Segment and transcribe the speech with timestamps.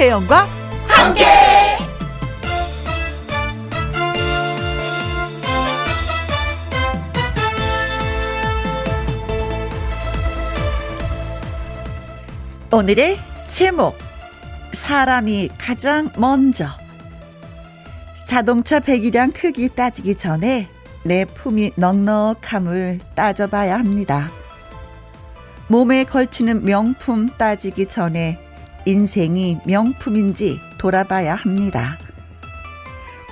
[0.00, 0.48] 김혜영과
[0.88, 1.24] 함께.
[12.72, 13.18] 오늘의
[13.50, 13.98] 제목
[14.72, 16.64] 사람이 가장 먼저
[18.24, 20.70] 자동차 배기량 크기 따지기 전에
[21.02, 24.30] 내 품이 넉넉함을 따져봐야 합니다.
[25.68, 28.49] 몸에 걸치는 명품 따지기 전에
[28.90, 31.96] 인생이 명품인지 돌아봐야 합니다.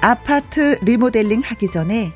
[0.01, 2.13] 아파트 리모델링 하기 전에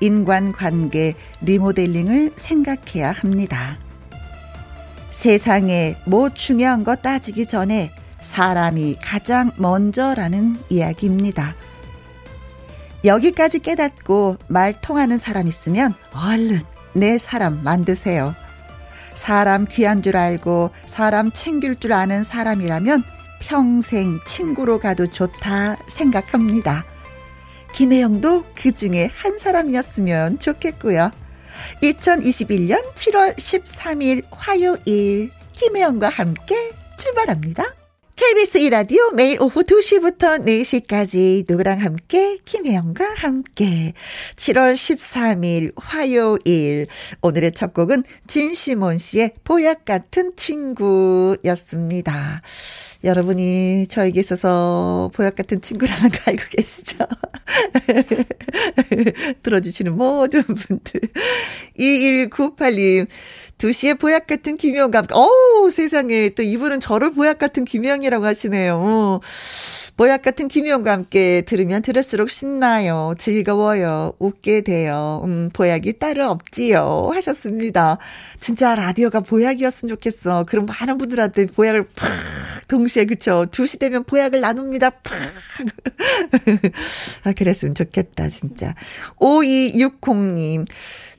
[0.00, 3.76] 인간관계 리모델링을 생각해야 합니다.
[5.10, 7.90] 세상에 뭐 중요한 거 따지기 전에
[8.22, 11.54] 사람이 가장 먼저라는 이야기입니다.
[13.04, 16.62] 여기까지 깨닫고 말 통하는 사람 있으면 얼른
[16.94, 18.34] 내 사람 만드세요.
[19.18, 23.02] 사람 귀한 줄 알고 사람 챙길 줄 아는 사람이라면
[23.40, 26.84] 평생 친구로 가도 좋다 생각합니다.
[27.74, 31.10] 김혜영도 그 중에 한 사람이었으면 좋겠고요.
[31.82, 37.77] 2021년 7월 13일 화요일 김혜영과 함께 출발합니다.
[38.18, 43.92] KBS 이라디오 매일 오후 2시부터 4시까지 누구랑 함께 김혜영과 함께
[44.34, 46.88] 7월 13일 화요일
[47.22, 51.22] 오늘의 첫 곡은 진시몬 씨의 보약 같은 친구였습니다.
[53.04, 56.96] 여러분이 저에게 있어서 보약 같은 친구라는 거 알고 계시죠?
[59.44, 61.00] 들어주시는 모든 분들.
[61.78, 63.06] 2198님,
[63.58, 65.06] 2시에 보약 같은 김영 감.
[65.12, 66.30] 어우, 세상에.
[66.30, 68.76] 또 이분은 저를 보약 같은 김영이라고 하시네요.
[68.76, 69.20] 어.
[69.98, 73.14] 보약 같은 김희영과 함께 들으면 들을수록 신나요.
[73.18, 74.12] 즐거워요.
[74.20, 75.22] 웃게 돼요.
[75.24, 77.10] 음, 보약이 따로 없지요.
[77.14, 77.98] 하셨습니다.
[78.38, 80.44] 진짜 라디오가 보약이었으면 좋겠어.
[80.46, 82.10] 그럼 많은 분들한테 보약을 팍
[82.68, 83.46] 동시에 그쵸.
[83.50, 84.90] 2시 되면 보약을 나눕니다.
[84.90, 85.18] 팍.
[87.24, 88.74] 아, 그랬으면 좋겠다, 진짜.
[89.20, 90.66] 5260님.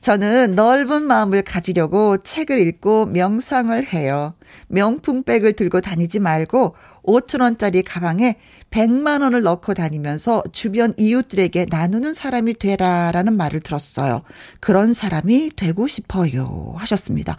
[0.00, 4.34] 저는 넓은 마음을 가지려고 책을 읽고 명상을 해요.
[4.68, 8.36] 명품백을 들고 다니지 말고 5천원짜리 가방에
[8.70, 14.22] 100만 원을 넣고 다니면서 주변 이웃들에게 나누는 사람이 되라라는 말을 들었어요.
[14.60, 16.74] 그런 사람이 되고 싶어요.
[16.76, 17.36] 하셨습니다.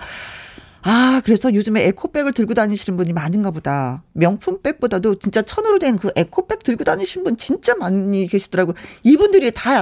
[0.83, 4.03] 아, 그래서 요즘에 에코백을 들고 다니시는 분이 많은가 보다.
[4.13, 8.73] 명품백보다도 진짜 천으로 된 그 에코백 들고 다니시는 분 진짜 많이 계시더라고.
[9.03, 9.81] 이분들이 다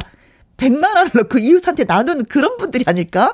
[0.59, 3.34] 100만 원을 넣고 이웃한테 나누는 그런 분들이 아닐까?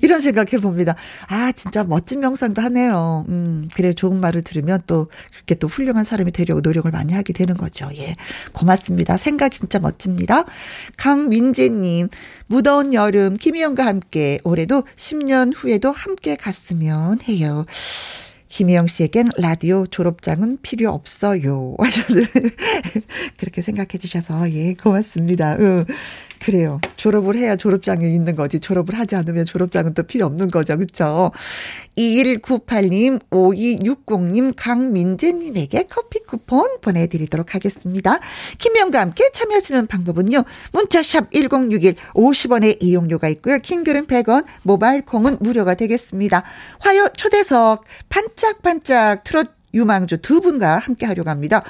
[0.00, 0.94] 이런 생각해 봅니다.
[1.28, 3.24] 아, 진짜 멋진 명상도 하네요.
[3.28, 7.56] 음, 그래, 좋은 말을 들으면 또 그렇게 또 훌륭한 사람이 되려고 노력을 많이 하게 되는
[7.56, 7.88] 거죠.
[7.96, 8.14] 예.
[8.52, 9.16] 고맙습니다.
[9.16, 10.44] 생각 진짜 멋집니다.
[10.96, 12.08] 강민재 님,
[12.46, 17.64] 무더운 여름, 김희영과 함께 올해도 10년 후에도 함께 갔으면 해요.
[18.48, 21.76] 김혜영 씨에겐 라디오 졸업장은 필요 없어요.
[23.36, 25.56] 그렇게 생각해 주셔서, 예, 고맙습니다.
[25.58, 25.84] 응.
[26.46, 26.80] 그래요.
[26.96, 28.60] 졸업을 해야 졸업장이 있는 거지.
[28.60, 30.78] 졸업을 하지 않으면 졸업장은 또 필요 없는 거죠.
[30.78, 31.32] 그쵸?
[31.98, 38.20] 2198님, 5260님, 강민재님에게 커피 쿠폰 보내드리도록 하겠습니다.
[38.58, 40.44] 김명과 함께 참여하시는 방법은요.
[40.70, 43.58] 문자샵 1061 50원의 이용료가 있고요.
[43.58, 46.44] 킹글은 100원, 모바일 콩은 무료가 되겠습니다.
[46.78, 51.64] 화요 초대석 반짝반짝 트롯 유망주 두 분과 함께 하려고 합니다.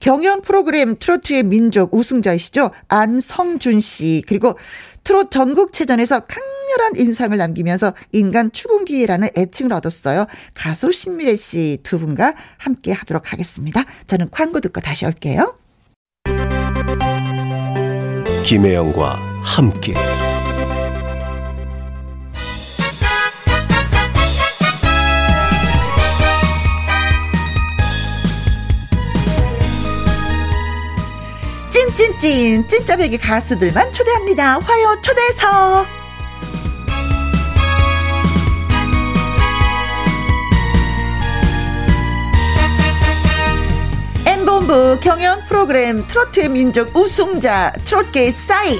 [0.00, 2.70] 경연 프로그램 트로트의 민족 우승자이시죠.
[2.88, 4.22] 안성준 씨.
[4.26, 4.58] 그리고
[5.04, 10.26] 트롯 전국체전에서 강렬한 인상을 남기면서 인간 추궁기라는 애칭을 얻었어요.
[10.54, 13.84] 가수 신미래 씨 두 분과 함께 하도록 하겠습니다.
[14.06, 15.56] 저는 광고 듣고 다시 올게요.
[18.44, 19.94] 김혜영과 함께.
[31.98, 34.60] 찐찐찐 찐짜배기 가수들만 초대합니다.
[34.60, 35.97] 화요 초대석.
[44.48, 48.78] N본부 경연 프로그램 트로트의 민족 우승자 트롯계의 싸이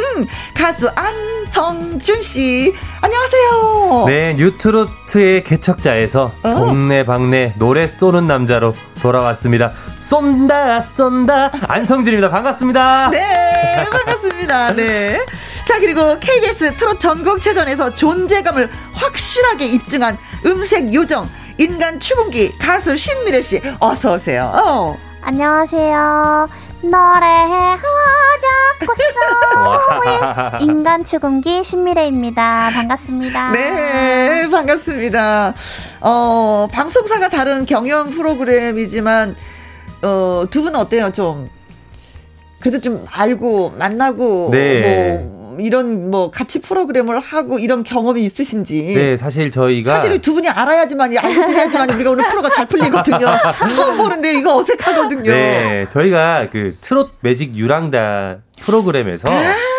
[0.56, 4.04] 가수 안성준 씨 안녕하세요.
[4.06, 6.54] 네 뉴트로트의 개척자에서 어.
[6.54, 9.72] 동네 방네 노래 쏘는 남자로 돌아왔습니다.
[9.98, 12.30] 쏜다 쏜다 안성준입니다.
[12.30, 13.10] 반갑습니다.
[13.10, 14.72] 네 반갑습니다.
[14.72, 15.18] 네.
[15.68, 21.28] 자 그리고 KBS 트롯 전국체전에서 존재감을 확실하게 입증한 음색 요정
[21.58, 24.50] 인간 추궁기 가수 신미래 씨 어서 오세요.
[24.54, 25.09] 어.
[25.22, 26.48] 안녕하세요.
[26.82, 28.48] 노래하자
[28.86, 32.70] 꽃소리 인간 추궁기 신미래입니다.
[32.72, 33.52] 반갑습니다.
[33.52, 35.54] 네, 반갑습니다.
[36.00, 39.36] 어, 방송사가 다른 경연 프로그램이지만
[40.02, 41.10] 어, 두 분은 어때요?
[41.12, 41.50] 좀
[42.60, 45.18] 그래도 좀 알고 만나고 네.
[45.18, 48.82] 뭐 이런 뭐 같이 프로그램을 하고 이런 경험이 있으신지.
[48.82, 53.18] 네, 사실 저희가 사실 두 분이 알아야지만 알고 지내야지만 우리가 오늘 프로가 잘 풀리거든요.
[53.68, 55.30] 처음 보는데 이거 어색하거든요.
[55.30, 59.69] 네, 저희가 그 트롯 매직 유랑단 프로그램에서 아~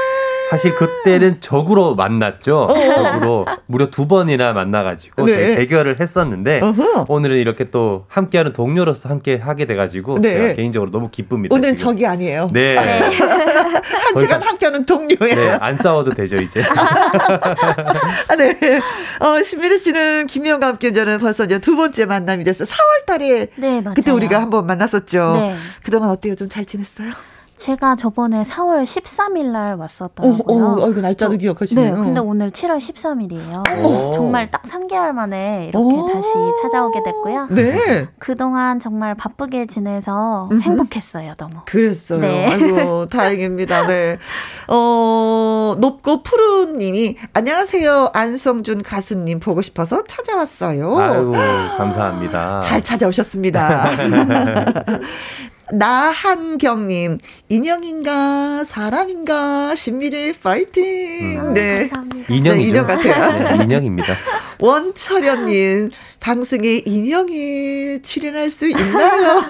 [0.51, 2.67] 사실 그때는 적으로 만났죠.
[2.69, 2.73] 어.
[2.73, 5.55] 적으로 무려 두 번이나 만나가지고 네.
[5.55, 7.05] 대결을 했었는데 어허.
[7.07, 10.37] 오늘은 이렇게 또 함께하는 동료로서 함께 하게 돼가지고 네.
[10.37, 11.55] 제가 개인적으로 너무 기쁩니다.
[11.55, 11.93] 오늘은 지금.
[11.93, 12.49] 적이 아니에요.
[12.51, 12.75] 네.
[12.75, 12.99] 네.
[13.81, 15.35] 한 시간 함께하는 동료예요.
[15.35, 16.61] 네, 안 싸워도 되죠 이제.
[16.61, 18.53] 아, 네.
[19.21, 22.67] 어, 신미르 씨는 김희영과 함께 저는 벌써 이제 두 번째 만남이 됐어요.
[22.67, 23.93] 4월달에 네, 맞아요.
[23.95, 25.37] 그때 우리가 한번 만났었죠.
[25.39, 25.55] 네.
[25.83, 26.35] 그동안 어때요?
[26.35, 27.13] 좀 잘 지냈어요?
[27.61, 30.55] 제가 저번에 4월 13일 날 왔었더라고요.
[30.65, 31.93] 어, 어, 어, 날짜도 기억하시네요.
[31.93, 34.13] 네, 근데 오늘 7월 13일이에요.
[34.13, 36.29] 정말 딱 3개월 만에 이렇게 다시
[36.59, 37.47] 찾아오게 됐고요.
[37.51, 38.07] 네.
[38.17, 41.57] 그동안 정말 바쁘게 지내서 행복했어요, 너무.
[41.65, 42.19] 그랬어요.
[42.19, 42.47] 네.
[42.51, 43.85] 아이고, 다행입니다.
[43.85, 44.17] 네.
[44.67, 48.09] 어, 높고 푸른 님이 안녕하세요.
[48.13, 50.97] 안성준 가수님 보고 싶어서 찾아왔어요.
[50.97, 51.31] 아이고,
[51.77, 52.61] 감사합니다.
[52.61, 53.85] 잘 찾아오셨습니다.
[55.73, 57.17] 나한경님,
[57.49, 61.41] 인형인가, 사람인가, 신미래 파이팅.
[61.41, 61.53] 음.
[61.53, 61.87] 네.
[61.87, 62.33] 감사합니다.
[62.33, 62.69] 인형이죠.
[62.69, 63.55] 인형 같아요.
[63.57, 64.13] 네, 인형입니다.
[64.59, 65.91] 원철현님,
[66.21, 69.43] 방송에 인형이 출연할 수 있나요?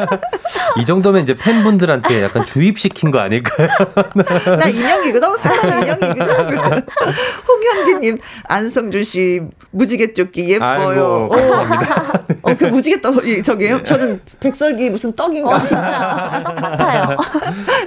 [0.80, 3.68] 이 정도면 이제 팬분들한테 약간 주입시킨 거 아닐까요?
[4.58, 6.86] 나 인형이거든, 사람 인형이거든.
[7.46, 9.42] 홍현기님, 안성준 씨,
[9.72, 11.28] 무지개 조끼 예뻐요.
[11.28, 12.24] 아이고, 감사합니다.
[12.42, 13.82] 어, 그 무지개 떡, 저게요?
[13.82, 15.56] 저는 백설기 무슨 떡인가?
[15.56, 17.16] 어, 진짜 똑같아요.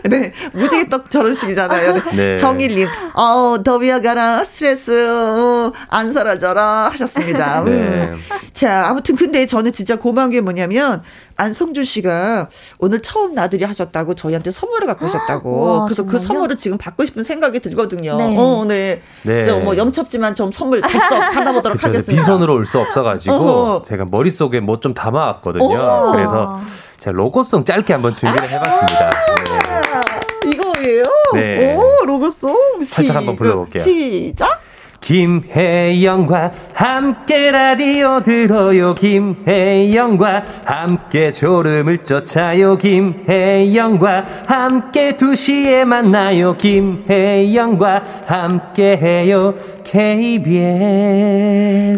[0.04, 1.96] 네, 무지개 떡 저런 식이잖아요.
[2.16, 2.36] 네.
[2.36, 7.62] 정일님, 어, 더위야 가라, 스트레스, 어, 안 사라져라 하셨습니다.
[7.64, 8.03] 네.
[8.12, 8.20] 음.
[8.54, 11.02] 자, 아무튼 근데 저는 진짜 고마운 게 뭐냐면,
[11.36, 15.62] 안성준 씨가 오늘 처음 나들이 하셨다고 저희한테 선물을 갖고 오셨다고.
[15.62, 16.20] 와, 그래서 그 정말요?
[16.22, 18.16] 그 선물을 지금 받고 싶은 생각이 들거든요.
[18.18, 18.36] 네.
[18.38, 19.02] 어, 네.
[19.24, 19.44] 네.
[19.44, 20.90] 저뭐 염첩지만 좀 선물 덕
[21.34, 22.12] 받아보도록 그쵸, 하겠습니다.
[22.14, 23.82] 빈손으로 올 수 없어가지고 어허.
[23.84, 25.64] 제가 머릿속에 뭐 좀 담아왔거든요.
[25.66, 26.12] 오.
[26.12, 26.60] 그래서
[27.00, 29.10] 제가 로고송 짧게 한번 준비를 해봤습니다.
[29.10, 30.52] 네.
[30.52, 31.04] 이거예요?
[31.34, 31.76] 네.
[31.76, 32.84] 오, 로고송.
[32.86, 33.84] 살짝 한번 불러볼게요.
[33.84, 34.62] 시작.
[35.04, 38.94] 김혜영과 함께 라디오 들어요.
[38.96, 42.78] 김혜영과 함께 졸음을 쫓아요.
[42.78, 46.56] 김혜영과 함께 2시에 만나요.
[46.56, 49.54] 김혜영과 함께 해요.
[49.84, 50.34] KBS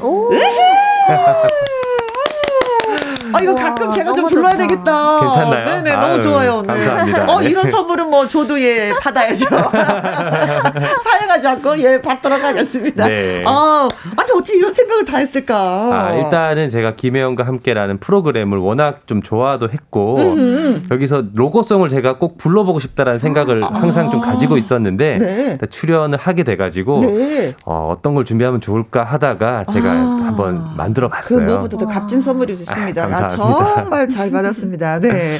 [3.35, 4.67] 아, 이거 가끔 제가 좀 불러야 좋다.
[4.67, 5.19] 되겠다.
[5.19, 5.65] 괜찮나요?
[5.65, 6.61] 네네, 아유, 너무 좋아요.
[6.61, 6.67] 네.
[6.67, 7.25] 감사합니다.
[7.35, 9.45] 어, 이런 선물은 뭐 저도 예, 받아야죠.
[11.03, 13.07] 사용하지 않고 예, 받도록 하겠습니다.
[13.07, 13.43] 네.
[13.45, 13.87] 아,
[14.17, 15.55] 아니, 어찌 이런 생각을 다 했을까?
[15.57, 20.81] 아, 일단은 제가 김혜영과 함께라는 프로그램을 워낙 좀 좋아도 했고, 음흠.
[20.91, 25.57] 여기서 로고송을 제가 꼭 불러보고 싶다라는 생각을 아, 항상 좀 가지고 있었는데, 네.
[25.69, 27.53] 출연을 하게 돼가지고, 네.
[27.65, 29.95] 어, 어떤 걸 준비하면 좋을까 하다가 제가 아,
[30.25, 31.39] 한번 만들어 봤어요.
[31.39, 33.05] 그 무엇보다도 값진 선물이 됐습니다.
[33.05, 34.99] 아, 아, 정말 잘 받았습니다.
[34.99, 35.39] 네.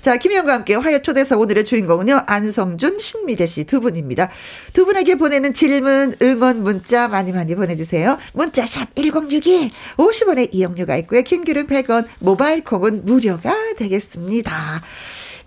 [0.00, 4.28] 자, 김희영과 함께 화요 초대석 오늘의 주인공은요, 안성준, 신미대 씨 두 분입니다.
[4.72, 8.18] 두 분에게 보내는 질문, 응원 문자 많이 많이 보내주세요.
[8.34, 11.22] 문자샵 1061, 50원의 이용료가 있고요.
[11.22, 14.82] 킹글은 100원, 모바일 콩은 무료가 되겠습니다.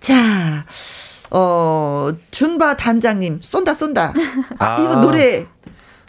[0.00, 0.64] 자,
[1.30, 4.12] 어, 준바 단장님, 쏜다, 쏜다.
[4.58, 5.46] 아, 아 이거 노래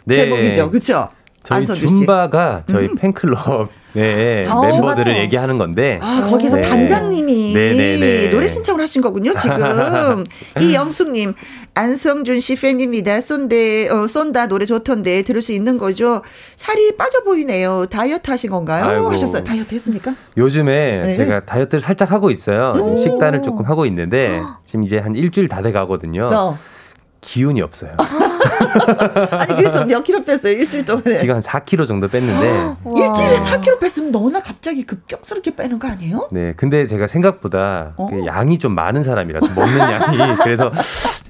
[0.04, 0.14] 네.
[0.16, 0.70] 제목이죠.
[0.70, 1.08] 그쵸?
[1.44, 2.94] 저희 준바가 저희 음.
[2.94, 5.98] 팬클럽 네, 아, 멤버들을 얘기하는 건데.
[6.02, 6.62] 아, 거기서 네.
[6.62, 7.76] 단장님이 네네네.
[7.76, 8.28] 네, 네.
[8.30, 10.24] 노래 신청을 하신 거군요, 지금.
[10.60, 11.34] 이영숙님,
[11.74, 13.20] 안성준 씨 팬입니다.
[13.20, 16.22] 쏜데, 어, 쏜다 노래 좋던데 들을 수 있는 거죠.
[16.56, 17.86] 살이 빠져 보이네요.
[17.86, 18.84] 다이어트 하신 건가요?
[18.84, 19.12] 아이고.
[19.12, 19.44] 하셨어요.
[19.44, 20.14] 다이어트 했습니까?
[20.36, 21.16] 요즘에 네.
[21.16, 22.72] 제가 다이어트를 살짝 하고 있어요.
[22.76, 26.28] 지금 식단을 조금 하고 있는데, 지금 이제 한 일주일 다 돼 가거든요.
[26.32, 26.58] 어.
[27.22, 27.96] 기운이 없어요.
[29.30, 31.16] 아니 그래서 몇 킬로 뺐어요 일주일 동안에?
[31.16, 36.28] 지금 한 4킬로 정도 뺐는데 일주일에 4킬로 뺐으면 너나 갑자기 급격스럽게 빼는 거 아니에요?
[36.32, 38.08] 네, 근데 제가 생각보다 어?
[38.10, 40.70] 그 양이 좀 많은 사람이라서 먹는 양이 그래서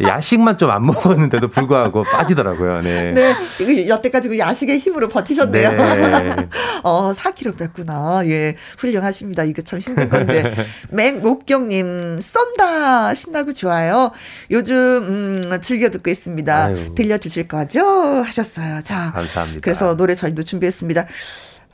[0.02, 2.80] 야식만 좀 안 먹었는데도 불구하고 빠지더라고요.
[2.80, 3.12] 네.
[3.12, 5.70] 네, 여태까지 그 야식의 힘으로 버티셨네요.
[5.72, 6.36] 네.
[6.82, 8.22] 어, 4킬로 뺐구나.
[8.24, 9.44] 예, 훌륭하십니다.
[9.44, 10.66] 이거 참 힘든 건데.
[10.88, 14.12] 맹목경님 쏜다 신나고 좋아요.
[14.50, 14.74] 요즘
[15.52, 16.64] 음, 즐겨 듣고 있습니다.
[16.64, 16.94] 아유.
[16.94, 17.84] 들려주실 거죠?
[17.84, 18.80] 하셨어요.
[18.82, 19.60] 자, 감사합니다.
[19.62, 21.06] 그래서 노래 저희도 준비했습니다.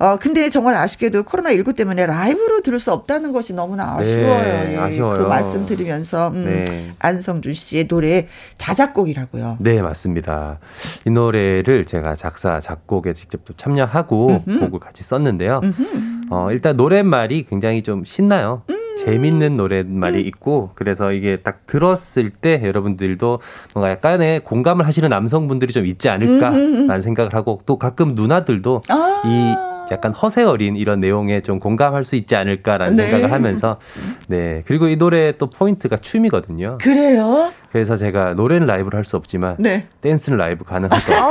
[0.00, 4.42] 어, 근데 정말 아쉽게도 코로나19 때문에 라이브로 들을 수 없다는 것이 너무나 네, 아쉬워요.
[4.42, 5.18] 네, 예, 아쉬워요.
[5.18, 6.92] 그 말씀 드리면서, 음, 네.
[7.00, 9.56] 안성준 씨의 노래 자작곡이라고요.
[9.58, 10.60] 네, 맞습니다.
[11.04, 14.60] 이 노래를 제가 작사, 작곡에 직접 또 참여하고 음흠.
[14.60, 15.60] 곡을 같이 썼는데요.
[15.64, 16.28] 음흠.
[16.30, 18.62] 어, 일단 노랫말이 굉장히 좀 신나요.
[18.70, 18.77] 음.
[19.05, 23.40] 재밌는 노랫말이 있고 그래서 이게 딱 들었을 때 여러분들도
[23.75, 29.55] 뭔가 약간의 공감을 하시는 남성분들이 좀 있지 않을까라는 생각을 하고 또 가끔 누나들도 아~ 이
[29.90, 33.05] 약간 허세 어린 이런 내용에 좀 공감할 수 있지 않을까라는 네.
[33.05, 33.78] 생각을 하면서
[34.26, 36.78] 네 그리고 이 노래 또 포인트가 춤이거든요.
[36.83, 37.52] 그래요?
[37.73, 39.87] 그래서 제가 노래는 라이브를 할 수 없지만 네.
[40.02, 41.31] 댄스는 라이브 같아요.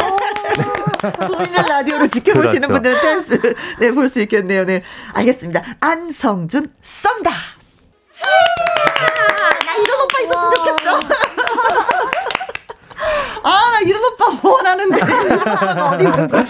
[1.28, 2.74] 보이는 라디오로 지켜보시는 그렇죠.
[2.74, 4.66] 분들은 댄스 네, 볼 수 있겠네요.
[4.66, 4.82] 네.
[5.14, 5.62] 알겠습니다.
[5.80, 7.30] 안성준 썬다.
[9.66, 11.27] 나 이런 오빠 있었으면 좋겠어.
[13.48, 15.02] 아, 나 이런 오빠 원하는데.
[15.82, 16.44] 어디 있는 거야?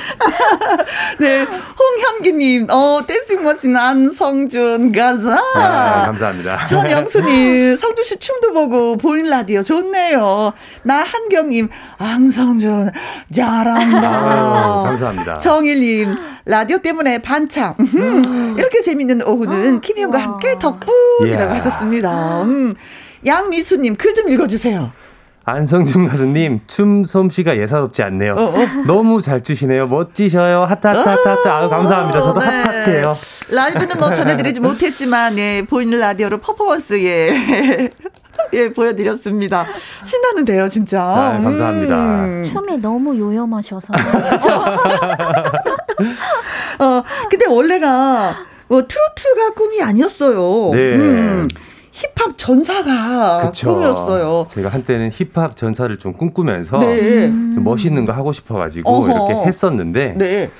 [1.18, 1.44] 네,
[1.78, 5.42] 홍현기님, 어, 댄싱 머신 안성준 가자.
[5.54, 6.66] 아, 감사합니다.
[6.66, 10.52] 전영수님, 성준 씨 춤도 보고 보인 라디오 좋네요.
[10.82, 11.68] 나 한경님,
[11.98, 12.90] 안성준
[13.34, 14.08] 잘한다.
[14.08, 15.38] 아유, 감사합니다.
[15.38, 16.14] 정일님,
[16.46, 17.74] 라디오 때문에 반창.
[17.78, 22.42] 음, 이렇게 재밌는 오후는 아, 김희영과 함께 덕분이라고 하셨습니다.
[22.42, 22.74] 음.
[23.26, 24.92] 양미수님, 글 좀 읽어주세요.
[25.50, 28.34] 안성준 가수님 춤 솜씨가 예사롭지 않네요.
[28.34, 28.66] 어, 어.
[28.86, 29.86] 너무 잘 추시네요.
[29.88, 30.64] 멋지셔요.
[30.64, 31.48] 하트 하트 하트 하트.
[31.48, 32.20] 아유 감사합니다.
[32.20, 32.46] 저도 네.
[32.46, 33.14] 하트 하트예요.
[33.50, 37.90] 라이브는 뭐 전해드리지 못했지만 예, 보이는 라디오로 퍼포먼스 예.
[38.52, 39.66] 예, 보여드렸습니다.
[40.02, 41.02] 신나는데요, 진짜.
[41.02, 41.94] 아, 감사합니다.
[42.24, 42.42] 음.
[42.42, 43.92] 춤이 너무 요염하셔서.
[46.80, 48.34] 어, 근데 원래가
[48.66, 50.70] 뭐 트로트가 꿈이 아니었어요.
[50.72, 50.78] 네.
[50.96, 51.48] 음.
[51.92, 53.74] 힙합 전사가 그쵸.
[53.74, 54.46] 꿈이었어요.
[54.50, 57.26] 제가 한때는 힙합 전사를 좀 꿈꾸면서 네.
[57.28, 59.12] 좀 멋있는 거 하고 싶어가지고 어허.
[59.32, 60.50] 이렇게 했었는데 네.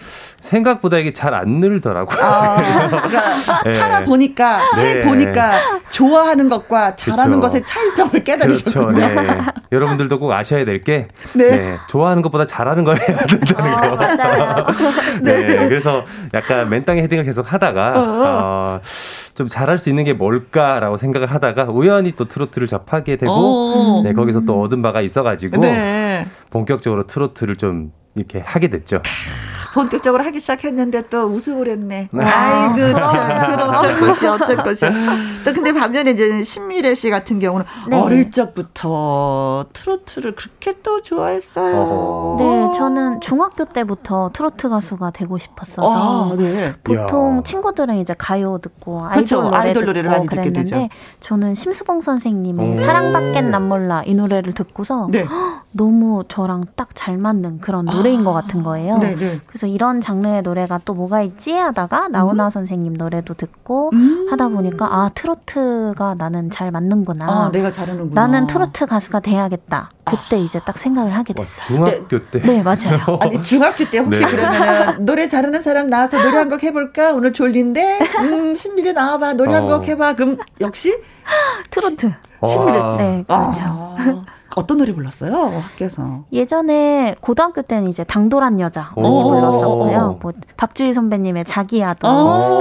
[0.41, 2.19] 생각보다 이게 잘 안 늘더라고요.
[2.21, 2.57] 아,
[2.89, 3.77] 그러니까 네.
[3.79, 4.89] 살아보니까, 네.
[4.89, 7.53] 해보니까 좋아하는 것과 잘하는 그렇죠.
[7.53, 8.95] 것의 차이점을 깨달으셨군요.
[8.95, 9.21] 그렇죠.
[9.21, 9.41] 네.
[9.71, 11.51] 여러분들도 꼭 아셔야 될 게, 네.
[11.51, 11.77] 네.
[11.89, 13.97] 좋아하는 것보다 잘하는 걸 해야 된다는 아, 거.
[13.97, 14.67] 맞아요.
[15.23, 15.69] 네.
[15.69, 18.81] 그래서 약간 맨땅에 헤딩을 계속 하다가, 어, 어,
[19.35, 24.03] 좀 잘할 수 있는 게 뭘까라고 생각을 하다가 우연히 또 트로트를 접하게 되고, 어.
[24.03, 26.27] 네, 거기서 또 얻은 바가 있어가지고, 네.
[26.51, 29.03] 본격적으로 트로트를 좀 이렇게 하게 됐죠.
[29.75, 32.09] 본격적으로 하기 시작했는데 또 우승을 했네.
[32.13, 32.25] 네.
[32.25, 34.85] 아이고, 참, 그럼 어쩔 것이, 어쩔 것이.
[35.45, 38.01] 또 근데 반면에 이제 신미래 씨 같은 경우는 네.
[38.01, 41.75] 어릴 적부터 트로트를 그렇게 또 좋아했어요.
[41.77, 42.37] 어.
[42.39, 46.33] 네, 저는 중학교 때부터 트로트 가수가 되고 싶었어서.
[46.33, 46.75] 아, 네.
[46.85, 47.43] 보통 야.
[47.45, 49.43] 친구들은 이제 가요 듣고 아이돌 그렇죠.
[49.43, 50.89] 노래 아이돌 노래 를 많이 듣게 되죠.
[51.21, 55.27] 저는 심수봉 선생님의 사랑받겐 남몰라 이 노래를 듣고서 네.
[55.73, 58.25] 너무 저랑 딱 잘 맞는 그런 노래인 아.
[58.25, 58.99] 것 같은 거예요.
[58.99, 59.41] 네, 네.
[59.61, 62.51] 그래서 이런 장르의 노래가 또 뭐가 있지 하다가 나훈아 음.
[62.51, 64.27] 선생님 노래도 듣고 음.
[64.31, 67.27] 하다 보니까 아 트로트가 나는 잘 맞는구나.
[67.29, 68.19] 아, 내가 잘하는구나.
[68.23, 69.91] 나는 트로트 가수가 돼야겠다.
[70.05, 70.39] 그때 아.
[70.39, 71.79] 이제 딱 생각을 하게 됐어요.
[71.83, 72.41] 와, 중학교 때.
[72.41, 73.01] 네, 맞아요.
[73.21, 74.31] 아니 중학교 때 혹시 네.
[74.31, 77.13] 그러면 노래 잘하는 사람 나와서 노래 한 곡 해볼까?
[77.13, 79.85] 오늘 졸린데 음 신비래 나와봐 노래 한곡 어.
[79.85, 80.15] 해봐.
[80.17, 80.97] 그럼 역시
[81.71, 82.11] 트로트.
[82.49, 82.79] 신비래.
[82.97, 83.61] 네, 그렇죠.
[83.63, 84.25] 아.
[84.57, 85.33] 어떤 노래 불렀어요?
[85.61, 86.25] 학교에서.
[86.33, 90.19] 예전에 고등학교 때는 이제 당돌한 여자 불렀었고요.
[90.21, 92.09] 뭐 박주희 선배님의 자기야도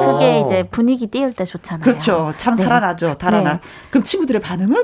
[0.05, 1.83] 그게 이제 분위기 띄울 때 좋잖아요.
[1.83, 2.33] 그렇죠.
[2.37, 2.63] 참 네.
[2.63, 3.15] 살아나죠.
[3.17, 3.53] 달아나.
[3.53, 3.59] 네.
[3.89, 4.75] 그럼 친구들의 반응은?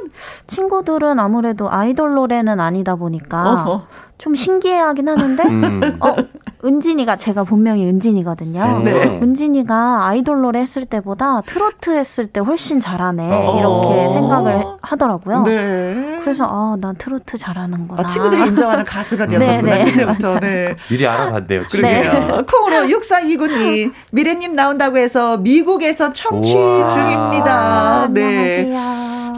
[0.47, 3.81] 친구들은 아무래도 아이돌 노래는 아니다 보니까 어허.
[4.17, 5.97] 좀 신기해하긴 하는데 음.
[5.99, 6.15] 어
[6.63, 8.79] 은진이가 제가 본명이 은진이거든요.
[8.79, 9.19] 네.
[9.21, 13.59] 은진이가 아이돌 노래 했을 때보다 트로트 했을 때 훨씬 잘하네 어.
[13.59, 15.43] 이렇게 생각을 하더라고요.
[15.43, 16.14] 네.
[16.25, 18.01] 그래서 아난 트로트 잘하는구나.
[18.01, 19.91] 아, 친구들이 인정하는 가수가 되었구나 네, 네.
[19.91, 20.39] 그때부터.
[20.39, 20.75] 네.
[20.89, 21.65] 미리 알아봤네요.
[21.69, 22.11] 그러게요.
[22.11, 22.41] 네.
[22.51, 26.87] 콩으로 6429님 미래님 나온다고 해서 미국에서 청취 우와.
[26.89, 27.53] 중입니다.
[27.53, 28.73] 아, 네.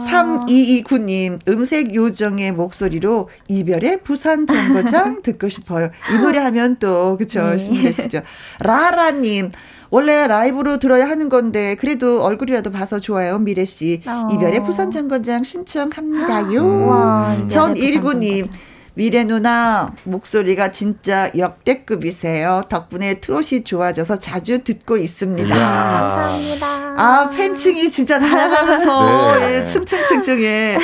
[0.08, 5.90] 3229님 음색 요정의 목소리로 이별의 부산 정거장 듣고 싶어요.
[6.10, 8.22] 이 노래 하면 또 그쵸 네.
[8.60, 9.52] 라라님
[9.90, 14.28] 원래 라이브로 들어야 하는 건데 그래도 얼굴이라도 봐서 좋아요 미래 씨 어.
[14.32, 17.46] 이별의 부산 정거장 신청합니다요.
[17.48, 18.48] 전일구님
[18.94, 22.64] 미래 누나 목소리가 진짜 역대급이세요.
[22.68, 25.54] 덕분에 트롯이 좋아져서 자주 듣고 있습니다.
[25.54, 26.66] 감사합니다.
[26.96, 29.58] 아 팬층이 진짜 날아가면서 네.
[29.60, 30.78] 예, 층층층층에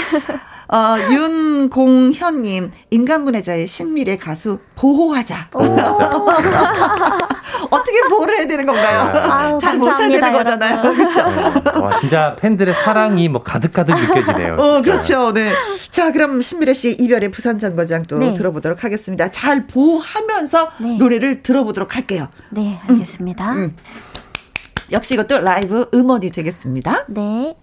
[0.75, 5.51] 어, 윤공현님, 인간문화자의 신미래 가수 보호하자.
[7.71, 9.53] 어떻게 보호를 해야 되는 건가요?
[9.53, 9.59] 네.
[9.59, 10.83] 잘 모셔야 되는 거잖아요.
[10.83, 11.31] 그렇죠.
[11.31, 11.53] 네.
[11.81, 14.57] 와, 진짜 팬들의 사랑이 뭐 가득가득 느껴지네요.
[14.59, 15.33] 어, 그렇죠.
[15.33, 15.53] 네.
[15.91, 18.35] 자, 그럼 신미래 씨 이별의 부산 정거장 또 네.
[18.35, 19.31] 들어보도록 하겠습니다.
[19.31, 20.97] 잘 보호하면서 네.
[20.97, 22.27] 노래를 들어보도록 할게요.
[22.51, 23.53] 네, 알겠습니다.
[23.53, 23.59] 음.
[23.59, 23.77] 음.
[24.91, 27.05] 역시 이것도 라이브 음원이 되겠습니다.
[27.09, 27.55] 네.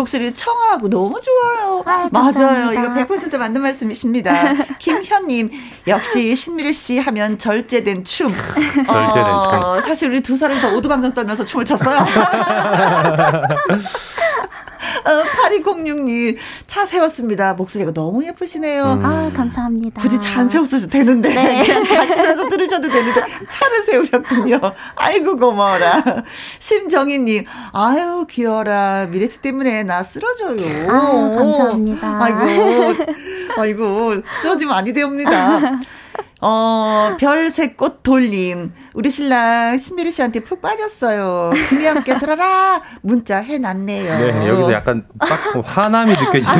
[0.00, 1.82] 목소리 청아하고 너무 좋아요.
[1.86, 2.72] 아, 맞아요.
[2.72, 4.54] 이거 100% 맞는 말씀이십니다.
[4.80, 5.50] 김현님,
[5.86, 8.32] 역시 신미래 씨 하면 절제된 춤.
[8.34, 8.88] 절제된
[9.28, 9.80] 어, 춤.
[9.82, 11.98] 사실 우리 두 사람 다 오두방정 떨면서 춤을 췄어요.
[15.04, 16.36] 어, 8206님,
[16.66, 17.54] 차 세웠습니다.
[17.54, 18.84] 목소리가 너무 예쁘시네요.
[18.84, 19.04] 음.
[19.04, 20.00] 아, 감사합니다.
[20.02, 21.28] 굳이 차 안 세웠어도 되는데.
[21.28, 21.62] 네.
[21.66, 24.58] 그냥 가시면서 들으셔도 되는데, 차를 세우셨군요.
[24.96, 26.02] 아이고, 고마워라.
[26.58, 29.06] 심정희님, 아유, 귀여워라.
[29.10, 30.90] 미래씨 때문에 나 쓰러져요.
[30.90, 32.18] 아, 감사합니다.
[32.24, 33.04] 아이고,
[33.58, 35.60] 아이고, 쓰러지면 아니 되옵니다.
[36.42, 38.72] 어, 별새꽃 돌림.
[38.94, 41.52] 우리 신랑 신미리 씨한테 푹 빠졌어요.
[41.68, 42.82] 김이 함께 들어라.
[43.02, 44.18] 문자 해놨네요.
[44.18, 46.50] 네, 여기서 약간 딱 화남이 느껴지는데.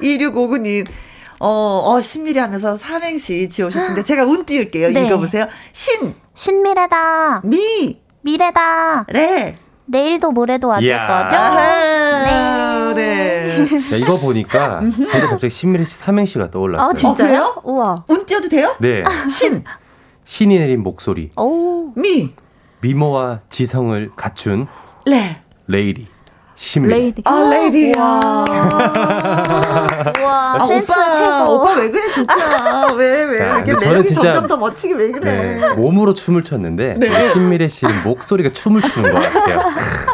[0.00, 0.86] 2659님.
[1.40, 1.48] 어,
[1.84, 4.90] 어, 신미리 하면서 삼행시 지어오셨는데 제가 운 띄울게요.
[4.90, 5.06] 네.
[5.06, 5.48] 읽어보세요.
[5.72, 6.14] 신.
[6.34, 7.40] 신미래다.
[7.44, 8.00] 미.
[8.20, 9.06] 미래다.
[9.08, 9.56] 래.
[9.86, 10.88] 내일도 모레도 와줄.
[10.88, 11.36] 거죠?
[11.56, 12.94] 네.
[12.94, 13.41] 네.
[13.92, 14.80] 야, 이거 보니까
[15.12, 16.90] 저도 갑자기 신미래 씨 삼행시가 떠올랐어요.
[16.90, 17.54] 아, 진짜요?
[17.56, 18.04] 어, 우와.
[18.08, 18.74] 운 띄워도 돼요?
[18.78, 19.02] 네.
[19.30, 19.64] 신.
[20.24, 21.30] 신이 내린 목소리.
[21.36, 21.92] 오.
[21.96, 22.32] 미.
[22.80, 24.66] 미모와 지성을 갖춘
[25.06, 25.36] 레.
[25.66, 26.06] 레이디.
[26.62, 26.88] 신미.
[26.88, 27.22] 레이디.
[27.24, 28.00] 아, 레이디야.
[30.22, 31.54] 와, 아, 센스 오빠, 최고.
[31.54, 32.94] 오빠 왜 그래, 좋다.
[32.94, 33.40] 왜, 왜.
[33.40, 35.58] 야, 이렇게 매력이 점점 더 멋지게 왜 그래.
[35.58, 37.30] 네, 몸으로 춤을 췄는데, 네.
[37.32, 39.58] 신미래 씨는 목소리가 춤을 추는 것 같아요.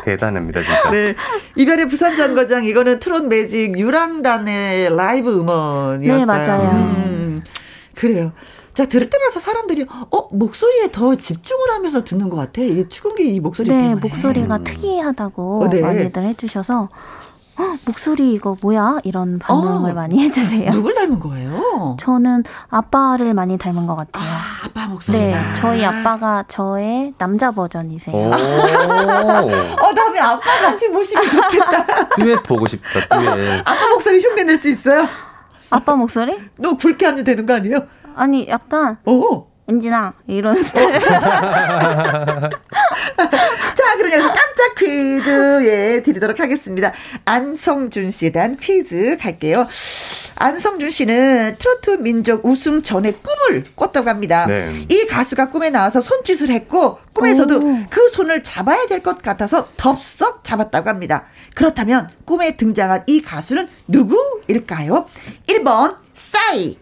[0.07, 0.91] 대단합니다, 진짜.
[0.91, 1.15] 네.
[1.55, 6.19] 이별의 부산 정거장, 이거는 트롯 매직 유랑단의 라이브 음원이었어요.
[6.19, 6.63] 네, 맞아요.
[6.73, 7.43] 음,
[7.95, 8.33] 그래요.
[8.79, 12.62] 자, 들을 때마다 사람들이, 어, 목소리에 더 집중을 하면서 듣는 것 같아.
[12.62, 14.01] 이게 추궁기 이 목소리 네, 때문에.
[14.01, 14.62] 목소리가 음.
[14.62, 15.81] 특이하다고 어, 네.
[15.81, 16.88] 많이들 해주셔서,
[17.59, 18.99] 어, 목소리 이거 뭐야?
[19.03, 20.71] 이런 반응을 어, 많이 해주세요.
[20.71, 21.97] 누굴 닮은 거예요?
[21.99, 24.25] 저는 아빠를 많이 닮은 것 같아요.
[24.25, 25.19] 아, 아빠 목소리.
[25.19, 28.17] 네, 저희 아빠가 저의 남자 버전이세요.
[28.17, 28.21] 오.
[28.31, 32.09] 어, 다음에 아빠 같이 모시면 좋겠다.
[32.14, 33.61] 듀엣 보고 싶다, 듀엣.
[33.67, 35.09] 아빠 목소리 흉내 낼 수 있어요?
[35.71, 36.38] 아빠 목소리?
[36.59, 37.85] 너 굵게 하면 되는 거 아니에요?
[38.16, 39.47] 아니, 약간, 오.
[39.68, 40.99] 엔진아, 이런 스타일.
[41.03, 42.51] 자,
[43.97, 46.92] 그러면서 깜짝 퀴즈, 예, 드리도록 하겠습니다.
[47.27, 49.66] 안성준 씨에 대한 퀴즈 갈게요.
[50.37, 54.47] 안성준 씨는 트로트 민족 우승 전에 꿈을 꿨다고 합니다.
[54.47, 54.73] 네.
[54.88, 57.79] 이 가수가 꿈에 나와서 손짓을 했고, 꿈에서도 오.
[57.90, 61.27] 그 손을 잡아야 될 것 같아서 덥석 잡았다고 합니다.
[61.55, 65.07] 그렇다면 꿈에 등장한 이 가수는 누구일까요?
[65.49, 66.79] 1번, 싸이.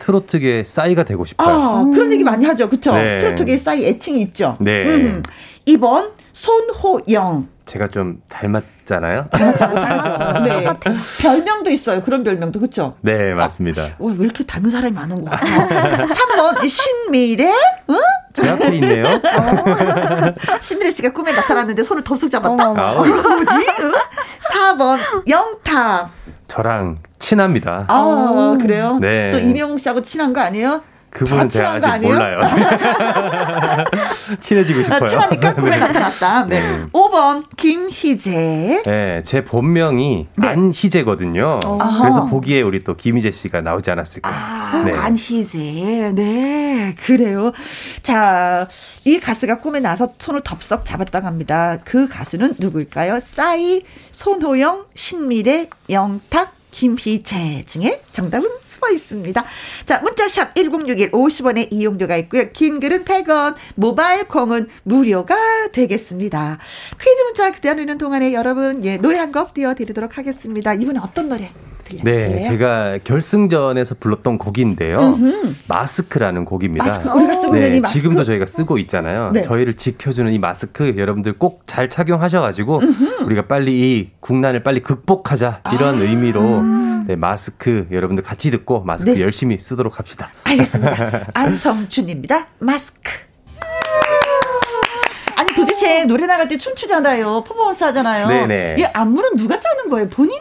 [0.00, 1.48] 트로트계 싸이가 되고 싶어요.
[1.48, 2.68] 아, 그런 얘기 많이 하죠.
[2.68, 2.92] 그쵸?
[2.94, 3.18] 네.
[3.18, 4.56] 트로트계에 싸이 애칭이 있죠.
[4.58, 4.82] 네.
[4.84, 5.22] 음.
[5.68, 7.46] 2번, 손호영.
[7.66, 9.28] 제가 좀 닮았잖아요.
[9.30, 10.42] 닮았어요.
[10.42, 10.66] 네.
[11.20, 12.02] 별명도 있어요.
[12.02, 12.58] 그런 별명도.
[12.58, 12.96] 그쵸?
[13.02, 13.84] 네, 맞습니다.
[14.00, 15.38] 어, 왜 이렇게 닮은 사람이 많은 거야?
[15.38, 17.52] 3번, 신미래?
[17.90, 18.00] 응?
[18.32, 19.04] 제 앞에 있네요.
[20.60, 22.70] 신미래 씨가 꿈에 나타났는데 손을 덥석 잡았다.
[22.70, 23.66] 어머, 아우, 뭐지?
[23.82, 23.92] 응?
[24.52, 26.10] 4번, 영탁.
[26.50, 27.86] 저랑 친합니다.
[27.88, 28.98] 아, 그래요?
[29.00, 29.30] 네.
[29.30, 30.82] 또 이명웅 씨하고 친한 거 아니에요?
[31.10, 32.14] 그분은 제가 아직 아니에요?
[32.14, 32.40] 몰라요.
[34.40, 35.04] 친해지고 싶어요.
[35.04, 35.76] 아, 친하니까 꿈에 네.
[35.78, 36.44] 나타났다.
[36.46, 36.60] 네.
[36.60, 36.84] 네.
[36.92, 38.82] 5번, 김희재.
[38.84, 40.48] 네, 제 본명이 네.
[40.48, 41.60] 안희재거든요.
[41.80, 42.00] 아하.
[42.02, 44.30] 그래서 보기에 우리 또 김희재 씨가 나오지 않았을까.
[44.30, 44.92] 아, 네.
[44.96, 46.12] 안희재.
[46.14, 47.52] 네, 그래요.
[48.02, 48.68] 자,
[49.04, 51.78] 이 가수가 꿈에 나서 손을 덥석 잡았다고 합니다.
[51.84, 53.18] 그 가수는 누구일까요?
[53.20, 59.44] 싸이, 손호영, 신미래, 영탁, 김희재 중에 정답은 숨어 있습니다.
[59.84, 62.50] 자, 문자샵 1061 50원의 이용료가 있고요.
[62.52, 65.34] 긴 글은 100원, 모바일 콩은 무료가
[65.72, 66.58] 되겠습니다.
[67.00, 70.74] 퀴즈 문자 기다리는 동안에 여러분, 예, 노래 한 곡 띄워드리도록 하겠습니다.
[70.74, 71.50] 이번에 어떤 노래
[71.90, 72.34] 들려주실래요?
[72.36, 74.98] 네, 제가 결승전에서 불렀던 곡인데요.
[75.00, 75.54] 음흠.
[75.68, 76.84] 마스크라는 곡입니다.
[76.84, 77.98] 마스크, 우리가 쓰고 있는 이 네, 마스크.
[78.00, 79.30] 지금도 저희가 쓰고 있잖아요.
[79.32, 79.42] 네.
[79.42, 82.80] 저희를 지켜주는 이 마스크 여러분들 꼭 잘 착용하셔가지고
[83.26, 86.02] 우리가 빨리 이 국난을 빨리 극복하자 이런 아.
[86.02, 86.62] 의미로
[87.06, 89.20] 네, 마스크 여러분들 같이 듣고 마스크 네.
[89.20, 90.30] 열심히 쓰도록 합시다.
[90.44, 91.26] 알겠습니다.
[91.34, 92.46] 안성준입니다.
[92.58, 93.10] 마스크.
[95.36, 97.44] 아니 도대체 노래 나갈 때 춤추잖아요.
[97.44, 98.26] 퍼포먼스 하잖아요.
[98.28, 98.76] 네네.
[98.78, 100.08] 이 안무는 누가 짜는 거예요?
[100.08, 100.38] 본인?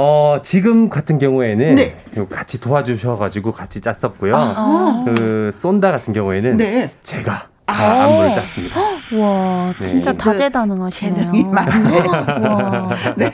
[0.00, 1.96] 어, 지금 같은 경우에는 네.
[2.30, 4.32] 같이 도와주셔가지고 같이 짰었고요.
[4.32, 5.04] 아.
[5.08, 6.92] 그 쏜다 같은 경우에는 네.
[7.02, 7.57] 제가 아.
[7.68, 8.80] 다 안무를 짰습니다.
[9.12, 9.84] 와, 네.
[9.84, 11.16] 진짜 그 다재다능하시네요.
[11.18, 12.00] 재능이 많네.
[12.08, 12.88] 와.
[13.16, 13.30] 네.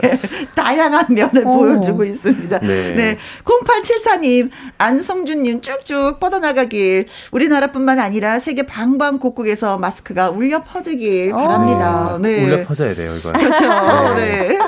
[0.57, 1.59] 다양한 면을 오.
[1.59, 2.59] 보여주고 있습니다.
[2.59, 2.95] 네.
[2.95, 3.19] 네.
[3.45, 7.07] 0874님, 안성준님 쭉쭉 뻗어나가길.
[7.31, 12.19] 우리나라뿐만 아니라 세계 방방곡곡에서 마스크가 울려 퍼지길 바랍니다.
[12.21, 12.45] 네.
[12.45, 13.35] 울려 퍼져야 돼요, 이건.
[13.35, 14.15] 그렇죠.
[14.15, 14.49] 네.
[14.49, 14.59] 네.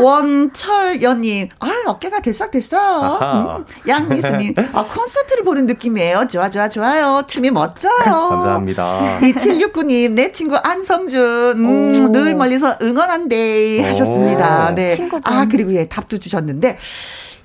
[0.00, 3.20] 원철연님, 아 어깨가 들썩들썩.
[3.20, 3.64] 음.
[3.88, 6.28] 양미수님, 아 콘서트를 보는 느낌이에요.
[6.30, 7.24] 좋아, 좋아, 좋아요.
[7.26, 7.92] 춤이 멋져요.
[8.04, 8.91] 감사합니다.
[8.92, 9.20] 아.
[9.20, 11.20] 2769님, 내 친구 안성준,
[11.56, 14.74] 음, 늘 멀리서 응원한대 하셨습니다.
[14.74, 14.88] 네.
[14.88, 15.22] 친구분.
[15.24, 16.78] 아, 그리고 예, 답도 주셨는데.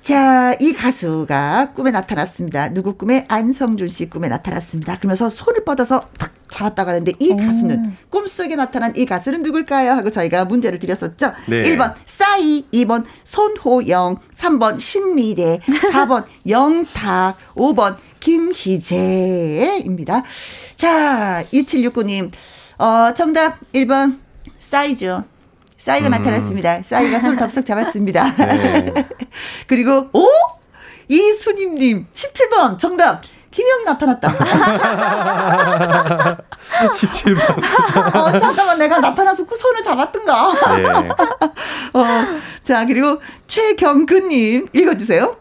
[0.02, 2.70] 자, 이 가수가 꿈에 나타났습니다.
[2.72, 3.26] 누구 꿈에?
[3.28, 4.96] 안성준 씨 꿈에 나타났습니다.
[4.98, 9.90] 그러면서 손을 뻗어서 탁 잡았다고 하는데 이 가수는 꿈속에 나타난 이 가수는 누굴까요?
[9.92, 11.32] 하고 저희가 문제를 드렸었죠.
[11.46, 11.62] 네.
[11.62, 15.60] 1번 싸이, 2번 손호영, 3번 신미래,
[15.92, 20.22] 4번 영탁, 5번 김희재입니다.
[20.76, 22.30] 자, 2769님.
[22.78, 24.18] 어, 정답 1번
[24.58, 25.24] 싸이죠.
[25.76, 26.10] 싸이가 음.
[26.10, 26.82] 나타났습니다.
[26.82, 28.34] 싸이가 손을 덥석 잡았습니다.
[28.36, 28.92] 네.
[29.66, 30.28] 그리고 오
[31.08, 33.22] 이순임님 17번 정답.
[33.50, 34.28] 김영이 나타났다.
[36.68, 38.14] 17번.
[38.14, 40.76] 어, 잠깐만, 내가 나타나서 그 손을 잡았던가.
[40.76, 40.84] 네.
[41.94, 42.04] 어,
[42.62, 45.34] 자, 그리고 최경근님, 읽어주세요.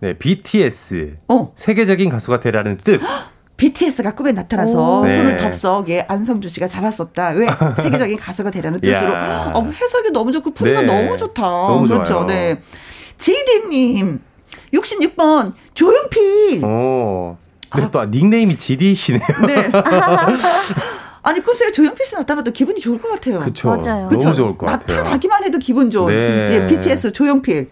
[0.00, 1.14] 네, BTS.
[1.28, 1.52] 어.
[1.54, 3.00] 세계적인 가수가 되라는 뜻.
[3.56, 5.12] BTS가 꿈에 나타나서 네.
[5.12, 7.30] 손을 덥석 예, 안성주 씨가 잡았었다.
[7.32, 9.12] 왜 세계적인 가수가 되라는 뜻으로.
[9.12, 10.86] 어, 해석이 너무 좋고 분위기가 네.
[10.86, 11.42] 너무 좋다.
[11.42, 12.04] 너무 그렇죠.
[12.04, 12.26] 좋아요.
[12.26, 12.62] 네.
[13.18, 14.20] 지디님
[14.72, 16.64] 66번 조용필.
[16.64, 17.36] 오.
[17.68, 17.90] 근데 아.
[17.90, 19.20] 또 닉네임이 지디시네요.
[19.46, 19.70] 네.
[21.22, 23.40] 아니 글쎄요 조용필 씨 나타나도 기분이 좋을 것 같아요.
[23.40, 23.68] 그렇죠.
[23.68, 24.08] 맞아요.
[24.08, 24.22] 그쵸?
[24.22, 24.96] 너무 좋을 것 같아요.
[25.02, 26.46] 나타나기만 해도 기분 좋은 네.
[26.46, 27.68] 이제 BTS 조용필.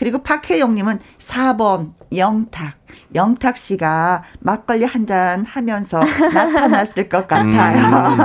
[0.00, 2.72] 그리고 박혜영님은 4번 영탁.
[3.14, 6.00] 영탁 씨가 막걸리 한 잔 하면서
[6.32, 8.14] 나타났을 것 같아요.
[8.14, 8.18] 음.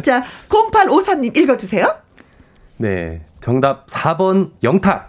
[0.02, 1.86] 자, 0853님 읽어주세요.
[2.78, 3.25] 네.
[3.46, 5.06] 정답 4번 영탁.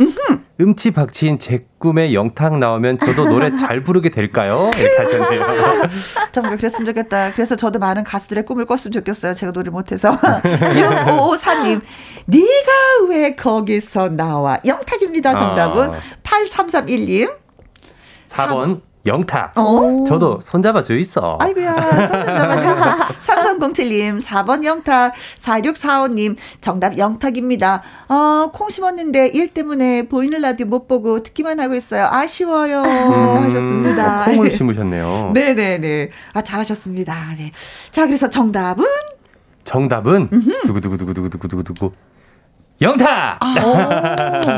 [0.62, 4.69] 음치 박치인 제 꿈에 영탁 나오면 저도 노래 잘 부르게 될까요?
[4.78, 5.89] 이렇게 하셨네요.
[6.32, 7.34] 정말 그랬으면 좋겠다.
[7.34, 9.34] 그래서 저도 많은 가수들의 꿈을 꿨으면 좋겠어요.
[9.34, 10.15] 제가 노래 못해서.
[10.21, 11.82] 6554님,
[12.28, 12.71] 네가
[13.10, 14.60] 왜 거기서 나와?
[14.63, 15.36] 영탁입니다.
[15.36, 15.89] 정답은.
[15.95, 16.00] 아.
[16.21, 17.34] 8331님.
[18.30, 19.54] 4번 영탁.
[19.56, 20.04] 어?
[20.06, 21.38] 저도 손잡아 줘 있어.
[21.39, 22.96] 아이고야, 손잡아 줘 있어.
[23.34, 27.82] 3307님, 4번 영탁, 4645님, 정답 영탁입니다.
[28.10, 32.08] 어, 콩 심었는데 일 때문에 보이는 라디오 못 보고 듣기만 하고 있어요.
[32.12, 32.82] 아쉬워요.
[32.84, 34.26] 음, 하셨습니다.
[34.26, 35.32] 콩을 심으셨네요.
[35.34, 36.10] 네네네.
[36.34, 37.15] 아, 잘하셨습니다.
[37.38, 37.52] 네.
[37.91, 38.86] 자, 그래서 정답은?
[39.63, 40.30] 정답은?
[40.65, 41.91] 두구두구두구두구두구두구.
[42.80, 43.38] 영탁!
[43.40, 43.56] 아,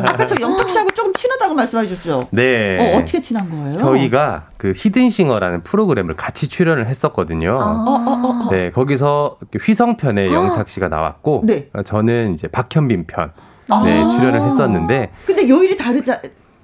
[0.05, 2.27] 아까 저 영탁 씨하고 조금 친하다고 말씀해 주셨죠?
[2.31, 2.77] 네.
[2.77, 3.77] 어, 어떻게 친한 거예요?
[3.77, 7.57] 저희가 그 히든싱어라는 프로그램을 같이 출연을 했었거든요.
[7.61, 7.65] 아.
[7.65, 11.69] 어, 어, 어, 네, 거기서 휘성편에 영탁 씨가 나왔고, 네.
[11.85, 13.31] 저는 이제 박현빈 편.
[13.85, 14.09] 네, 아.
[14.09, 15.11] 출연을 했었는데.
[15.25, 16.19] 근데 요일이 다르자,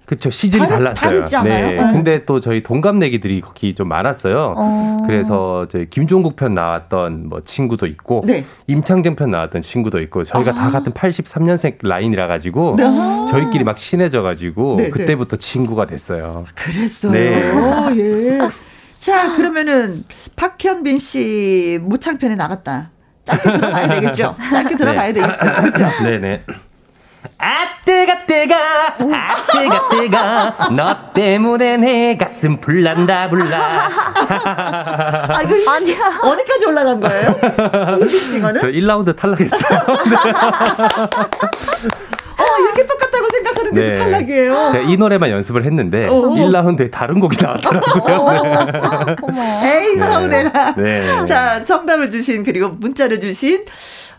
[0.06, 0.30] 그렇죠.
[0.30, 1.18] 시즌이 다르, 달랐어요.
[1.18, 1.68] 다르지 않아요?
[1.68, 1.74] 네.
[1.74, 1.92] 네.
[1.92, 4.56] 근데 또 저희 동갑내기들이 거기 좀 많았어요.
[4.58, 5.04] 어.
[5.06, 8.46] 그래서 저희 김종국 편 나왔던 뭐 친구도 있고 네.
[8.68, 10.54] 임창정 편 나왔던 친구도 있고 저희가 아.
[10.54, 12.84] 다 같은 83년생 라인이라 가지고 네.
[13.30, 16.46] 저희끼리 막 친해져 가지고 네, 네, 그때부터 친구가 됐어요.
[16.54, 17.12] 그랬어요.
[17.12, 17.52] 네.
[17.52, 18.40] 오, 예.
[19.00, 20.04] 자, 그러면은
[20.36, 22.92] 박현빈 씨 무창편에 나갔다.
[23.26, 24.36] 짧게 들어봐야 되겠죠?
[24.52, 25.36] 짧게 들어봐야 되겠죠?
[25.62, 26.04] 그렇죠?
[26.04, 26.44] 네네.
[27.38, 28.56] 아 뜨가 뜨가
[28.98, 33.90] 아 뜨가 뜨가 너 때문에 내 가슴 불난다 불나
[35.28, 37.36] 아 이거 아니야 어디까지 올라간 거예요?
[38.36, 38.62] 이거는?
[38.62, 39.80] 저 1라운드 탈락했어요
[42.38, 43.98] 어, 이렇게 똑같다고 생각하는데 네.
[43.98, 44.74] 탈락이에요.
[44.90, 49.16] 이 노래만 연습을 했는데 어 1라운드에 다른 곡이 나왔더라고요.
[49.34, 49.88] 네.
[49.88, 50.76] 에이, 서운해라.
[50.76, 51.26] 네.
[51.26, 53.64] 자, 정답을 주신 그리고 문자를 주신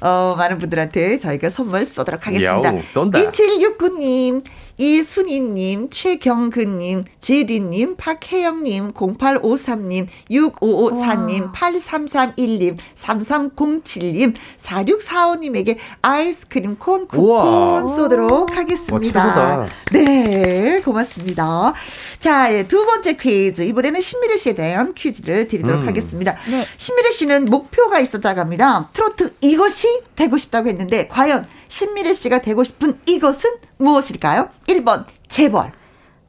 [0.01, 2.69] 어, 많은 분들한테 저희가 선물 쏘도록 하겠습니다.
[2.69, 3.19] 야오, 쏜다.
[3.19, 4.45] 2769님,
[4.79, 11.53] 이순희님, 최경근님, 지디님, 박혜영님, 0853님, 6554님, 와.
[11.53, 19.27] 8331님, 3307님, 4645님에게 아이스크림 콘 쿠폰 쏘도록 하겠습니다.
[19.27, 21.73] 와, 네, 고맙습니다.
[22.19, 23.63] 자, 예, 두 번째 퀴즈.
[23.63, 25.89] 이번에는 신미래 씨에 대한 퀴즈를 드리도록 음.
[25.89, 26.37] 하겠습니다.
[26.51, 26.67] 네.
[26.77, 28.89] 신미래 씨는 목표가 있었다고 합니다.
[28.93, 34.49] 트로트 이것이 되고 싶다고 했는데, 과연 신미래 씨가 되고 싶은 이것은 무엇일까요?
[34.69, 35.73] 1번 재벌.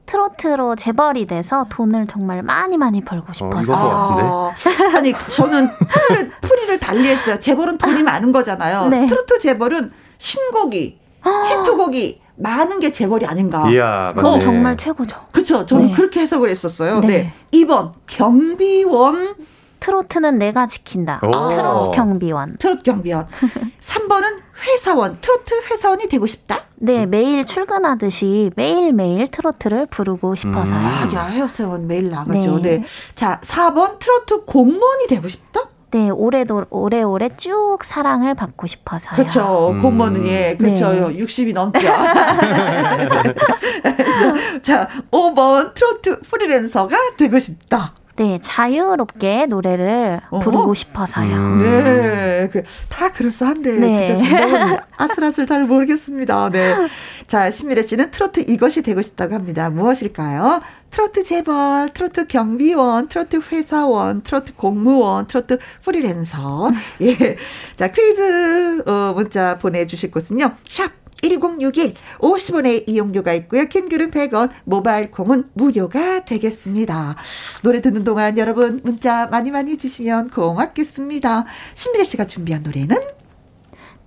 [0.06, 3.74] 트로트로 재벌이 돼서 돈을 정말 많이 많이 벌고 어, 싶어서.
[3.74, 7.38] 어, 아, 아니 저는 풀이를, 풀이를 달리했어요.
[7.38, 8.88] 재벌은 돈이 많은 거잖아요.
[8.88, 9.06] 네.
[9.06, 13.68] 트로트 재벌은 신곡이 히트곡이 많은 게 재벌이 아닌가.
[13.70, 15.16] 이야, 그건 정말 최고죠.
[15.32, 15.66] 그렇죠.
[15.66, 15.92] 저는 네.
[15.92, 17.00] 그렇게 해석을 했었어요.
[17.00, 17.06] 네.
[17.06, 17.32] 네.
[17.52, 19.34] 2번 경비원
[19.80, 21.20] 트로트는 내가 지킨다.
[21.20, 22.56] 트롯 경비원.
[22.58, 23.26] 트롯 경비원.
[23.80, 25.18] 3번은 회사원.
[25.20, 26.64] 트로트 회사원이 되고 싶다?
[26.76, 30.78] 네, 매일 출근하듯이 매일매일 트로트를 부르고 싶어서요.
[30.78, 30.86] 음.
[30.86, 32.58] 아, 야, 회사원 매일 나가죠.
[32.60, 32.78] 네.
[32.78, 32.84] 네.
[33.14, 35.62] 자, 4번 트로트 공무원이 되고 싶다?
[35.90, 39.16] 네, 오래도 오래오래 쭉 사랑을 받고 싶어서요.
[39.16, 39.70] 그렇죠.
[39.70, 39.80] 음.
[39.80, 40.92] 공무원은 예, 그렇죠.
[40.92, 41.24] 네.
[41.24, 41.80] 60이 넘죠.
[44.62, 47.94] 자, 5번 트로트 프리랜서가 되고 싶다.
[48.18, 51.36] 네, 자유롭게 노래를 어 부르고 싶어서요.
[51.36, 51.58] 음.
[51.58, 53.94] 네, 그, 다 그럴싸한데 네.
[53.94, 56.50] 진짜 정답은 아슬아슬 잘 모르겠습니다.
[56.50, 56.74] 네.
[57.28, 59.70] 자, 신미래 씨는 트로트 이것이 되고 싶다고 합니다.
[59.70, 60.60] 무엇일까요?
[60.90, 66.70] 트로트 재벌, 트로트 경비원, 트로트 회사원, 트로트 공무원, 트로트 프리랜서.
[67.02, 67.36] 예.
[67.76, 70.52] 자, 퀴즈, 어, 문자 보내주실 곳은요.
[70.68, 70.90] 샵
[71.22, 73.64] 1061, 50원의 이용료가 있고요.
[73.66, 77.16] 킹글은 100원, 모바일 콩은 무료가 되겠습니다.
[77.62, 81.44] 노래 듣는 동안 여러분 문자 많이 많이 주시면 고맙겠습니다.
[81.74, 82.96] 신미래 씨가 준비한 노래는?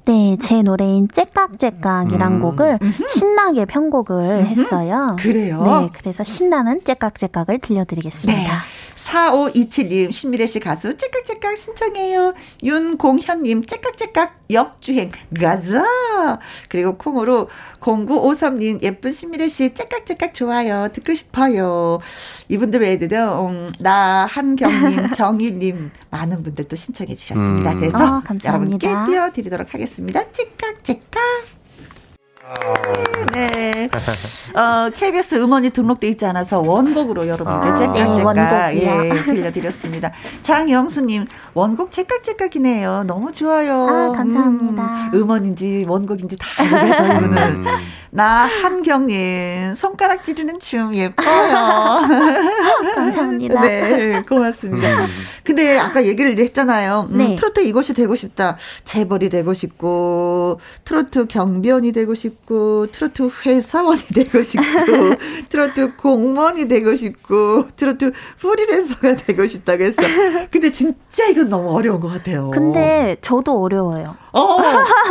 [0.05, 2.39] 네, 제 노래인 째깍째깍이란 음.
[2.39, 5.15] 곡을 신나게 편곡을 했어요.
[5.19, 5.63] 그래요?
[5.63, 8.41] 네, 그래서 신나는 째깍째깍을 들려드리겠습니다.
[8.41, 8.47] 네.
[8.95, 12.33] 4527님, 신미래 씨 가수 째깍째깍 신청해요.
[12.63, 15.83] 윤공현님, 째깍째깍 역주행, 가자!
[16.69, 17.49] 그리고 콩으로
[17.79, 20.89] 0953님, 예쁜 신미래 씨 째깍째깍 좋아요.
[20.93, 21.99] 듣고 싶어요.
[22.49, 27.71] 이분들 외에도요, 음, 나, 한경님, 정일님, 많은 분들 또 신청해 주셨습니다.
[27.73, 27.79] 음.
[27.79, 30.23] 그래서 어, 여러분께 띄워드리도록 하겠습니다.
[30.31, 31.21] 째깍째깍.
[33.31, 33.89] 네.
[34.53, 40.11] 어, KBS 음원이 등록돼 있지 않아서 원곡으로 여러분께 아, 째깍째깍 네, 예, 들려드렸습니다.
[40.41, 43.03] 장영수님 원곡 째깍째깍이네요.
[43.07, 43.87] 너무 좋아요.
[43.87, 44.83] 아, 감사합니다.
[44.83, 47.17] 음, 음원인지 원곡인지 다 알겠어요.
[47.17, 47.65] 이분은.
[48.13, 48.17] 음.
[48.17, 52.01] 나 한경님 손가락 찌르는 춤 예뻐요.
[52.95, 53.61] 감사합니다.
[53.61, 55.05] 네, 고맙습니다.
[55.05, 55.07] 음.
[55.43, 57.07] 근데 아까 얘기를 했잖아요.
[57.11, 57.35] 음, 네.
[57.35, 58.57] 트로트 이것이 되고 싶다.
[58.85, 64.61] 재벌이 되고 싶고 트로트 경비원이 되고 싶고 트로트 회사원이 되고 싶고
[65.49, 70.01] 트로트 공무원이 되고 싶고 트로트 프리랜서가 되고 싶다고 했어.
[70.51, 72.51] 근데 진짜 이건 너무 어려운 것 같아요.
[72.51, 74.15] 근데 저도 어려워요.
[74.33, 74.57] 어,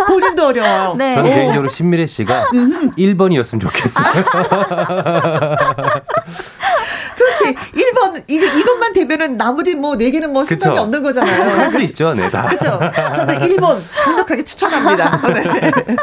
[0.08, 0.94] 본인도 어려워요.
[0.96, 1.14] 네.
[1.14, 4.06] 저는 개인적으로 신미래 씨가 1번이었으면 좋겠어요.
[7.16, 7.54] 그렇지.
[7.74, 10.82] 1번, 이거, 이것만 되면은 나머지 뭐, 4개는 뭐 상관이 그쵸.
[10.82, 11.58] 없는 거잖아요.
[11.58, 12.46] 할 수 있죠, 네, 다.
[12.46, 12.78] 그죠.
[13.14, 15.20] 저도 1번 강력하게 추천합니다.
[15.32, 15.96] 네.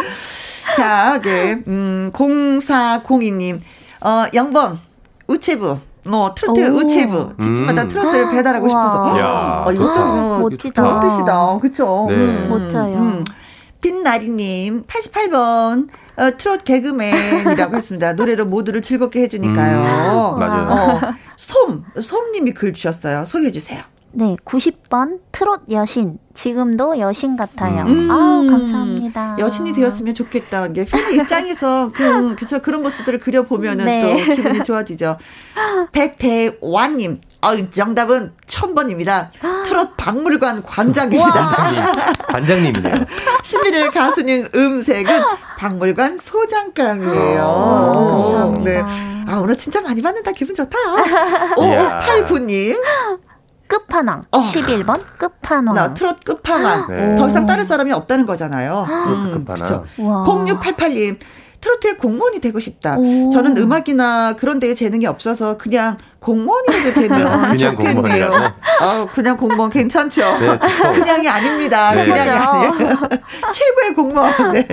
[0.76, 1.58] 자, 네.
[1.68, 3.60] 음, 0402님,
[4.02, 4.78] 어, 0번,
[5.28, 5.80] 우체부.
[6.10, 7.88] 뭐 트로트 우체부 집집마다 음.
[7.90, 10.84] 트로트를 배달하고 싶어서 야, 어, 이것도 뭐 멋지다.
[10.84, 11.60] 좋은 뜻이다.
[11.60, 12.06] 그렇죠.
[12.10, 12.16] 네.
[12.16, 12.48] 음.
[12.50, 12.98] 멋져요.
[12.98, 13.24] 음.
[13.82, 18.14] 빛나리님 88번 어, 트롯 개그맨이라고 했습니다.
[18.14, 20.34] 노래로 모두를 즐겁게 해주니까요.
[20.36, 20.68] 음, 맞아요.
[20.70, 21.00] 어,
[21.36, 23.26] 솜 솜님이 글 주셨어요.
[23.26, 23.82] 소개해 주세요.
[24.14, 26.18] 네, 90번 트롯 여신.
[26.38, 27.84] 지금도 여신 같아요.
[27.88, 28.12] 음.
[28.12, 28.16] 아
[28.48, 29.38] 감사합니다.
[29.40, 30.68] 여신이 되었으면 좋겠다.
[30.68, 34.00] 이게 팬 입장에서 그, 그쵸, 그런 모습들을 그려보면은 네.
[34.00, 35.18] 또 기분이 좋아지죠.
[35.92, 39.30] 백대완님, 어, 정답은 1000번입니다.
[39.66, 41.48] 트롯 박물관 관장입니다.
[42.28, 42.94] 관장님이네요.
[43.44, 45.22] 신비의 가수님 음색은
[45.58, 47.42] 박물관 소장감이에요.
[47.42, 48.64] 오, 감사합니다.
[48.64, 48.84] 네.
[49.26, 50.32] 아, 오늘 진짜 많이 받는다.
[50.34, 50.78] 기분 좋다.
[51.56, 52.78] 5589님.
[53.68, 54.24] 끝판왕.
[54.32, 54.40] 어.
[54.42, 55.76] 11번 끝판왕.
[55.76, 56.88] 나 트롯 끝판왕.
[56.90, 57.16] 네.
[57.16, 58.86] 더 이상 따를 사람이 없다는 거잖아요.
[58.88, 59.86] 트로트 음, 끝판왕.
[59.98, 61.18] 0688님.
[61.60, 62.98] 트로트의 공무원이 되고 싶다.
[63.00, 63.32] 오.
[63.32, 68.32] 저는 음악이나 그런 데에 재능이 없어서 그냥 공무원이라도 되면 그냥 좋겠네요.
[68.82, 70.22] 아, 그냥 공무원 괜찮죠?
[70.40, 70.60] 네,
[70.94, 71.90] 그냥이 아닙니다.
[71.90, 72.06] 네.
[72.06, 72.72] 그냥이 아니에요.
[73.52, 74.52] 최고의 공무원.
[74.52, 74.68] 네.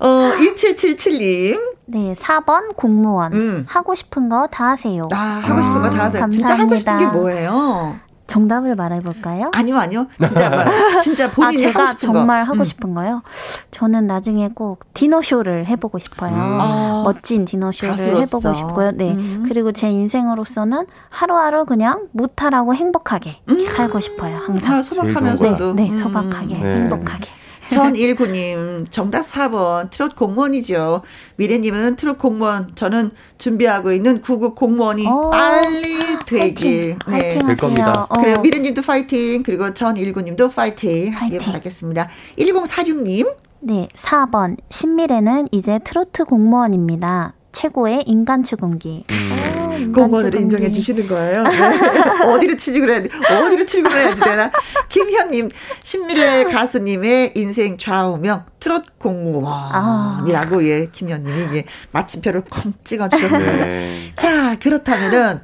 [0.00, 1.58] 어, 2777님.
[1.86, 3.32] 네, 4번 공무원.
[3.32, 3.64] 음.
[3.68, 5.08] 하고 싶은 거 다 하세요.
[5.12, 6.20] 아, 하고 싶은 거다 아, 하세요.
[6.20, 6.30] 감사합니다.
[6.30, 7.96] 진짜 하고 싶은 게 뭐예요?
[8.32, 9.50] 정답을 말해볼까요?
[9.52, 10.06] 아니요, 아니요.
[10.26, 12.50] 진짜, 진짜 본인이 아, 제가 하고 싶은 정말 거.
[12.50, 12.64] 하고 음.
[12.64, 13.22] 싶은 거요.
[13.70, 16.32] 저는 나중에 꼭 디너쇼를 해보고 싶어요.
[16.32, 16.58] 음.
[16.60, 18.20] 아, 멋진 디너쇼를 가수로서.
[18.38, 18.92] 해보고 싶고요.
[18.92, 19.10] 네.
[19.10, 19.44] 음.
[19.46, 23.58] 그리고 제 인생으로서는 하루하루 그냥 무탈하고 행복하게 음.
[23.58, 24.38] 살고 싶어요.
[24.38, 24.76] 항상.
[24.76, 25.74] 아, 소박하면서도.
[25.74, 26.74] 네, 네 소박하게, 네.
[26.76, 27.30] 행복하게.
[27.72, 31.02] 전일구님, 정답 4번, 트롯 공무원이죠.
[31.36, 35.30] 미래님은 트롯 공무원, 저는 준비하고 있는 구급 공무원이 오, 어.
[35.30, 36.98] 빨리 되길.
[36.98, 37.46] 파이팅, 네.
[37.46, 38.06] 될 겁니다.
[38.08, 38.14] 어.
[38.20, 38.40] 그래요.
[38.40, 41.40] 미래님도 파이팅, 그리고 전일구님도 파이팅 하시길 파이팅.
[41.40, 42.08] 바라겠습니다.
[42.38, 43.34] 1046님.
[43.60, 44.56] 네, 4번.
[44.70, 47.34] 신미래는 이제 트로트 공무원입니다.
[47.52, 49.04] 최고의 인간 축음기.
[49.10, 49.92] 음.
[49.92, 51.42] 공무원을 인정해 주시는 거예요.
[51.42, 51.50] 네.
[52.26, 53.08] 어디로 취직을 해야 돼?
[53.34, 54.50] 어디로 출근을 해야지 되나?
[54.88, 55.50] 김현님,
[55.82, 60.62] 신미래 가수님의 인생 좌우명 트롯 공무원이라고 아.
[60.62, 63.64] 예 김현님이 예 마침표를 콩 찍어주셨습니다.
[63.64, 64.12] 네.
[64.14, 65.40] 자 그렇다면은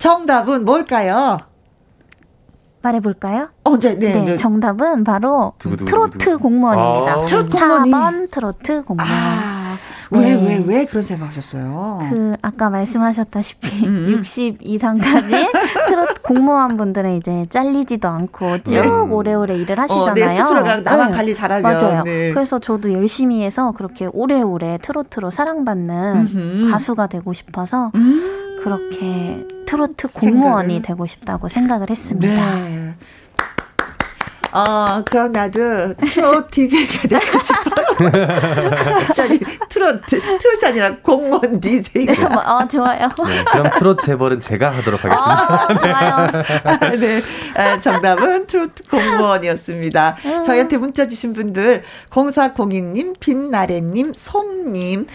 [0.00, 1.38] 정답은 뭘까요?
[2.82, 3.50] 말해볼까요?
[3.64, 4.36] 어, 네, 네, 네, 네.
[4.36, 6.18] 정답은 바로 두구두구두구.
[6.18, 7.12] 트로트 공무원입니다.
[7.12, 7.24] 아.
[7.26, 9.12] 트로트 공무원이 4번 트로트 공무원.
[9.12, 9.76] 아.
[10.12, 10.34] 왜, 네.
[10.34, 12.00] 왜, 왜 그런 생각 하셨어요?
[12.10, 14.06] 그, 아까 말씀하셨다시피, 음.
[14.10, 14.58] 60 음.
[14.62, 15.48] 이상까지
[15.88, 18.88] 트롯 공무원분들은 이제 잘리지도 않고 쭉 네.
[18.88, 20.10] 오래오래 일을 하시잖아요.
[20.10, 21.16] 어, 내 스스로가 나만 네.
[21.16, 21.62] 관리 잘하면.
[21.62, 22.02] 맞아요.
[22.04, 22.32] 네.
[22.32, 26.70] 그래서 저도 열심히 해서 그렇게 오래오래 트로트로 사랑받는 음흠.
[26.72, 28.49] 가수가 되고 싶어서 음.
[28.62, 30.82] 그렇게 트로트 공무원이 생각을.
[30.82, 32.54] 되고 싶다고 생각을 했습니다.
[32.58, 32.94] 네.
[34.52, 38.10] 어, 그럼 나도 트롯 DJ가 되고 싶어요.
[39.06, 40.20] 갑자기 트로트,
[40.66, 42.12] 아니라 공무원 DJ가.
[42.12, 43.08] 네, 뭐, 어, 좋아요.
[43.26, 45.62] 네, 그럼 트롯 재벌은 제가 하도록 하겠습니다.
[45.62, 46.42] 아, 좋아요.
[46.64, 47.20] 아, 네.
[47.54, 50.16] 아, 정답은 트로트 공무원이었습니다.
[50.24, 50.42] 음.
[50.42, 55.06] 저희한테 문자 주신 분들, 0402님, 빛나래님, 솜님,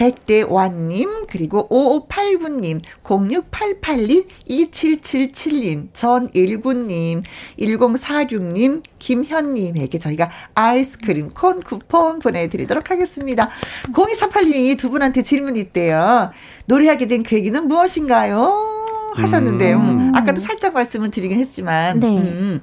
[0.00, 7.22] 백대완님, 그리고 5589님, 0688님, 2777님, 전일구님,
[7.58, 13.50] 1046님, 김현님에게 저희가 아이스크림 콘 쿠폰 보내드리도록 하겠습니다.
[13.92, 16.30] 0238님이 두 분한테 질문이 있대요.
[16.64, 18.78] 노래하게 된 계기는 무엇인가요?
[19.16, 19.76] 하셨는데요.
[19.76, 20.12] 음.
[20.14, 22.00] 아까도 살짝 말씀을 드리긴 했지만.
[22.00, 22.06] 네.
[22.06, 22.62] 음.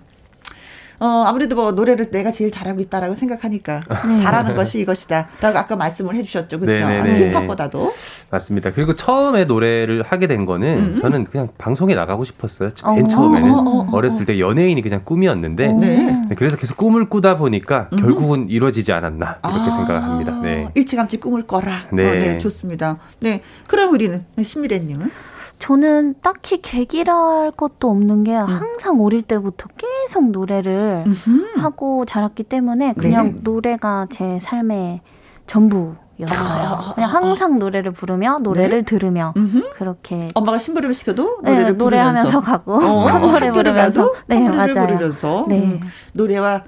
[0.99, 4.17] 어, 아무래도 뭐 노래를 내가 제일 잘하고 있다라고 생각하니까 네.
[4.17, 5.29] 잘하는 것이 이것이다.
[5.41, 6.59] 라고 아까 말씀을 해주셨죠.
[6.59, 6.85] 그렇죠?
[6.85, 7.93] 힙합보다도.
[8.31, 8.71] 맞습니다.
[8.73, 10.95] 그리고 처음에 노래를 하게 된 거는 음.
[10.99, 12.71] 저는 그냥 방송에 나가고 싶었어요.
[12.95, 13.07] 맨 어.
[13.07, 13.51] 처음에는.
[13.51, 14.39] 어, 어, 렸을때 어.
[14.39, 15.67] 연예인이 그냥 꿈이었는데.
[15.73, 16.21] 네.
[16.29, 16.35] 네.
[16.35, 17.97] 그래서 계속 꿈을 꾸다 보니까 음.
[17.97, 19.37] 결국은 이루어지지 않았나.
[19.43, 19.77] 이렇게 아.
[19.77, 20.39] 생각을 합니다.
[20.41, 20.67] 네.
[20.73, 21.87] 일찌감치 꿈을 꿔라.
[21.93, 22.09] 네.
[22.09, 22.37] 어, 네.
[22.39, 22.97] 좋습니다.
[23.19, 23.41] 네.
[23.67, 25.11] 그럼 우리는 신미래님은?
[25.59, 28.45] 저는 딱히 계기랄 것도 없는 게 음.
[28.45, 31.59] 항상 어릴 때부터 계속 노래를 음흠.
[31.59, 33.39] 하고 자랐기 때문에 그냥 네.
[33.41, 35.01] 노래가 제 삶의
[35.47, 36.65] 전부 였어요.
[36.67, 38.85] 아, 그냥 항상 노래를 부르며 노래를 네?
[38.85, 39.69] 들으며 음흠.
[39.73, 44.87] 그렇게 엄마가 심부름을 시켜도 네, 노래를 네, 노래하면서 가고 어, 노래 부르면서 네 맞아요.
[44.87, 45.57] 부르면서 네.
[45.59, 45.81] 음,
[46.13, 46.63] 노래와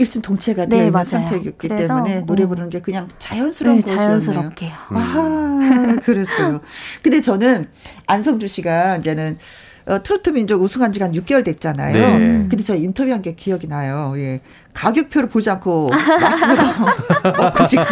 [0.00, 1.04] 일심동체가 되어 네, 있는 맞아요.
[1.04, 2.48] 상태였기 때문에 노래 어.
[2.48, 4.72] 부르는 게 그냥 자연스러운 네, 자연스럽게요.
[4.88, 6.60] 아, 그랬어요.
[7.02, 7.68] 근데 저는
[8.06, 9.38] 안성주 씨가 이제는
[9.86, 12.18] 어, 트로트 민족 우승한 지가 한 6개월 됐잖아요.
[12.18, 12.46] 네.
[12.48, 14.14] 근데 저 인터뷰한 게 기억이 나요.
[14.16, 14.40] 예.
[14.74, 17.84] 가격표를 보지 않고 맛있는 거 먹고 싶고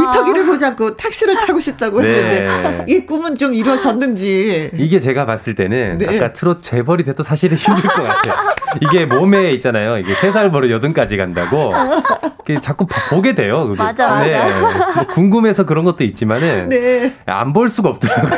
[0.00, 2.08] 미터기를 보지 않고 택시를 타고 싶다고 네.
[2.42, 6.16] 했는데 이 꿈은 좀 이루어졌는지 이게 제가 봤을 때는 네.
[6.16, 8.34] 아까 트롯 재벌이 돼도 사실은 힘들 것 같아요.
[8.80, 9.98] 이게 몸에 있잖아요.
[9.98, 11.72] 이게 세 살 버릇 여든까지 간다고
[12.60, 13.68] 자꾸 보게 돼요.
[13.68, 13.82] 그게.
[13.82, 14.38] 맞아, 네.
[14.42, 14.60] 맞아.
[14.60, 17.14] 뭐 궁금해서 그런 것도 있지만은 네.
[17.26, 18.32] 안 볼 수가 없더라고요.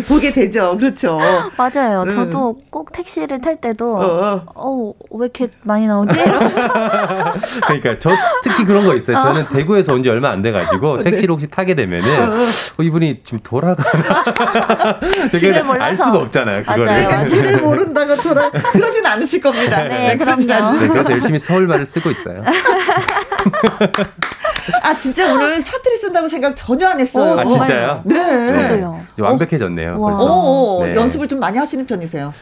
[0.08, 0.76] 보게 되죠.
[0.78, 1.18] 그렇죠.
[1.56, 2.02] 맞아요.
[2.02, 2.10] 음.
[2.10, 6.14] 저도 꼭 택시를 탈 때도 어, 어, 왜 이렇게 많이 나오지?
[7.66, 8.10] 그러니까 저
[8.42, 9.16] 특히 그런 거 있어요.
[9.16, 9.48] 저는 어.
[9.48, 11.10] 대구에서 온 지 얼마 안 돼 가지고 네.
[11.10, 12.42] 택시를 혹시 타게 되면은 어,
[12.78, 14.14] 어 이분이 지금 돌아가나
[15.32, 16.60] 되게 알 수가 없잖아요.
[16.62, 16.84] 그거를.
[16.86, 17.24] 맞아요, 맞아요.
[17.26, 19.82] 길을 모른다가 돌아 그러진 않으실 겁니다.
[19.84, 20.78] 네, 네 그럼요.
[20.78, 22.25] 네, 그래서 열심히 서울말을 쓰고 있어요.
[24.82, 27.38] 아 진짜 오늘 사투리 쓴다고 생각 전혀 안 했어요.
[27.38, 28.02] 아 진짜요?
[28.04, 28.16] 네.
[28.16, 28.82] 네.
[29.18, 29.98] 완벽해졌네요.
[30.00, 30.24] 벌써.
[30.24, 30.94] 오, 네.
[30.94, 32.32] 연습을 좀 많이 하시는 편이세요?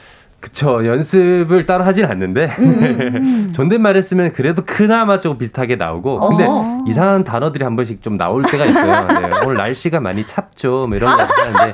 [0.41, 3.53] 그쵸 연습을 따로 하진 않는데 음.
[3.57, 6.85] 존댓말을 쓰면 그래도 그나마 조금 비슷하게 나오고 근데 어.
[6.87, 9.07] 이상한 단어들이 한 번씩 좀 나올 때가 있어요.
[9.21, 9.31] 네.
[9.47, 11.73] 오늘 날씨가 많이 찹죠 뭐 이런 거 하는데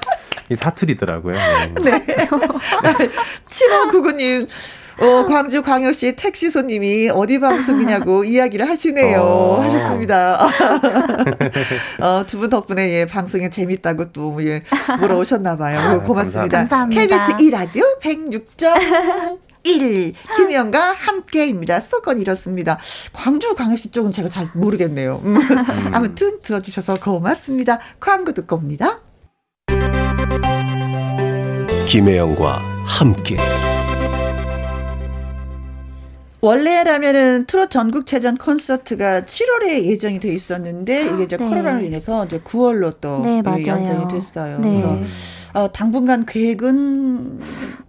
[0.51, 1.35] 이 사투리더라고요.
[1.35, 1.73] 네.
[1.83, 2.05] 네.
[3.49, 4.47] 7599님
[5.01, 9.21] 어, 광주 광역시 택시 손님이 어디 방송이냐고 이야기를 하시네요.
[9.21, 9.61] 어.
[9.63, 10.39] 하셨습니다.
[12.01, 14.63] 어, 두 분 덕분에 예, 방송이 재밌다고 또 예,
[14.99, 15.79] 물어오셨나 봐요.
[15.79, 16.59] 아, 고맙습니다.
[16.59, 17.27] 감사합니다.
[17.27, 21.81] KBS 2라디오 106점 1 김혜영과 함께입니다.
[21.81, 22.79] 수도권 이렇습니다.
[23.13, 25.21] 광주 광역시 쪽은 제가 잘 모르겠네요.
[25.25, 25.37] 음.
[25.93, 27.79] 아무튼 들어주셔서 고맙습니다.
[28.01, 29.01] 광고 듣고 옵니다.
[31.87, 33.37] 김혜영과 함께
[36.43, 41.47] 원래라면은 트롯 전국체전 콘서트가 7월에 예정이 돼 있었는데 이게 이제 네.
[41.47, 44.59] 코로나로 인해서 이제 9월로 또 네, 연장이 됐어요.
[44.59, 44.71] 네.
[44.71, 44.99] 그래서
[45.53, 47.41] 어, 당분간 계획은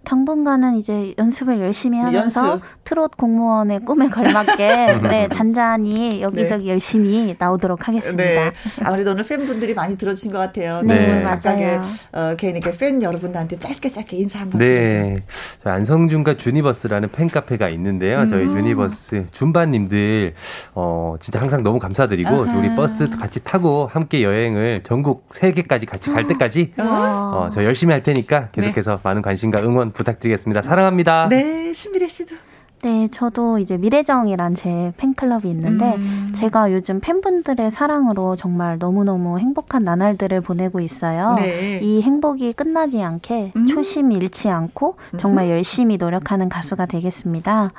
[0.04, 2.64] 당분간은 이제 연습을 열심히 하면서 연습.
[2.84, 6.70] 트롯 공무원의 꿈에 걸맞게 네, 잔잔히 여기저기 네.
[6.70, 8.22] 열심히 나오도록 하겠습니다.
[8.24, 8.52] 네.
[8.84, 10.82] 아무래도 오늘 팬분들이 많이 들어주신 것 같아요.
[10.82, 11.82] 네, 맞아요.
[12.12, 15.02] 어, 개인에게 팬 여러분들한테 짧게 짧게 인사 한번 네.
[15.14, 15.22] 드리죠.
[15.64, 18.20] 안성준과 주니버스라는 팬카페가 있는데요.
[18.20, 18.28] 음.
[18.28, 20.34] 저희 주니버스 준바님들
[20.74, 22.58] 어, 진짜 항상 너무 감사드리고 아하.
[22.58, 28.02] 우리 버스 같이 타고 함께 여행을 전국 세계까지 같이 갈 때까지 어, 저 열심히 할
[28.02, 29.00] 테니까 계속해서 네.
[29.04, 30.62] 많은 관심과 응원 부탁드리겠습니다.
[30.62, 31.28] 사랑합니다.
[31.28, 32.34] 네, 신미래 씨도.
[32.82, 36.32] 네, 저도 이제 미래정이란 제 팬클럽이 있는데 음.
[36.34, 41.36] 제가 요즘 팬분들의 사랑으로 정말 너무너무 행복한 나날들을 보내고 있어요.
[41.36, 41.78] 네.
[41.80, 43.66] 이 행복이 끝나지 않게 음.
[43.68, 47.70] 초심 잃지 않고 정말 열심히 노력하는 가수가 되겠습니다.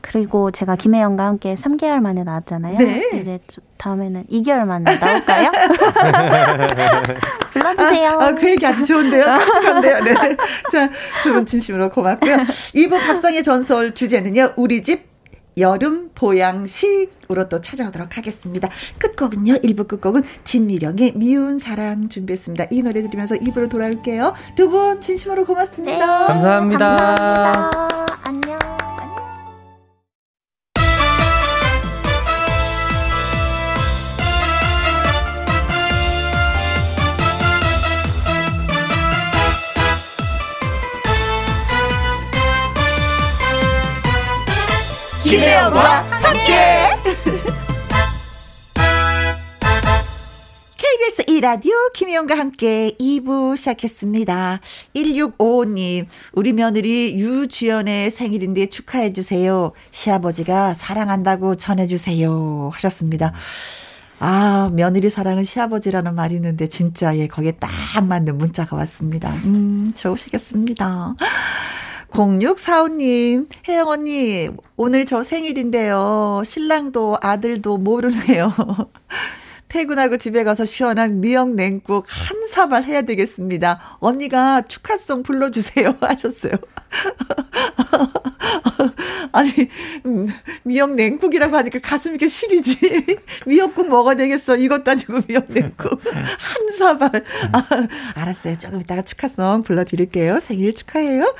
[0.00, 2.78] 그리고 제가 김혜영과 함께 3개월 만에 나왔잖아요.
[2.78, 3.10] 네.
[3.14, 3.38] 이제
[3.78, 5.50] 다음에는 2개월 만에 나올까요?
[7.52, 8.10] 불러주세요.
[8.10, 9.24] 아, 아, 그 얘기 아주 좋은데요.
[9.24, 10.00] 깜찍한데요.
[10.04, 10.14] 네.
[10.70, 10.88] 자,
[11.22, 12.36] 두 분 진심으로 고맙고요.
[12.36, 14.52] 2부 밥상의 전설 주제는요.
[14.56, 15.14] 우리 집
[15.58, 18.68] 여름 보양식으로 또 찾아오도록 하겠습니다.
[18.98, 19.54] 끝곡은요.
[19.54, 22.66] 1부 끝곡은 진미령의 미운 사랑 준비했습니다.
[22.70, 24.34] 이 노래 들으면서 2부로 돌아올게요.
[24.54, 25.98] 두 분 진심으로 고맙습니다.
[25.98, 26.96] 네, 감사합니다.
[26.96, 27.70] 감사합니다.
[28.24, 28.65] 안녕.
[45.36, 46.96] 김혜영과 함께.
[50.78, 54.60] KBS 2라디오 김혜영과 함께 2부 시작했습니다.
[54.94, 59.72] 1655님, 우리 며느리 유주연의 생일인데 축하해주세요.
[59.90, 62.70] 시아버지가 사랑한다고 전해주세요.
[62.72, 63.34] 하셨습니다.
[64.18, 67.68] 아, 며느리 사랑은 시아버지라는 말이 있는데, 진짜, 예, 거기에 딱
[68.02, 69.30] 맞는 문자가 왔습니다.
[69.44, 71.16] 음, 좋으시겠습니다.
[72.10, 76.42] 0645님, 혜영 언니, 오늘 저 생일인데요.
[76.44, 78.52] 신랑도 아들도 모르네요.
[79.68, 83.98] 퇴근하고 집에 가서 시원한 미역 냉국 한 사발 해야 되겠습니다.
[84.00, 85.96] 언니가 축하송 불러주세요.
[86.00, 86.52] 하셨어요.
[89.32, 89.50] 아니,
[90.06, 90.28] 음,
[90.62, 93.18] 미역 냉국이라고 하니까 가슴이 이렇게 시리지.
[93.46, 94.56] 미역국 먹어야 되겠어.
[94.56, 96.00] 이것 따지고 미역 냉국.
[96.06, 97.24] 한 사발.
[97.52, 97.62] 아,
[98.14, 98.56] 알았어요.
[98.56, 100.40] 조금 이따가 축하송 불러드릴게요.
[100.40, 101.34] 생일 축하해요.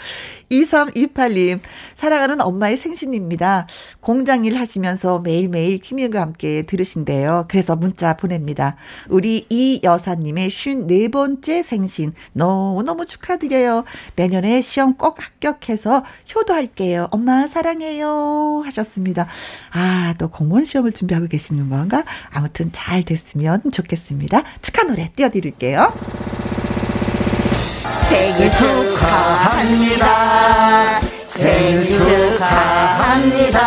[0.51, 1.61] 2328님,
[1.94, 3.66] 사랑하는 엄마의 생신입니다.
[4.01, 7.47] 공장일 하시면서 매일매일 김희영과 함께 들으신대요.
[7.49, 8.76] 그래서 문자 보냅니다.
[9.09, 13.84] 우리 이 여사님의 54번째 생신 너무너무 축하드려요.
[14.14, 17.09] 내년에 시험 꼭 합격해서 효도할게요.
[17.11, 18.62] 엄마 사랑해요.
[18.64, 19.26] 하셨습니다.
[19.72, 22.05] 아, 또 공무원 시험을 준비하고 계시는 건가?
[22.30, 24.42] 아무튼 잘 됐으면 좋겠습니다.
[24.62, 26.45] 축하 노래 띄워드릴게요.
[28.09, 30.07] 생일 축하합니다.
[31.24, 31.99] 생일
[32.37, 33.61] 축하합니다.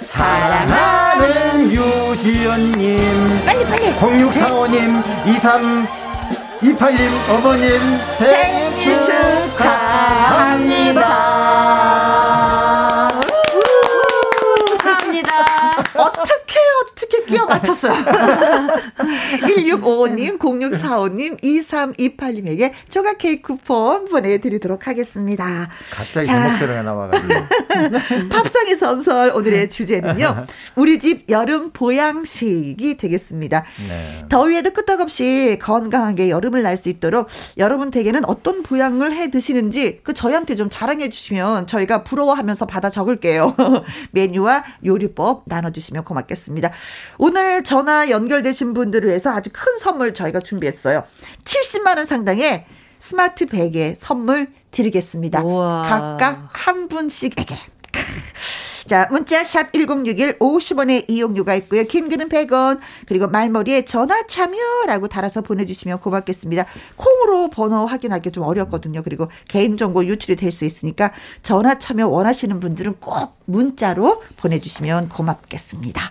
[0.00, 3.94] 사랑하는 유지연님, 빨리 빨리.
[3.96, 6.98] 0645님, 2328님,
[7.30, 7.80] 어머님,
[8.18, 10.02] 생일 축하합니다.
[15.94, 17.92] 어떻게 어떻게 끼워 맞췄어요.
[19.40, 25.68] 1655님, 0645님, 2328님에게 조각 케이크 쿠폰 보내드리도록 하겠습니다.
[25.90, 27.34] 갑자기 제 목소리가 나와가지고.
[28.28, 30.46] 팝상의 전설 오늘의 주제는요.
[30.76, 33.64] 우리 집 여름 보양식이 되겠습니다.
[33.88, 34.24] 네.
[34.28, 37.28] 더위에도 끄떡없이 건강하게 여름을 날 수 있도록
[37.58, 43.54] 여러분 댁에는 어떤 보양을 해 드시는지 그 저희한테 좀 자랑해 주시면 저희가 부러워하면서 받아 적을게요.
[44.12, 46.72] 메뉴와 요리법 나눠주시면 고맙겠습니다.
[47.24, 51.04] 오늘 전화 연결되신 분들을 위해서 아주 큰 선물 저희가 준비했어요.
[51.44, 52.66] 70만 원 상당의
[52.98, 55.40] 스마트 베개 선물 드리겠습니다.
[55.44, 55.82] 우와.
[55.82, 57.56] 각각 한 분씩에게.
[58.88, 61.84] 자, 문자 샵 1061 50원의 이용료가 있고요.
[61.84, 62.80] 긴 글은 100원.
[63.06, 66.66] 그리고 말머리에 전화 참여라고 달아서 보내 주시면 고맙겠습니다.
[66.96, 69.00] 콩으로 번호 확인하기 좀 어렵거든요.
[69.04, 71.12] 그리고 개인 정보 유출이 될 수 있으니까
[71.44, 76.10] 전화 참여 원하시는 분들은 꼭 문자로 보내 주시면 고맙겠습니다.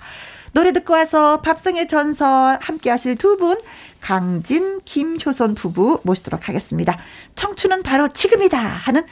[0.53, 3.57] 노래 듣고 와서 밥상의 전설 함께 하실 두 분,
[4.01, 6.97] 강진, 김효선 부부 모시도록 하겠습니다.
[7.35, 9.03] 청춘은 바로 지금이다 하는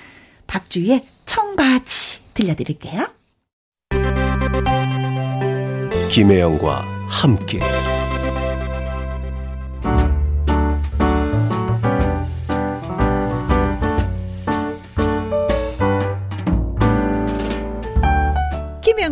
[0.48, 3.08] 박주희의 청바지 들려드릴게요.
[6.10, 7.60] 김혜영과 함께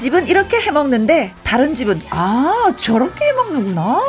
[0.00, 4.00] 집은 이렇게 해 먹는데 다른 집은 아 저렇게 해 먹는구나.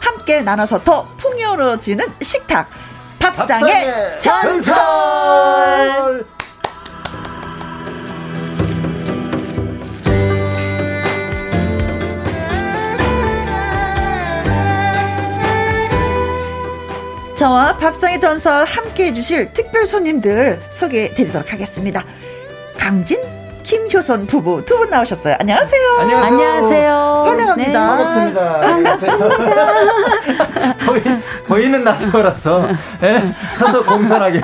[0.00, 2.68] 함께 나눠서 더 풍요로워지는 식탁
[3.18, 4.74] 밥상의, 밥상의 전설.
[4.74, 6.26] 전설.
[17.36, 22.04] 저와 밥상의 전설 함께 해주실 특별 손님들 소개해 드리도록 하겠습니다.
[22.76, 23.37] 강진
[23.68, 25.36] 김효선 부부 두 분 나오셨어요.
[25.40, 25.96] 안녕하세요.
[25.98, 26.24] 안녕하세요.
[26.26, 27.24] 안녕하세요.
[27.26, 27.96] 환영합니다.
[27.96, 28.34] 네.
[28.34, 28.60] 반갑습니다.
[28.60, 29.28] 반갑습니다.
[30.86, 31.02] 보이,
[31.48, 32.66] 보이는 나무라서
[33.02, 33.22] 예?
[33.54, 34.40] 서서 공손하게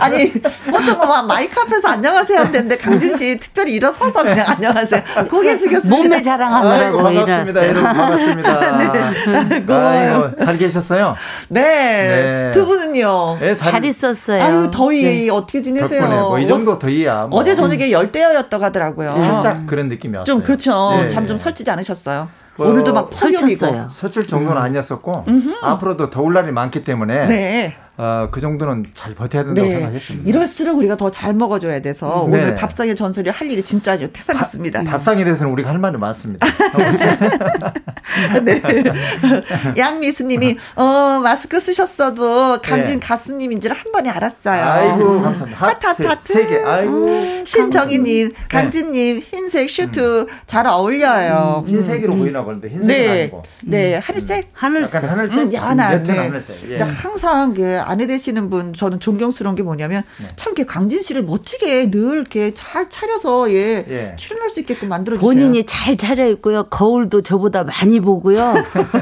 [0.00, 5.02] 아니 보통 뭐 마이크 앞에서 안녕하세요 하면 되는데 강진 씨 특별히 일어서서 그냥 안녕하세요.
[5.30, 5.96] 고개 숙였습니다.
[5.96, 7.68] 몸매 자랑하느라고 반갑습니다.
[7.68, 8.70] 여러분 반갑습니다.
[8.88, 9.64] 네.
[9.68, 11.14] 아이고, 잘 계셨어요?
[11.48, 11.62] 네.
[11.62, 12.50] 네.
[12.52, 13.38] 두 분은요?
[13.40, 14.42] 네, 잘, 잘, 있었어요.
[14.42, 15.30] 아유 더위 네.
[15.30, 16.08] 어떻게 지내세요?
[16.08, 17.26] 뭐이 정도 더위야.
[17.30, 17.38] 뭐.
[17.40, 19.16] 어제 저녁에 열대야였다고 하더라고요.
[19.16, 20.24] 살짝 그런 느낌이 왔어요.
[20.24, 20.90] 좀 그렇죠.
[21.00, 21.08] 네.
[21.08, 22.28] 잠좀 설치지 않으셨어요?
[22.56, 24.64] 어, 오늘도 막 폭염이고 설칠 정도는 음.
[24.64, 25.64] 아니었었고 음흠.
[25.64, 27.76] 앞으로도 더울 날이 많기 때문에 네.
[27.96, 29.74] 어, 그 정도는 잘 버텨야 된다고 네.
[29.76, 30.28] 생각했습니다.
[30.28, 32.38] 이럴수록 우리가 더 잘 먹어줘야 돼서 네.
[32.38, 34.82] 오늘 밥상의 전설이 할 일이 진짜 아주 태산했습니다.
[34.84, 36.44] 밥상에 대해서는 우리가 할 말이 많습니다.
[38.42, 38.60] 네.
[39.78, 43.00] 양미수님이 어 마스크 쓰셨어도 강진 네.
[43.00, 44.62] 가수님인 줄한 번에 알았어요.
[44.64, 45.66] 아이고 감사합니다.
[45.66, 46.32] 하트 하트 하트.
[46.32, 46.58] 세 개.
[46.64, 47.44] 아이고.
[47.44, 48.34] 신정희님, 네.
[48.48, 50.26] 강진님 흰색 슈트 음.
[50.46, 51.64] 잘 어울려요.
[51.66, 52.18] 음, 흰색으로 음.
[52.20, 53.20] 보이나 보는데 흰색이 네.
[53.22, 53.42] 아니고.
[53.62, 54.50] 네 하늘색.
[54.52, 54.94] 하늘색.
[54.96, 55.38] 약간 하늘색.
[55.38, 56.02] 음, 야나.
[56.02, 56.16] 네.
[56.18, 56.70] 하늘색.
[56.70, 56.78] 예.
[56.78, 60.28] 항상 그 아내 되시는 분 저는 존경스러운 게 뭐냐면 네.
[60.36, 64.14] 참 이렇게 강진 씨를 멋지게 늘 이렇게 잘 차려서 예, 예.
[64.16, 65.26] 출연할 수 있게끔 만들어 주세요.
[65.26, 66.64] 본인이 잘 차려 입고요.
[66.64, 68.54] 거울도 저보다 많이 보고요.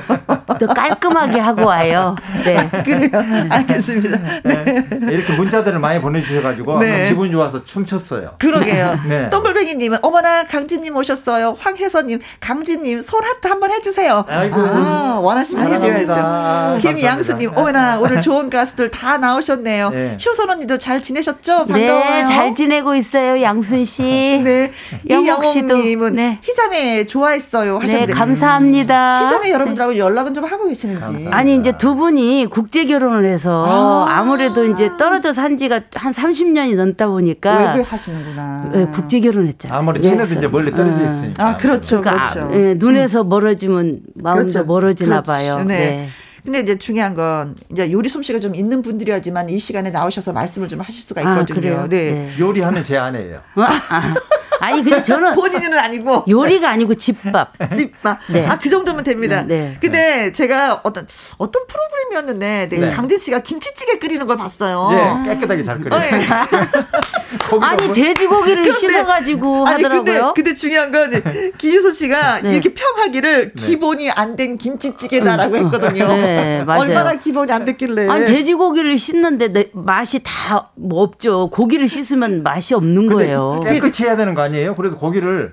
[0.59, 2.15] 또 깔끔하게 하고 와요.
[2.45, 2.57] 네.
[2.83, 3.09] 그래요.
[3.11, 3.49] 네.
[3.51, 4.19] 알겠습니다.
[4.45, 4.65] 네.
[4.65, 5.13] 네.
[5.13, 7.09] 이렇게 문자들을 많이 보내주셔가지고 네.
[7.09, 8.35] 기분 좋아서 춤췄어요.
[8.39, 8.99] 그러게요.
[9.09, 9.29] 네.
[9.31, 11.57] 동글뱅이님은 어머나 강진님 오셨어요.
[11.59, 14.25] 황혜선님, 강진님 손 하트 한번 해주세요.
[14.29, 14.57] 아이고.
[14.57, 16.79] 아, 원하시면 해드려야죠.
[16.89, 19.91] 김양수님, 어머나 오늘 좋은 가수 가수들 다 나오셨네요.
[19.91, 20.19] 네.
[20.25, 21.67] 효선 언니도 잘 지내셨죠?
[21.67, 22.05] 네, 반가워요.
[22.05, 23.43] 네, 잘 지내고 있어요.
[23.43, 24.03] 양순 씨.
[24.45, 24.73] 네.
[25.09, 26.39] 이영옥 씨도 네.
[26.43, 28.07] 희자매 좋아했어요 하셨는데.
[28.07, 29.27] 네, 감사합니다.
[29.27, 31.01] 희자매 여러분들하고 연락은 좀 하고 계시는지.
[31.01, 31.37] 감사합니다.
[31.37, 36.77] 아니 이제 두 분이 국제 결혼을 해서 아~ 무래도 이제 떨어져 산 지가 한 30년이
[36.77, 38.71] 넘다 보니까 외국에 사시는구나.
[38.73, 39.79] 네, 국제 결혼했잖아요.
[39.79, 41.47] 아무리 친해도 이제 멀리 떨어져 있으니까.
[41.47, 42.01] 아, 그렇죠.
[42.01, 42.49] 그러니까 그렇죠.
[42.51, 44.65] 네, 눈에서 멀어지면 마음도 그렇죠.
[44.65, 45.33] 멀어지나 그렇죠.
[45.33, 45.65] 봐요.
[45.67, 46.09] 네.
[46.45, 46.53] 네.
[46.53, 50.81] 근데 이제 중요한 건 이제 요리 솜씨가 좀 있는 분들이야지만 이 시간에 나오셔서 말씀을 좀
[50.81, 51.81] 하실 수가 아, 있거든요.
[51.81, 52.13] 아, 네.
[52.13, 52.31] 네.
[52.39, 53.37] 요리하면 제 아내예요.
[53.57, 53.63] 어?
[53.63, 54.15] 아.
[54.63, 57.53] 아니 근데 저는 본인은 아니고 요리가 아니고 집밥.
[57.73, 58.19] 집밥.
[58.29, 58.47] 네.
[58.47, 59.43] 아그 정도면 됩니다.
[59.47, 59.77] 네.
[59.81, 60.33] 근데 네.
[60.33, 61.07] 제가 어떤
[61.39, 62.91] 어떤 프로그램이었는데 네.
[62.91, 64.89] 강진 씨가 김치찌개 끓이는 걸 봤어요.
[65.25, 66.01] 네, 깨끗하게 잘 끓여요.
[66.01, 66.23] 어, 예.
[67.61, 70.05] 아니 돼지고기를 씻어가지고 하더라고요.
[70.05, 71.23] 근데, 근데 중요한 건
[71.59, 72.53] 김유소 씨가 네.
[72.53, 73.67] 이렇게 평하기를 네.
[73.67, 76.09] 기본이 안 된 김치찌개다라고 했거든요.
[76.09, 76.81] 네, 맞아요.
[76.81, 78.09] 얼마나 기본이 안 됐길래.
[78.09, 81.49] 아니 돼지고기를 씻는데 맛이 다 뭐 없죠.
[81.51, 83.61] 고기를 씻으면 맛이 없는 거예요.
[83.63, 84.52] 깨끗이 해야 되는 거 아니에요?
[84.77, 85.53] 그래서 고기를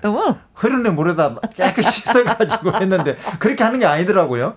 [0.53, 4.55] 흐르는 물에다 깨끗이 씻어가지고 했는데 그렇게 하는 게 아니더라고요.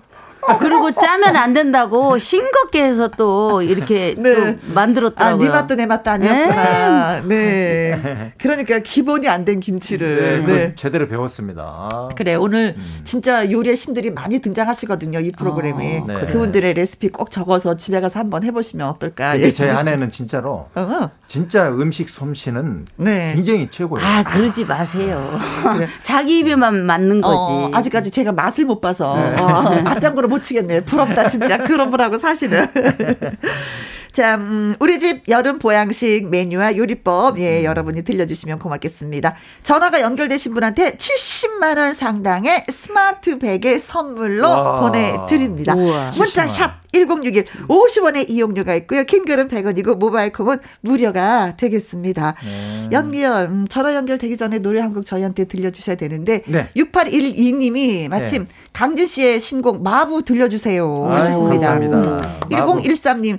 [0.59, 4.35] 그리고 짜면 안 된다고 싱겁게 해서 또 이렇게 네.
[4.35, 5.45] 또 만들었더라고요.
[5.45, 7.21] 아, 네 맛도 내 맛도 아니었구나.
[7.21, 8.01] 네.
[8.03, 8.33] 네.
[8.39, 10.75] 그러니까 기본이 안 된 김치를 네, 네.
[10.77, 11.89] 제대로 배웠습니다.
[12.17, 13.01] 그래 오늘 음.
[13.03, 16.27] 진짜 요리의 신들이 많이 등장하시거든요 이 프로그램에 어, 네.
[16.27, 19.39] 그분들의 레시피 꼭 적어서 집에 가서 한번 해보시면 어떨까.
[19.41, 19.51] 예.
[19.51, 21.11] 제 아내는 진짜로 어.
[21.27, 23.33] 진짜 음식 솜씨는 네.
[23.35, 24.07] 굉장히 최고예요.
[24.07, 25.41] 아 그러지 마세요.
[25.73, 25.89] 그래.
[26.05, 27.53] 자기 입에만 맞는 어, 거지.
[27.53, 29.41] 어, 아직까지 제가 맛을 못 봐서 네.
[29.41, 30.83] 어, 맞장구를 못 치겠네.
[30.83, 32.67] 부럽다 진짜 그런 분하고 사시는.
[34.13, 37.65] 자, 음, 우리 집 여름 보양식 메뉴와 요리법, 예, 음.
[37.65, 39.35] 여러분이 들려주시면 고맙겠습니다.
[39.63, 44.81] 전화가 연결되신 분한테 70만 원 상당의 스마트 베개 선물로 와.
[44.81, 45.75] 보내드립니다.
[45.75, 46.11] 우와.
[46.15, 49.05] 문자 샵 1061, 50원의 이용료가 있고요.
[49.05, 52.35] 킹글은 100원이고, 모바일 콩은 무료가 되겠습니다.
[52.45, 52.89] 네.
[52.93, 56.69] 연결, 음, 전화 연결되기 전에 노래 한 곡 저희한테 들려주셔야 되는데, 네.
[56.77, 58.49] 6812님이 마침 네.
[58.75, 61.07] 강진 씨의 신곡 마부 들려주세요.
[61.09, 61.79] 하셨습니다.
[61.79, 62.41] 감사합니다.
[62.51, 63.39] 1013님,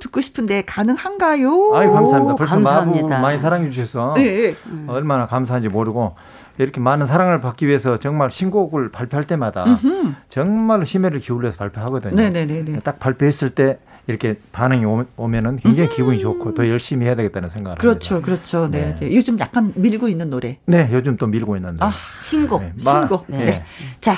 [0.00, 1.74] 듣고 싶은데 가능한가요?
[1.74, 2.34] 아유 감사합니다.
[2.36, 3.08] 벌써 감사합니다.
[3.08, 4.54] 마부 많이 사랑해 주셔서 네.
[4.86, 6.14] 얼마나 감사한지 모르고
[6.58, 10.12] 이렇게 많은 사랑을 받기 위해서 정말 신곡을 발표할 때마다 음흠.
[10.28, 12.14] 정말 심혈을 기울여서 발표하거든요.
[12.14, 12.80] 네네네.
[12.80, 14.84] 딱 발표했을 때 이렇게 반응이
[15.16, 15.96] 오면은 굉장히 음흠.
[15.96, 18.32] 기분이 좋고 더 열심히 해야 되겠다는 생각을 그렇죠, 합니다.
[18.34, 18.68] 그렇죠.
[18.68, 18.96] 네.
[18.98, 19.14] 네.
[19.14, 20.58] 요즘 약간 밀고 있는 노래.
[20.66, 21.86] 네, 요즘 또 밀고 있는 노래.
[21.86, 21.92] 아,
[22.22, 22.62] 신곡.
[22.62, 22.72] 네.
[22.78, 23.24] 신곡.
[23.28, 23.44] 네.
[23.44, 23.64] 네.
[24.00, 24.16] 자,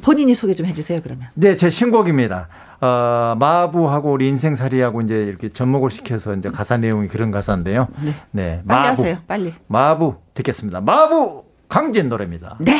[0.00, 1.28] 본인이 소개 좀 해주세요, 그러면.
[1.34, 2.48] 네, 제 신곡입니다.
[2.80, 7.88] 어, 마부하고 우리 인생살이하고 이제 이렇게 접목을 시켜서 이제 가사 내용이 그런 가사인데요.
[8.02, 8.14] 네.
[8.30, 9.02] 네 빨리 마부.
[9.02, 9.54] 하세요, 빨리.
[9.66, 10.80] 마부 듣겠습니다.
[10.80, 12.56] 마부 강진 노래입니다.
[12.60, 12.78] 네.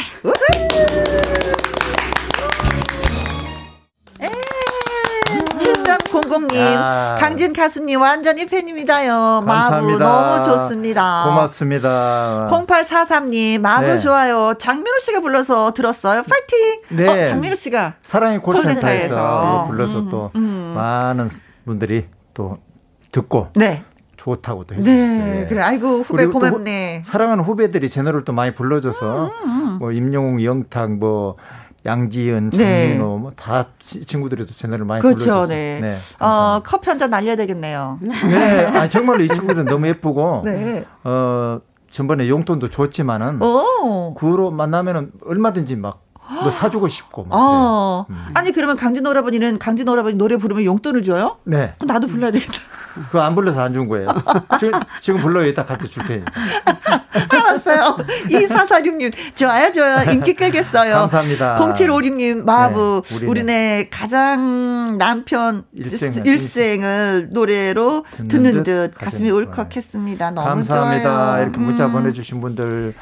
[6.09, 7.17] 7300님, 아.
[7.19, 9.45] 강진 가수님 완전히 팬입니다요.
[9.47, 9.99] 감사합니다.
[9.99, 11.25] 마부 너무 좋습니다.
[11.27, 12.49] 고맙습니다.
[12.51, 13.99] 0843님, 마부 네.
[13.99, 14.55] 좋아요.
[14.59, 16.23] 장민호 씨가 불러서 들었어요.
[16.23, 16.81] 파이팅!
[16.97, 17.23] 네.
[17.23, 17.95] 어, 장민호 씨가.
[18.03, 20.73] 사랑의 콜센터에서 네, 불러서 음, 또 음.
[20.75, 21.29] 많은
[21.65, 22.59] 분들이 또
[23.13, 23.83] 듣고 네.
[24.17, 25.35] 좋다고 또 해주셨어요.
[25.35, 25.63] 네, 그래.
[25.63, 27.03] 아이고 후배 고맙네.
[27.05, 29.79] 사랑하는 후배들이 제 노래를 또 많이 불러줘서 음, 음, 음.
[29.79, 31.37] 뭐 임영웅, 영탁, 뭐
[31.87, 32.59] 양지은, 네.
[32.59, 33.09] 장민호 네.
[33.09, 33.67] 뭐 뭐다
[34.07, 35.47] 친구들이 또제 노래를 많이 그렇죠, 불러줘서.
[35.53, 35.79] 네.
[35.81, 37.99] 네 어, 커피 한 잔 날려야 되겠네요.
[38.03, 40.85] 네, 아, 정말로 이 친구들은 너무 예쁘고 네.
[41.05, 41.61] 어
[41.91, 44.15] 전번에 용돈도 줬지만은 오.
[44.15, 46.09] 그로 만나면은 얼마든지 막
[46.43, 47.25] 뭐 사주고 싶고.
[47.25, 47.31] 막.
[47.35, 48.15] 아, 네.
[48.15, 48.25] 음.
[48.35, 51.39] 아니 그러면 강진 오라버니는 강진 오라버니 노래 부르면 용돈을 줘요?
[51.45, 51.75] 네.
[51.79, 52.53] 그럼 나도 불러야 되겠다.
[53.07, 54.09] 그거 안 불러서 안 준 거예요.
[54.59, 55.47] 지금, 지금 불러요.
[55.47, 56.33] 이따 갈때 줄 테니까.
[57.31, 57.97] 알았어요.
[58.31, 60.11] 이사사육님 좋아요, 좋아요.
[60.13, 60.95] 인기 끌겠어요.
[60.95, 61.57] 감사합니다.
[61.57, 63.03] 0756님, 마부.
[63.21, 70.31] 네, 우리네 가장 남편 일생을, 일생을 노래로 듣는, 듣는 듯, 가슴이 울컥했습니다.
[70.33, 71.03] 너무 감사합니다.
[71.05, 71.43] 좋아요.
[71.43, 71.93] 이렇게 문자 음.
[71.93, 72.95] 보내주신 분들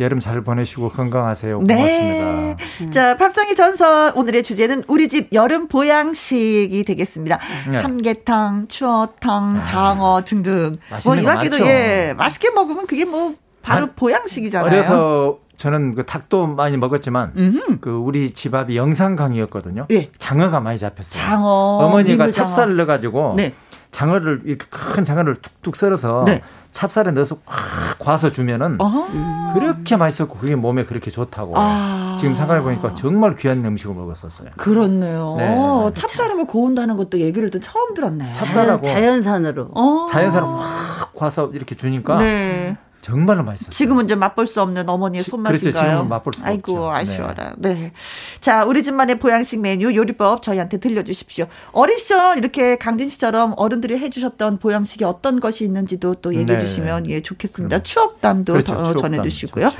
[0.00, 1.60] 여름 잘 보내시고 건강하세요.
[1.60, 1.84] 고맙습니다.
[1.84, 2.56] 네.
[2.80, 2.90] 음.
[2.90, 7.38] 자, 밥상의 전설 오늘의 주제는 우리 집 여름 보양식이 되겠습니다.
[7.70, 7.80] 네.
[7.82, 9.62] 삼계탕, 추어탕, 아.
[9.62, 10.76] 장어 등등.
[11.04, 14.70] 뭐이 밖에도 예, 맛있게 먹으면 그게 뭐 바로 한, 보양식이잖아요.
[14.70, 17.78] 그래서 저는 그 닭도 많이 먹었지만 음흠.
[17.80, 19.86] 그 우리 집 앞이 영산강이었거든요.
[19.92, 20.10] 예.
[20.18, 21.22] 장어가 많이 잡혔어요.
[21.22, 21.48] 장어.
[21.82, 23.52] 어머니가 찹쌀을 넣어 가지고 네.
[23.92, 26.42] 장어를 이렇게 큰 장어를 툭툭 썰어서 네.
[26.72, 29.52] 찹쌀에 넣어서 확 과서 주면은 어허.
[29.52, 32.16] 그렇게 맛있었고 그게 몸에 그렇게 좋다고 아.
[32.18, 34.50] 지금 생각해 보니까 정말 귀한 음식을 먹었었어요.
[34.56, 35.36] 그렇네요.
[35.38, 35.92] 네.
[35.94, 38.32] 찹쌀을 고운다는 것도 얘기를 또 처음 들었네요.
[38.32, 40.06] 찹쌀하고 자연 산으로 어.
[40.10, 42.78] 자연산으로 확 과서 이렇게 주니까 네.
[43.02, 43.70] 정말로 맛있어요.
[43.72, 45.72] 지금은 이제 맛볼 수 없는 어머니의 손맛인가요?
[45.72, 45.76] 그렇죠.
[45.78, 46.92] 지금은 맛볼 수 아이고, 없죠.
[46.92, 47.52] 아쉬워라.
[47.58, 47.74] 네.
[47.74, 47.92] 네.
[48.40, 51.46] 자, 우리 집만의 보양식 메뉴 요리법 저희한테 들려주십시오.
[51.72, 56.64] 어린 시절 이렇게 강진 씨처럼 어른들이 해주셨던 보양식이 어떤 것이 있는지도 또 얘기해 네.
[56.64, 57.76] 주시면 예 좋겠습니다.
[57.76, 57.82] 그럼.
[57.84, 58.72] 추억담도 그렇죠.
[58.74, 59.12] 더 추억담.
[59.14, 59.70] 전해주시고요.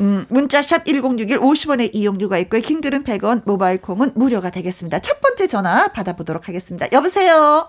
[0.00, 2.60] 음, 문자샵 1061 50원의 이용료가 있고요.
[2.60, 5.00] 킹들은 100원, 모바일 콩은 무료가 되겠습니다.
[5.00, 6.86] 첫 번째 전화 받아보도록 하겠습니다.
[6.92, 7.68] 여보세요?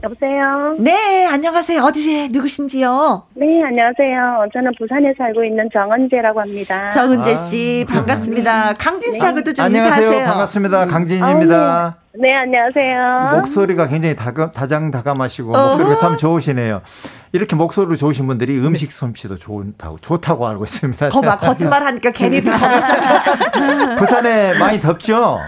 [0.00, 0.76] 여보세요?
[0.78, 1.82] 네, 안녕하세요.
[1.82, 3.24] 어디에 누구신지요?
[3.34, 4.46] 네, 안녕하세요.
[4.52, 6.88] 저는 부산에 살고 있는 정은재라고 합니다.
[6.90, 8.74] 정은재 씨, 아, 반갑습니다.
[8.74, 10.04] 강진 씨하고도 좀 안녕하세요.
[10.06, 10.26] 인사하세요.
[10.32, 10.86] 반갑습니다.
[10.86, 11.56] 강진입니다.
[11.56, 12.20] 아, 네.
[12.28, 12.34] 네.
[12.36, 13.36] 안녕하세요.
[13.38, 15.66] 목소리가 굉장히 다가, 다장다감하시고 어허.
[15.70, 16.80] 목소리가 참 좋으시네요.
[17.32, 21.08] 이렇게 목소리로 좋으신 분들이 음식 솜씨도 좋다고 좋다고 알고 있습니다.
[21.08, 22.52] 거봐 거짓말 하니까 괜히 더
[23.98, 25.40] 부산에 많이 덥죠?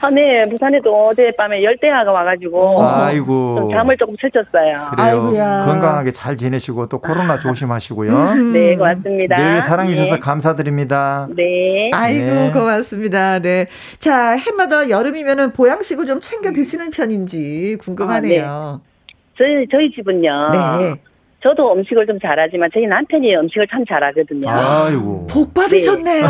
[0.00, 0.44] 아, 네.
[0.48, 2.82] 부산에도 어젯밤에 열대야가 와가지고.
[2.82, 3.70] 아이고.
[3.72, 4.86] 잠을 조금 설쳤어요.
[4.90, 4.90] 그래요.
[4.96, 5.64] 아이고야.
[5.66, 8.12] 건강하게 잘 지내시고 또 코로나 조심하시고요.
[8.12, 8.52] 음.
[8.52, 9.36] 네, 고맙습니다.
[9.36, 10.20] 늘 사랑해주셔서 네.
[10.20, 11.28] 감사드립니다.
[11.34, 11.90] 네.
[11.94, 12.50] 아이고, 네.
[12.52, 13.38] 고맙습니다.
[13.38, 13.66] 네.
[13.98, 18.44] 자, 해마다 여름이면은 보양식을 좀 챙겨 드시는 편인지 궁금하네요.
[18.46, 19.14] 아, 네.
[19.38, 20.50] 저희, 저희 집은요.
[20.52, 20.94] 네.
[21.42, 24.48] 저도 음식을 좀 잘하지만 저희 남편이 음식을 참 잘하거든요.
[24.48, 25.26] 아이고.
[25.28, 26.26] 복 받으셨네요.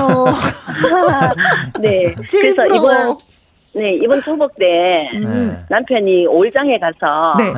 [1.81, 1.89] 네.
[2.09, 2.15] 네.
[2.31, 3.17] 그래서 이번
[3.75, 5.64] 네, 이번 초복 때 음.
[5.68, 7.53] 남편이 올장에 가서 네,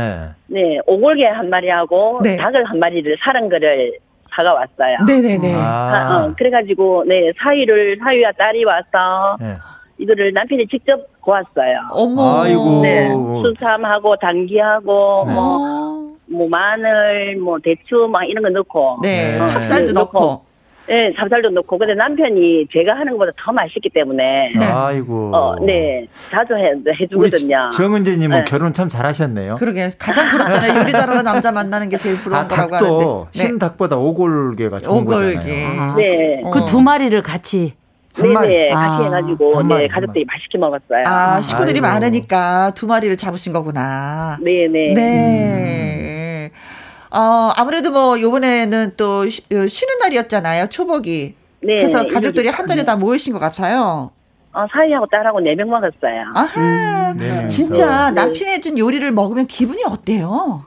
[0.47, 2.37] 네 오골개 한 마리하고 네.
[2.37, 3.99] 닭을 한 마리를 사는 거를
[4.35, 4.99] 사가 왔어요.
[5.07, 5.55] 네네네.
[5.57, 6.27] 아.
[6.29, 9.55] 어, 그래가지고 네 사위를 사위와 딸이 와서 네.
[9.99, 11.81] 이거를 남편이 직접 구웠어요.
[11.91, 12.43] 어머.
[12.43, 12.81] 아이고.
[12.83, 13.09] 네,
[13.43, 15.35] 수삼하고 당귀하고 네.
[15.35, 16.07] 뭐.
[16.29, 20.46] 뭐 마늘, 뭐 대추 막 이런 거 넣고, 네, 어, 찹쌀도 넣고, 넣고
[20.89, 24.65] 네, 찹쌀도 넣고 근데 남편이 제가 하는 것보다 더 맛있기 때문에 네.
[24.65, 25.33] 아이고.
[25.35, 26.07] 어, 네.
[26.31, 27.71] 자주 해 해주거든요.
[27.75, 28.45] 정은재 님은 네.
[28.47, 29.57] 결혼 참 잘하셨네요.
[29.57, 30.81] 그러게 가장 부럽잖아요.
[30.81, 33.31] 요리 잘하는 남자 만나는 게 제일 부러운 아, 거라고 닭도 하는데.
[33.39, 33.45] 네.
[33.45, 35.35] 흰 닭보다 오골개가 좋은 오골개.
[35.41, 35.81] 거잖아요.
[35.81, 36.41] 아, 네.
[36.45, 36.51] 어.
[36.53, 37.75] 그두 마리를 같이
[38.19, 38.33] 네네
[38.71, 41.03] 같이 아, 해가지고 네 가족들이 맛있게 먹었어요.
[41.07, 41.87] 아 식구들이 아이고.
[41.87, 44.39] 많으니까 두 마리를 잡으신 거구나.
[44.41, 44.93] 네네.
[44.95, 46.01] 네.
[46.23, 46.26] 음.
[47.11, 51.35] 어 아무래도 뭐 요번에는 또 어, 쉬는 날이었잖아요 초복이.
[51.63, 51.75] 네.
[51.77, 54.11] 그래서 가족들이 한 자리에 다 모이신 것 같아요.
[54.53, 56.25] 어, 사위하고 딸하고 네명 먹었어요.
[56.35, 57.11] 아하.
[57.13, 57.47] 음, 네.
[57.49, 58.23] 진짜 네.
[58.23, 60.65] 남편이 해준 요리를 먹으면 기분이 어때요?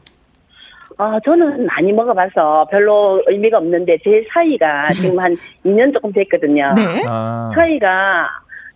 [1.00, 5.36] 어, 저는 많이 먹어봐서 별로 의미가 없는데 제 사이가 지금 한
[5.66, 6.74] 2년 조금 됐거든요.
[6.76, 7.04] 네.
[7.08, 7.52] 아.
[7.56, 8.28] 사이가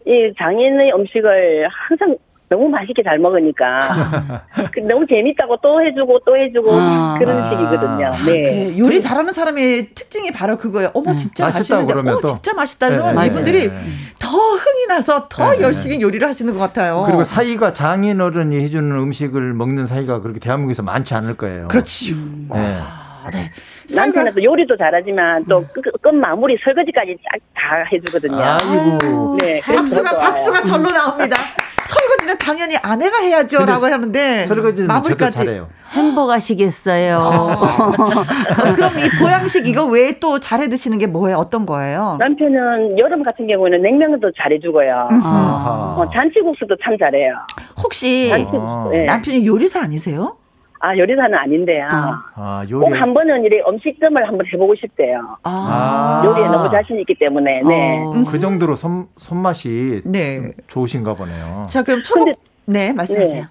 [0.07, 2.16] 이 장인의 음식을 항상
[2.53, 8.09] 너무 맛있게 잘 먹으니까 그 너무 재밌다고 또 해주고 또 해주고 아, 그런 식이거든요.
[8.25, 8.41] 네.
[8.43, 10.91] 그래, 요리 잘하는 사람의 특징이 바로 그거예요.
[10.93, 13.81] 어머 음, 진짜 맛있는데, 어 진짜 맛있다 이러면 네, 이분들이 네.
[14.19, 17.03] 더 흥이 나서 더 네, 네, 열심히 요리를 하시는 것 같아요.
[17.07, 21.67] 그리고 사이가 장인 어른이 해주는 음식을 먹는 사이가 그렇게 대한민국에서 많지 않을 거예요.
[21.69, 22.13] 그렇지.
[22.53, 22.77] 네.
[22.79, 23.51] 아, 네.
[23.95, 28.37] 남편은 또 요리도 잘하지만 또 끝, 끝 마무리 설거지까지 쫙 다 해주거든요.
[28.37, 29.37] 아이고.
[29.39, 29.61] 네.
[29.61, 31.37] 박수가 박수가 절로 나옵니다.
[31.86, 35.69] 설거지는 당연히 아내가 해야죠라고 하는데 설거지는 마무리까지 잘해요.
[35.91, 37.17] 행복하시겠어요.
[37.19, 37.91] 어.
[38.73, 41.38] 그럼 이 보양식 이거 외에 또 잘해 드시는 게 뭐예요?
[41.38, 42.15] 어떤 거예요?
[42.19, 45.07] 남편은 여름 같은 경우에는 냉면도 잘해 주고요.
[45.23, 47.34] 어, 잔치국수도 참 잘해요.
[47.84, 48.51] 혹시 잔치,
[48.91, 49.05] 네.
[49.05, 50.38] 남편이 요리사 아니세요?
[50.84, 51.88] 아, 요리사는 아닌데요.
[51.89, 52.89] 아, 아 요리.
[52.89, 55.38] 꼭한 번은 이래 음식점을 한번 해보고 싶대요.
[55.43, 56.21] 아.
[56.25, 58.03] 요리에 너무 자신 있기 때문에, 네.
[58.03, 58.21] 어.
[58.29, 60.51] 그 정도로 손, 손맛이 네.
[60.67, 61.67] 좋으신가 보네요.
[61.69, 62.34] 자, 그럼 근데,
[62.65, 63.43] 네, 말씀하세요.
[63.43, 63.47] 네.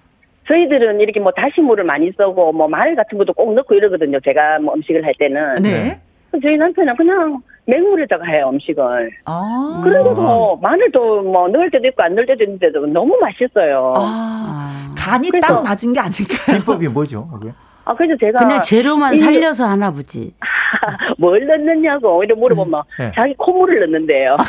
[0.47, 4.19] 저희들은 이렇게 뭐 다시물을 많이 써고 뭐 마늘 같은 것도 꼭 넣고 이러거든요.
[4.19, 5.55] 제가 뭐 음식을 할 때는.
[5.55, 5.99] 네.
[6.39, 9.11] 저희 남편은 그냥 맹물에다가 해요 음식을.
[9.25, 9.81] 아.
[9.83, 13.93] 그런데도 마늘도 뭐 넣을 때도 있고 안 넣을 때도 있는데도 너무 맛있어요.
[13.97, 14.91] 아.
[14.97, 16.59] 간이 딱 맞은 게 아닐까요?
[16.59, 17.29] 비법이 뭐죠?
[17.85, 18.39] 아, 그래서 제가.
[18.39, 20.33] 그냥 재료만 살려서 하나 보지.
[21.19, 23.11] 뭘 넣느냐고, 이래 물어보면, 네.
[23.13, 24.37] 자기 콧물을 넣는데요.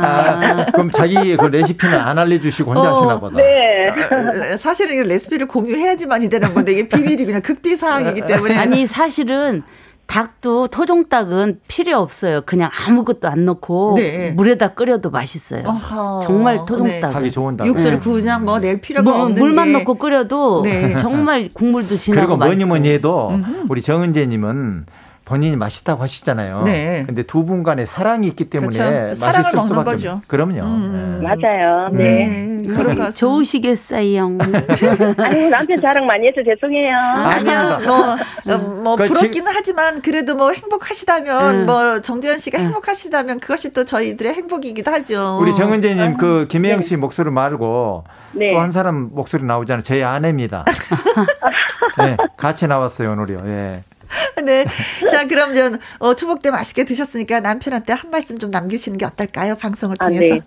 [0.00, 3.36] 아, 그럼 자기 그 레시피는 안 알려주시고 혼자 어, 하시나 보다.
[3.36, 3.88] 네.
[3.90, 8.56] 아, 사실은 레시피를 공유해야지만이 되는 건데, 이게 비밀이 그냥 극비 사항이기 때문에.
[8.56, 9.62] 아니, 사실은
[10.08, 12.40] 닭도 토종닭은 필요 없어요.
[12.46, 14.30] 그냥 아무것도 안 넣고 네.
[14.32, 15.62] 물에다 끓여도 맛있어요.
[15.66, 16.20] 어허.
[16.24, 17.12] 정말 토종닭.
[17.12, 17.66] 닭이 좋은 닭.
[17.66, 18.10] 육수를 네.
[18.10, 20.96] 그냥 뭐 낼 필요가 뭐, 없는 물만 넣고 끓여도 네.
[20.96, 23.38] 정말 국물도 진하고 그리고 뭐니 뭐니 해도
[23.68, 24.86] 우리 정은재님은
[25.28, 26.62] 본인이 맛있다고 하시잖아요.
[26.62, 27.04] 네.
[27.06, 29.24] 근데 두 분 간에 사랑이 있기 때문에 그렇죠.
[29.24, 30.20] 맛있을 수밖에 없는 거죠.
[30.26, 30.60] 그럼요.
[30.64, 31.20] 음.
[31.22, 31.28] 네.
[31.28, 31.88] 맞아요.
[31.92, 32.26] 네.
[32.26, 32.74] 네.
[32.74, 34.38] 그런 좋으시겠어요.
[35.18, 36.94] 아니 남편 자랑 많이 해서 죄송해요.
[36.96, 37.80] 아니요.
[37.86, 41.66] 뭐, 어, 뭐그 부럽기는 하지만 그래도 뭐 행복하시다면 음.
[41.66, 42.64] 뭐 정재현 씨가 음.
[42.66, 45.38] 행복하시다면 그것이 또 저희들의 행복이기도 하죠.
[45.40, 46.96] 우리 정은재 님그 아, 김혜영 씨 네.
[46.96, 48.50] 목소리 말고 네.
[48.52, 49.82] 또한 사람 목소리 나오잖아요.
[49.82, 50.64] 제 아내입니다.
[51.98, 53.38] 네, 같이 나왔어요, 오늘이요.
[53.46, 53.82] 예.
[54.44, 54.64] 네.
[55.10, 59.56] 자, 그럼 전 어, 초복 때 맛있게 드셨으니까 남편한테 한 말씀 좀 남기시는 게 어떨까요?
[59.56, 60.34] 방송을 통해서.
[60.34, 60.40] 아, 네.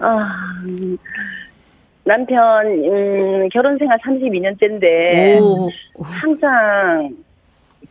[0.00, 0.96] 아,
[2.04, 5.70] 남편 음, 결혼 생활 32년째인데 오.
[5.94, 7.14] 항상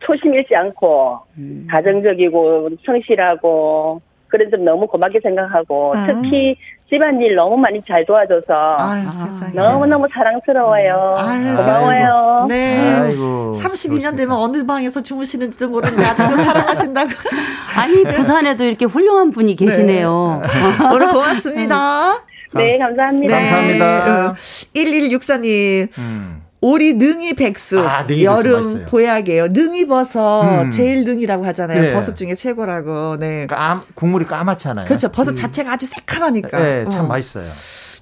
[0.00, 1.66] 초심 잃지 않고 음.
[1.70, 4.00] 가정적이고 성실하고
[4.34, 6.06] 그런 점 너무 고맙게 생각하고 음.
[6.06, 6.56] 특히
[6.90, 9.06] 집안일 너무 많이 잘 도와줘서 아유,
[9.54, 11.14] 너무너무 사랑스러워요.
[11.16, 12.46] 아유, 고마워요.
[12.48, 12.98] 네.
[13.00, 17.10] 아이고, 32년 되면 어느 방에서 주무시는지도 모르는데 아직도 사랑하신다고.
[17.78, 19.64] 아니, 부산에도 이렇게 훌륭한 분이 네.
[19.64, 20.42] 계시네요.
[20.42, 20.86] 네.
[20.92, 22.24] 오늘 고맙습니다.
[22.56, 23.36] 네, 감사합니다.
[23.36, 24.34] 감사합니다.
[24.74, 25.96] 1164님.
[25.98, 26.43] 음.
[26.66, 29.48] 오리 능이 백수 아, 능이 여름 보약이에요.
[29.48, 30.70] 능이 버섯 음.
[30.70, 31.82] 제일 능이라고 하잖아요.
[31.82, 31.92] 네.
[31.92, 33.18] 버섯 중에 최고라고.
[33.18, 33.46] 네.
[33.46, 34.86] 까, 국물이 까맣잖아요.
[34.86, 35.10] 그렇죠.
[35.12, 35.36] 버섯 음.
[35.36, 36.58] 자체가 아주 새카마니까.
[36.58, 37.08] 네, 참 어.
[37.08, 37.50] 맛있어요.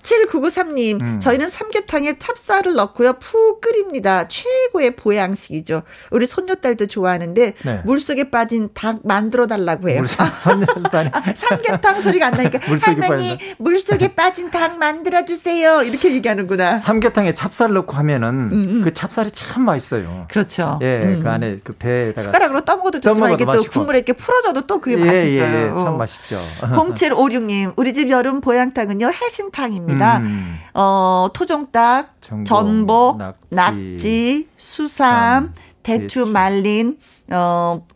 [0.02, 1.20] 7993님, 음.
[1.20, 3.14] 저희는 삼계탕에 찹쌀을 넣고요.
[3.14, 4.26] 푹 끓입니다.
[4.28, 5.82] 최고의 보양식이죠.
[6.10, 7.82] 우리 손녀딸도 좋아하는데, 네.
[7.84, 10.02] 물속에 빠진 닭 만들어 달라고 해요.
[10.06, 11.10] 손녀딸이.
[11.36, 15.82] 삼계탕 소리가 안 나니까, 물속에 할머니, 빠진 물속에 빠진 닭 만들어 주세요.
[15.82, 16.78] 이렇게 얘기하는구나.
[16.78, 18.80] 삼계탕에 찹쌀 넣고 하면은, 음, 음.
[18.82, 20.26] 그 찹쌀이 참 맛있어요.
[20.30, 20.78] 그렇죠.
[20.82, 21.20] 예, 음.
[21.22, 22.22] 그 안에 그 배에다가.
[22.22, 25.42] 숟가락으로 떠먹어도 좋지만, 이게 또 국물에 이렇게 풀어줘도 또 그게 예, 맛있어요.
[25.42, 26.36] 예, 예, 참 맛있죠.
[26.60, 29.91] 0756님, 우리 집 여름 보양탕은요, 해신탕입니다.
[29.92, 30.18] 있습니다.
[30.18, 30.58] 음.
[30.74, 32.14] 어, 토종닭,
[32.44, 36.98] 전복, 낙지, 낙지 수삼, 대추 말린,
[37.30, 37.86] 어,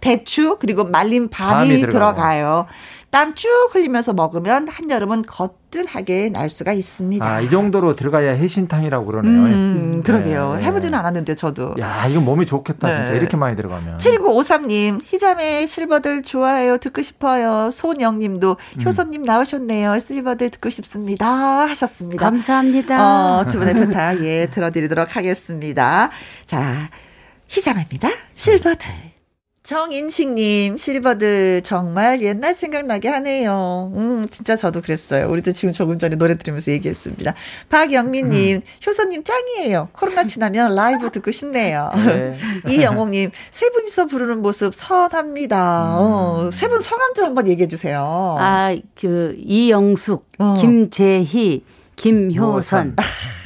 [0.00, 2.66] 배추 그리고 말린 밤이, 밤이 들어가요.
[3.16, 7.24] 땀 쭉 흘리면서 먹으면 한여름은 거뜬하게 날 수가 있습니다.
[7.24, 9.42] 아, 이 정도로 들어가야 해신탕이라고 그러네요.
[9.42, 10.56] 음, 그러게요.
[10.58, 11.76] 네, 해보지는 않았는데 저도.
[11.78, 12.86] 야, 이건 몸이 좋겠다.
[12.86, 12.96] 네.
[12.96, 13.96] 진짜 이렇게 많이 들어가면.
[13.96, 16.76] 7953님, 희자매 실버들 좋아해요.
[16.76, 17.70] 듣고 싶어요.
[17.72, 18.82] 손영 님도 음.
[18.84, 19.98] 효선님 나오셨네요.
[19.98, 21.26] 실버들 듣고 싶습니다.
[21.26, 22.22] 하셨습니다.
[22.22, 23.38] 감사합니다.
[23.40, 26.10] 어, 두 분의 부탁, 예, 들어드리도록 하겠습니다.
[26.44, 26.90] 자,
[27.48, 28.10] 희자매입니다.
[28.34, 29.15] 실버들.
[29.66, 33.90] 정인식님, 실버들 정말 옛날 생각나게 하네요.
[33.96, 35.26] 음, 진짜 저도 그랬어요.
[35.28, 37.34] 우리도 지금 조금 전에 노래 들으면서 얘기했습니다.
[37.68, 38.60] 박영민님, 음.
[38.86, 39.88] 효선님 짱이에요.
[39.90, 41.90] 코로나 지나면 라이브 듣고 싶네요.
[41.96, 42.38] 네.
[42.70, 45.96] 이영옥님, 세 분이서 부르는 모습 선합니다.
[45.98, 46.46] 어, 음.
[46.46, 48.36] 어, 세 분 성함 좀 한번 얘기해 주세요.
[48.38, 50.54] 아, 그, 이영숙, 어.
[50.60, 51.64] 김재희,
[51.96, 52.94] 김효선.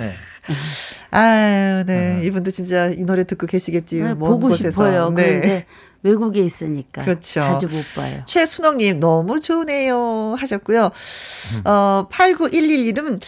[0.00, 0.10] 네.
[1.12, 2.18] 아유, 네.
[2.18, 2.22] 어.
[2.24, 3.96] 이분도 진짜 이 노래 듣고 계시겠지.
[4.02, 4.70] 네, 보고 곳에서.
[4.70, 5.10] 싶어요.
[5.10, 5.24] 네.
[5.24, 5.66] 그런데
[6.02, 7.40] 외국에 있으니까 그렇죠.
[7.40, 8.22] 자주 못 봐요.
[8.26, 10.86] 최순옥님 너무 좋네요 하셨고요.
[10.86, 11.62] 음.
[11.64, 13.20] 어 8911님은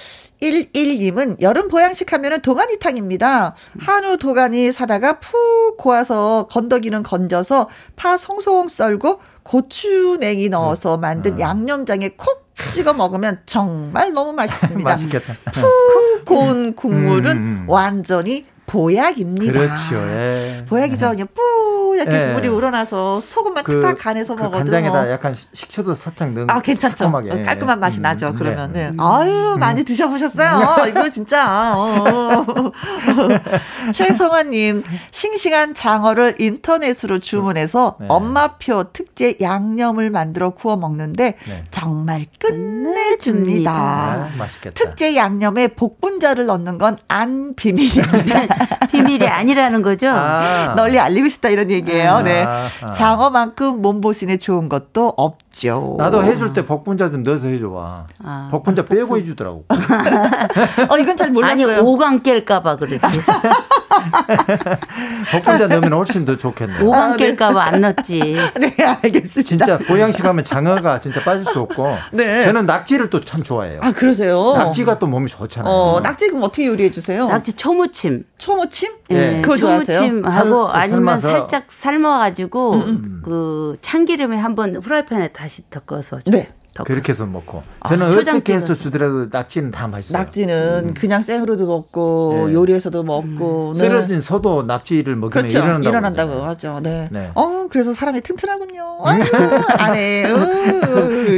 [0.43, 3.55] 11님은 여름 보양식 하면은 도가니탕입니다.
[3.79, 11.41] 한우 도가니 사다가 푹 고아서 건더기는 건져서 파 송송 썰고 고추냉이 넣어서 만든 음.
[11.41, 12.43] 양념장에 콕
[12.73, 14.83] 찍어 먹으면 정말 너무 맛있습니다.
[14.91, 15.35] 맛있겠다.
[15.53, 17.65] 푹 고운 국물은 음, 음.
[17.69, 19.53] 완전히 보약입니다.
[19.53, 19.97] 그렇죠.
[19.97, 20.65] 예.
[20.67, 21.11] 보약이죠.
[21.11, 22.33] 그냥 뿌옇게 예.
[22.33, 27.05] 물이 우러나서 소금만 그, 탁탁 간해서 그 먹어도 간장에다 약간 식초도 살짝 넣은 아 괜찮죠.
[27.07, 28.29] 어, 깔끔한 맛이 음, 나죠.
[28.29, 28.89] 음, 그러면은 네.
[28.89, 28.99] 음.
[28.99, 30.87] 아유 많이 드셔보셨어요.
[30.89, 31.75] 이거 진짜.
[31.77, 32.73] 어.
[33.93, 38.07] 최성환님 싱싱한 장어를 인터넷으로 주문해서 네.
[38.09, 41.65] 엄마표 특제 양념을 만들어 구워 먹는데 네.
[41.71, 44.31] 정말 끝내줍니다.
[44.33, 44.75] 네, 맛있겠다.
[44.75, 48.47] 특제 양념에 복분자를 넣는 건 안 비밀입니다.
[48.91, 50.09] 비밀이 아니라는 거죠.
[50.11, 50.75] 아.
[50.77, 52.11] 널리 알리고 싶다 이런 얘기예요.
[52.13, 52.23] 아.
[52.23, 52.45] 네.
[52.45, 52.91] 아.
[52.93, 55.97] 장어만큼 몸보신에 좋은 것도 없죠.
[55.99, 58.49] 나도 해줄 때 복분자 좀 넣어서 해줘 아.
[58.51, 59.65] 복분자 빼고 해주더라고.
[60.89, 61.69] 어 이건 잘 몰랐어요.
[61.69, 63.01] 아니 오강 깰까봐 그랬지.
[65.33, 66.81] 복분자 넣으면 훨씬 더 좋겠네.
[66.83, 68.21] 오강 깰까봐 안 넣었지.
[68.61, 69.43] 네 알겠습니다.
[69.43, 71.87] 진짜 보양식 하면 장어가 진짜 빠질 수 없고.
[72.13, 72.43] 네.
[72.43, 73.79] 저는 낙지를 또 참 좋아해요.
[73.81, 74.55] 아 그러세요?
[74.57, 75.73] 낙지가 또 몸이 좋잖아요.
[75.73, 77.27] 어, 낙지 그럼 어떻게 요리해 주세요?
[77.29, 78.25] 낙지 초무침.
[78.39, 78.91] 초무침?
[79.09, 79.41] 네.
[79.43, 81.31] 그거 초무침 하고 아니면 삶아서.
[81.31, 83.23] 살짝 삶아가지고 음, 음.
[83.25, 86.19] 그 참기름에 한번 후라이팬에 다시 덮어서.
[86.27, 86.49] 네.
[86.85, 90.19] 그렇게 해서 먹고 아, 저는 아, 어떻게 해서 주더라도 낙지는 다 맛있어요.
[90.19, 90.95] 낙지는 음.
[90.95, 92.55] 그냥 생으로도 먹고 네.
[92.55, 93.73] 요리해서도 먹고 음.
[93.75, 93.79] 네.
[93.79, 95.59] 쓰러진 서도 낙지를 먹으면 그렇죠.
[95.59, 96.81] 일어난다고, 일어난다고 하죠.
[96.83, 97.09] 네.
[97.11, 97.31] 네.
[97.35, 98.83] 어 그래서 사람이 튼튼하군요.
[99.79, 100.25] 안에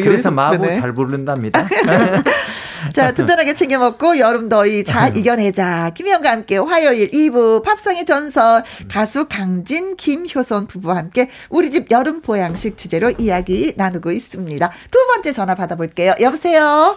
[0.02, 0.74] 그래서 마구 네.
[0.74, 1.66] 잘 부른답니다.
[2.92, 5.16] 자, 든든하게 챙겨 먹고 여름 더위 잘 음.
[5.16, 5.90] 이겨내자.
[5.94, 12.76] 김희영과 함께 화요일 2부 팝상의 전설 가수 강진 김효선 부부와 함께 우리 집 여름 보양식
[12.76, 14.70] 주제로 이야기 나누고 있습니다.
[14.90, 16.14] 두 번째 전화 받아볼게요.
[16.20, 16.96] 여보세요.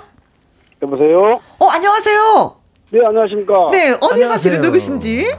[0.81, 1.39] 여보세요.
[1.59, 2.55] 어, 안녕하세요.
[2.91, 3.53] 네, 안녕하십니까.
[3.71, 5.33] 네, 어디 사시는 누구신지?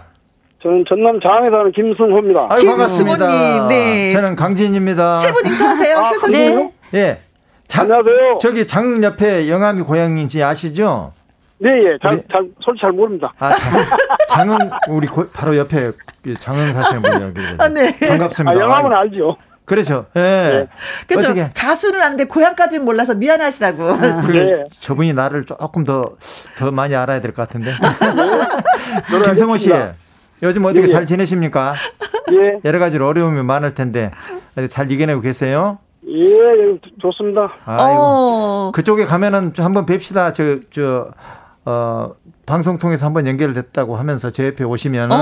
[0.62, 2.46] 저는 전남 장안에 사는 김승호입니다.
[2.51, 4.11] 아유, 김승호님, 네.
[4.12, 5.14] 저는 강진입니다.
[5.20, 5.96] 세 분 인사하세요.
[5.99, 6.36] 아, 효선 씨.
[6.42, 6.72] 네.
[6.94, 7.20] 예.
[7.68, 8.38] 장, 안녕하세요.
[8.40, 11.12] 저기 장 옆에 영암이 고향인지 아시죠?
[11.58, 11.98] 네, 예.
[12.02, 13.32] 잘, 잘, 솔직히 잘 모릅니다.
[13.38, 13.50] 아,
[14.28, 14.58] 장, 은
[14.88, 15.92] 우리 고, 바로 옆에
[16.38, 17.32] 장은 사시는 분이요.
[17.58, 17.98] 아, 네.
[17.98, 18.56] 반갑습니다.
[18.56, 19.36] 아, 영암은 알죠.
[19.64, 20.06] 그렇죠.
[20.16, 20.20] 예.
[20.20, 20.66] 네.
[21.06, 21.26] 그렇죠.
[21.28, 21.50] 어떻게.
[21.54, 23.90] 가수는 아는데 고향까지는 몰라서 미안하시다고.
[23.90, 24.64] 아, 네.
[24.80, 26.16] 저분이 나를 조금 더,
[26.56, 27.70] 더 많이 알아야 될 것 같은데.
[27.72, 29.22] 네.
[29.26, 29.70] 김성호 씨.
[30.42, 30.88] 요즘 어떻게 예, 예.
[30.88, 31.74] 잘 지내십니까?
[32.32, 32.60] 예.
[32.64, 34.10] 여러 가지 어려움이 많을 텐데
[34.70, 35.78] 잘 이겨내고 계세요?
[36.09, 37.52] 예, 좋습니다.
[37.64, 38.00] 아이고.
[38.00, 38.72] 어.
[38.74, 40.32] 그쪽에 가면은 한번 뵙시다.
[40.32, 41.11] 저, 저,
[41.64, 42.14] 어,
[42.46, 45.16] 방송 통해서 한번 연결됐다고 하면서 제 옆에 오시면은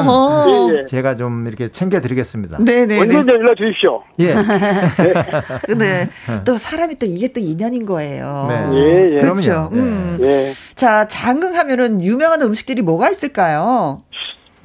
[0.46, 0.84] 예, 예.
[0.86, 2.58] 제가 좀 이렇게 챙겨드리겠습니다.
[2.64, 3.00] 네네.
[3.00, 4.00] 언제든 연락 주십시오.
[4.20, 4.34] 예.
[5.74, 5.74] 네.
[5.76, 6.08] 네.
[6.44, 8.46] 또 사람이 또 이게 또 인연인 거예요.
[8.48, 8.78] 네.
[8.78, 9.20] 예, 예.
[9.20, 9.70] 그렇죠.
[9.72, 9.80] 네.
[9.80, 10.18] 음.
[10.22, 10.54] 예.
[10.76, 14.02] 자, 장흥 하면은 유명한 음식들이 뭐가 있을까요?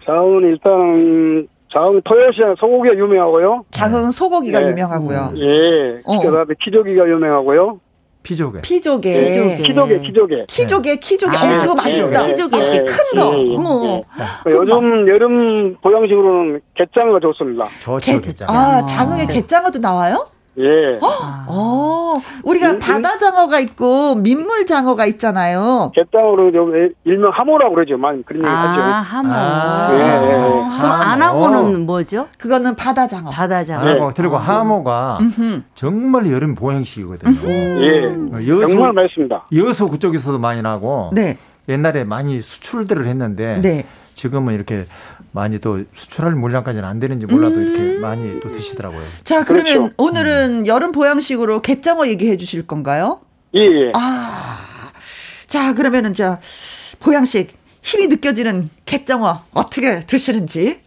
[0.05, 3.65] 장흥은 일단 장흥 토요시장 소고기가 유명하고요.
[3.72, 4.69] 장흥 소고기가 네.
[4.69, 5.34] 유명하고요.
[5.38, 6.01] 예.
[6.05, 6.19] 어.
[6.19, 7.80] 그다음에 키조기가 유명하고요.
[8.24, 8.61] 피조개.
[8.61, 9.09] 피조개.
[9.11, 9.57] 네.
[9.63, 10.45] 키조개, 키조개.
[10.47, 11.38] 키조개, 키조개.
[11.38, 12.28] 아, 어, 그거 맛있다.
[12.28, 12.86] 키조개 네.
[12.86, 13.36] 큰 거.
[13.36, 13.55] 예, 예.
[13.57, 14.03] 어.
[14.45, 14.51] 네.
[14.51, 17.67] 요즘 여름 보양식으로는 갯장어가 좋습니다.
[17.80, 18.51] 좋죠, 갯장어.
[18.51, 20.28] 아, 장흥에 갯장어도 나와요?
[20.58, 20.99] 예.
[21.02, 25.91] 어, 우리가 음, 바다 장어가 있고 민물 장어가 있잖아요.
[25.95, 26.52] 갯장어로
[27.06, 27.97] 일명 하모라고 그러죠.
[27.97, 28.82] 많이 그런 얘기 아, 하죠.
[28.82, 29.30] 하모.
[29.34, 30.86] 아, 예, 예.
[30.86, 32.28] 아, 안하모는 뭐죠?
[32.38, 33.30] 그거는 바다 장어.
[33.30, 33.86] 바다 장어.
[33.86, 33.97] 네.
[34.16, 35.62] 그리고 하모가 음흠.
[35.74, 37.49] 정말 여름 보양식이거든요.
[37.49, 38.06] 예.
[38.08, 39.45] 어, 여수, 정말 맛있습니다.
[39.56, 41.12] 여수 그쪽에서도 많이 나고.
[41.14, 41.38] 네.
[41.70, 43.62] 옛날에 많이 수출들을 했는데.
[43.62, 43.86] 네.
[44.22, 44.86] 지금은 이렇게
[45.32, 47.61] 많이 또 수출할 물량까지는 안 되는지 몰라도 음.
[47.63, 49.01] 이렇게 많이 또 드시더라고요.
[49.24, 49.93] 자, 그러면 그렇죠.
[49.97, 50.67] 오늘은 음.
[50.67, 53.22] 여름 보양식으로 갯장어 얘기해 주실 건가요?
[53.55, 53.91] 예, 예.
[53.95, 54.59] 아.
[55.47, 56.38] 자, 그러면은 저
[56.99, 57.51] 보양식
[57.82, 60.65] 힘이 느껴지는 갯장어 어떻게 드시는지.
[60.65, 60.80] 네.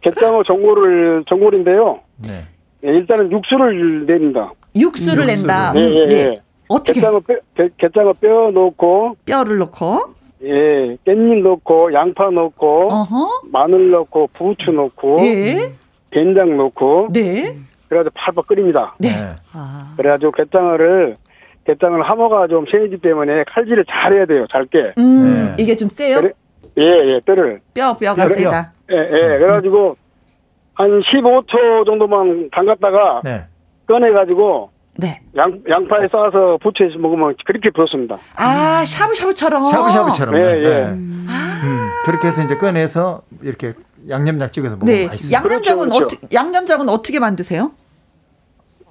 [0.00, 2.00] 갯장어 전골을 전골인데요.
[2.16, 2.46] 네.
[2.84, 4.52] 예, 일단은 육수를 냅니다.
[4.74, 5.72] 육수를 낸다.
[5.74, 6.06] 네, 예, 예.
[6.06, 6.42] 네.
[6.68, 6.94] 어떻게?
[6.94, 7.34] 갯장어 뼈,
[7.76, 13.42] 갯장어 뼈 넣고 뼈를 넣고 예, 깻잎 넣고 양파 넣고 어허.
[13.50, 15.72] 마늘 넣고 부추 넣고 예.
[16.10, 17.54] 된장 넣고 네.
[17.88, 18.94] 그래가지고 팔팔 끓입니다.
[18.98, 19.08] 네.
[19.10, 19.16] 네.
[19.54, 19.94] 아.
[19.96, 21.16] 그래가지고 갯장어를
[21.64, 24.46] 갯장어는 하모가 좀 세지 때문에 칼질을 잘해야 돼요.
[24.50, 24.94] 잘게.
[24.98, 25.62] 음, 네.
[25.62, 26.20] 이게 좀 세요?
[26.20, 26.32] 그래,
[26.78, 27.60] 예, 예, 뼈를.
[27.74, 28.72] 뼈, 뼈가 뼈, 세다.
[28.90, 29.00] 예, 예.
[29.00, 29.38] 음.
[29.38, 29.96] 그래가지고
[30.74, 33.44] 한 15초 정도만 담갔다가 네.
[33.86, 34.70] 꺼내가지고
[35.00, 35.20] 네.
[35.36, 38.18] 양, 양파에 싸서 부추해서 먹으면 그렇게 부었습니다.
[38.34, 39.70] 아, 샤브샤브처럼?
[39.70, 40.36] 샤브샤브처럼.
[40.36, 40.68] 예, 예.
[40.68, 40.82] 네.
[40.86, 41.26] 음.
[41.28, 41.88] 음.
[42.04, 43.74] 그렇게 해서 이제 꺼내서 이렇게
[44.08, 45.06] 양념장 찍어서 먹으면 네.
[45.06, 45.32] 맛있어요.
[45.32, 46.16] 양념장은 그렇죠, 그렇죠.
[46.16, 47.70] 어떻게, 양념장은 어떻게 만드세요?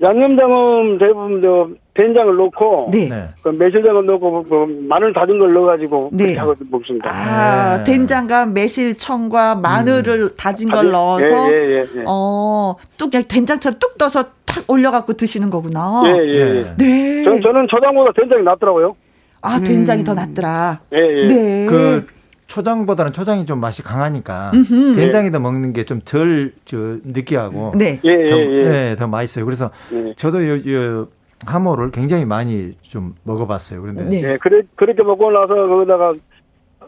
[0.02, 1.68] 양념장은 대부분 저
[1.98, 3.10] 된장을 넣고 네.
[3.10, 3.26] 네.
[3.42, 6.24] 그 매실장을 넣고 그 마늘 다진 걸 넣어가지고 네.
[6.26, 7.10] 그렇게 하고 먹습니다.
[7.12, 7.84] 아 네.
[7.84, 10.30] 된장과 매실청과 마늘을 음.
[10.38, 12.04] 다진 걸 넣어서 예, 예, 예, 예.
[12.06, 16.04] 어뚝 된장처럼 뚝 떠서 탁 올려갖고 드시는 거구나.
[16.06, 16.18] 예예.
[16.18, 16.76] 예, 예.
[16.78, 17.24] 네.
[17.24, 18.96] 저, 저는 초장보다 된장이 낫더라고요.
[19.42, 20.04] 아 된장이 음.
[20.04, 20.80] 더 낫더라.
[20.94, 21.28] 예 예.
[21.28, 21.66] 네.
[21.68, 22.06] 그
[22.46, 24.96] 초장보다는 초장이 좀 맛이 강하니까 음흠.
[24.96, 28.00] 된장에다 먹는 게 좀 덜 느끼하고 네.
[28.06, 28.64] 예, 예, 더, 예.
[28.70, 29.44] 네, 더 맛있어요.
[29.46, 30.14] 그래서 예.
[30.16, 31.08] 저도 요, 요
[31.46, 33.82] 하모를 굉장히 많이 좀 먹어봤어요.
[33.82, 36.14] 그런데 네, 네 그래, 그렇게 먹고 나서 거기다가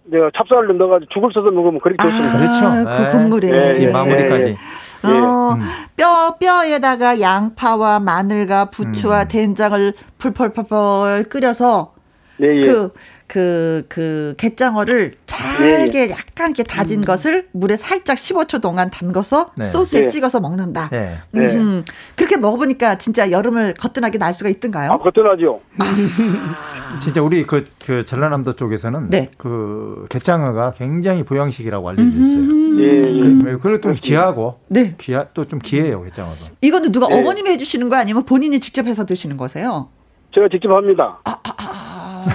[0.05, 2.33] 내가 찹쌀을 넣어가지고 죽을 써서 먹으면 그렇게 좋습니다.
[2.33, 2.89] 아, 그렇죠.
[2.89, 3.09] 그 네.
[3.09, 4.43] 국물에 예, 예, 마무리까지.
[4.43, 5.09] 예, 예.
[5.09, 5.61] 어, 음.
[5.95, 9.27] 뼈, 뼈에다가 양파와 마늘과 부추와 음.
[9.29, 11.93] 된장을 풀펄펄펄 끓여서
[12.41, 12.67] 예, 예.
[12.67, 12.91] 그
[13.29, 16.09] 그, 그, 갯장어를 잘게 네.
[16.09, 17.01] 약간 이렇게 다진 음.
[17.01, 19.65] 것을 물에 살짝 15초 동안 담궈서 네.
[19.65, 20.09] 소스에 네.
[20.09, 20.89] 찍어서 먹는다.
[20.89, 21.19] 네.
[21.35, 24.91] 음, 그렇게 먹어보니까 진짜 여름을 거뜬하게 날 수가 있던가요?
[24.91, 25.61] 아, 거뜬하죠.
[27.01, 29.29] 진짜 우리 그, 그 전라남도 쪽에서는 네.
[29.37, 32.79] 그 갯장어가 굉장히 보양식이라고 알려져 있어요.
[32.79, 33.57] 예, 예.
[33.61, 34.95] 그리고 좀 귀하고 네.
[34.97, 36.45] 귀하 또 좀 귀해요 갯장어도.
[36.61, 37.15] 이거는 누가 예.
[37.19, 39.89] 어머님이 해주시는 거 아니면 본인이 직접 해서 드시는 거세요?
[40.33, 41.19] 제가 직접 합니다.
[41.23, 41.68] 아, 아, 아.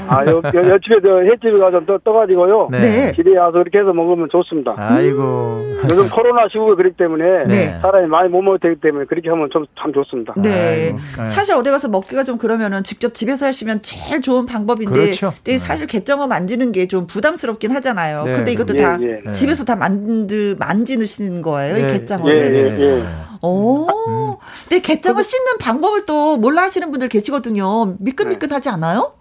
[0.08, 2.68] 아 여, 여, 옆집에 저 횟집에 가서 떠, 떠가지고요.
[2.70, 3.12] 네.
[3.12, 4.74] 집에 와서 이렇게 해서 먹으면 좋습니다.
[4.78, 5.76] 아이고.
[5.90, 7.78] 요즘 코로나 시국에 그렇기 때문에 네.
[7.82, 10.32] 사람이 많이 못 먹기 때문에 그렇게 하면 좀 참 좋습니다.
[10.36, 10.50] 네.
[10.50, 10.98] 아이고.
[11.18, 11.24] 네.
[11.26, 14.92] 사실 어디 가서 먹기가 좀 그러면은 직접 집에서 하시면 제일 좋은 방법인데.
[14.94, 15.32] 그렇죠.
[15.42, 18.24] 근데 사실 갯장어 만지는 게 좀 부담스럽긴 하잖아요.
[18.24, 18.32] 네.
[18.34, 19.32] 근데 이것도 예, 다 예.
[19.32, 21.88] 집에서 다 만들 만지시는 거예요, 이 네.
[21.88, 22.54] 갯장어를.
[22.54, 23.02] 예, 예, 예.
[23.40, 23.86] 오.
[23.86, 24.36] 음.
[24.68, 27.96] 근데 갯장어 씻는 방법을 또 몰라 하시는 분들 계시거든요.
[27.98, 29.12] 미끈미끈하지 않아요?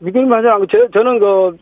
[0.00, 1.56] 미끈미끈하지 않고 저, 는 그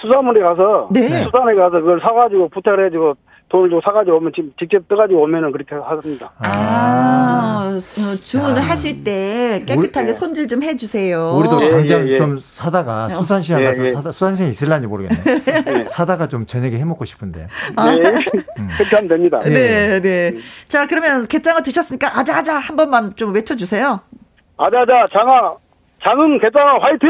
[0.00, 1.24] 수산물에 가서 네.
[1.24, 3.14] 수산에 가서 그걸 사가지고 부탁을 해가지고
[3.48, 6.30] 돈을 좀 사가지고 오면 직접 떠가지고 오면은 그렇게 합니다.
[6.38, 7.78] 아, 아.
[7.78, 8.64] 어, 주문을 아.
[8.64, 11.32] 하실 때 깨끗하게 우리, 손질 좀 해주세요.
[11.36, 12.16] 우리도 예, 당장 예, 예.
[12.16, 13.08] 좀 사다가 어.
[13.08, 13.88] 수산시장 예, 가서 예.
[13.88, 15.22] 사다, 수산시장 있을란지 모르겠네.
[15.80, 15.84] 예.
[15.84, 17.46] 사다가 좀 저녁에 해먹고 싶은데.
[17.76, 17.90] 아.
[17.90, 18.02] 네.
[18.02, 18.68] 음.
[18.76, 19.38] 그렇게 하면 됩니다.
[19.40, 20.36] 네, 네.
[20.68, 24.00] 자, 그러면 게장어 드셨으니까 아자아자 한 번만 좀 외쳐주세요.
[24.58, 25.54] 아자아자 장아
[26.02, 27.08] 장흥 개장 화이팅!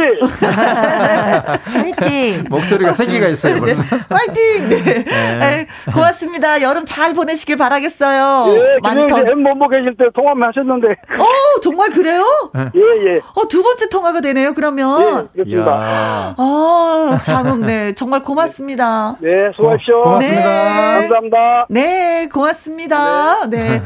[1.64, 2.44] 화이팅!
[2.50, 3.82] 목소리가 세기가 있어요, 벌써.
[3.82, 4.68] 네, 화이팅!
[4.70, 4.82] 네.
[4.82, 5.04] 네.
[5.38, 5.66] 네.
[5.92, 6.62] 고맙습니다.
[6.62, 8.54] 여름 잘 보내시길 바라겠어요.
[8.56, 9.18] 예, 많이 더.
[9.18, 10.88] 엠본부 계실 때 통화 하셨는데.
[10.88, 12.24] 어, 정말 그래요?
[12.56, 12.80] 예,
[13.14, 13.20] 예.
[13.34, 15.28] 어, 두 번째 통화가 되네요, 그러면.
[15.36, 16.34] 예, 그렇습니다.
[16.38, 17.92] 아, 장흥, 네.
[17.94, 19.16] 정말 고맙습니다.
[19.20, 20.02] 네, 수고하십시오.
[20.02, 20.42] 고맙습니다.
[20.42, 20.98] 네.
[21.00, 21.66] 감사합니다.
[21.68, 23.46] 네, 고맙습니다.
[23.50, 23.82] 네.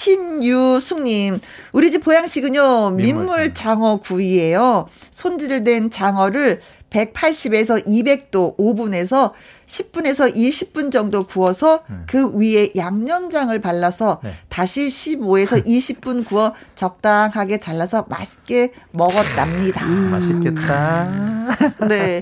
[0.00, 1.38] 신유숙님,
[1.72, 4.88] 우리 집 보양식은요, 민물 장어 구이예요.
[5.10, 9.34] 손질된 장어를 180에서 200도 오븐에서
[9.66, 12.04] 10분에서 20분 정도 구워서 음.
[12.08, 14.38] 그 위에 양념장을 발라서 네.
[14.48, 19.84] 다시 15에서 20분 구워 적당하게 잘라서 맛있게 먹었답니다.
[19.84, 21.39] 음, 맛있겠다.
[21.88, 22.20] 네.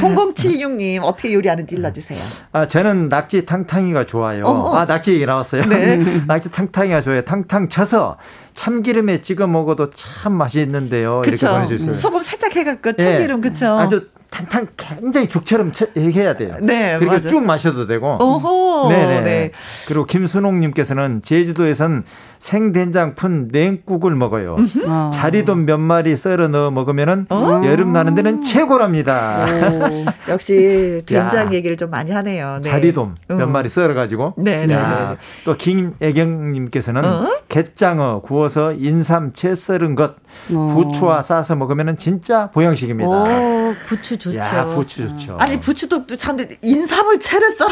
[0.00, 2.18] 0076님 어떻게 요리하는지 일러주세요.
[2.52, 4.44] 아 저는 낙지 탕탕이가 좋아요.
[4.44, 4.76] 어어.
[4.76, 5.64] 아 낙지 얘기 나왔어요.
[5.66, 5.96] 네.
[6.26, 7.22] 낙지 탕탕이가 좋아요.
[7.22, 8.16] 탕탕 쳐서
[8.54, 11.22] 참기름에 찍어 먹어도 참 맛있는데요.
[11.24, 11.46] 그쵸.
[11.46, 11.92] 이렇게 보내주세요.
[11.92, 13.48] 소금 살짝 해갖고 참기름 네.
[13.48, 13.66] 그쵸.
[13.78, 16.56] 아주 탕탕 굉장히 죽처럼 해야 돼요.
[16.60, 18.18] 네, 그리고 쭉 마셔도 되고.
[18.20, 18.88] 오호.
[18.90, 19.20] 네네.
[19.22, 19.50] 네.
[19.86, 22.04] 그리고 김순옥님께서는 제주도에선
[22.46, 24.56] 생된장 푼 냉국을 먹어요.
[24.86, 25.10] 어.
[25.12, 27.62] 자리돔 몇 마리 썰어 넣어 먹으면은 어?
[27.64, 29.48] 여름 나는 데는 최고랍니다.
[30.28, 32.60] 역시 된장 야, 얘기를 좀 많이 하네요.
[32.62, 32.70] 네.
[32.70, 33.46] 자리돔 몇 어.
[33.46, 34.34] 마리 썰어 가지고.
[34.36, 35.16] 네, 네, 네.
[35.44, 37.26] 또 김애경 님께서는 어?
[37.48, 40.14] 갯장어 구워서 인삼 채 썰은 것
[40.52, 40.72] 어.
[40.72, 43.10] 부추와 싸서 먹으면은 진짜 보양식입니다.
[43.10, 44.36] 오, 부추 좋죠.
[44.36, 45.36] 야, 부추 좋죠.
[45.40, 47.70] 아니 부추도 참 인삼을 채를 썰어.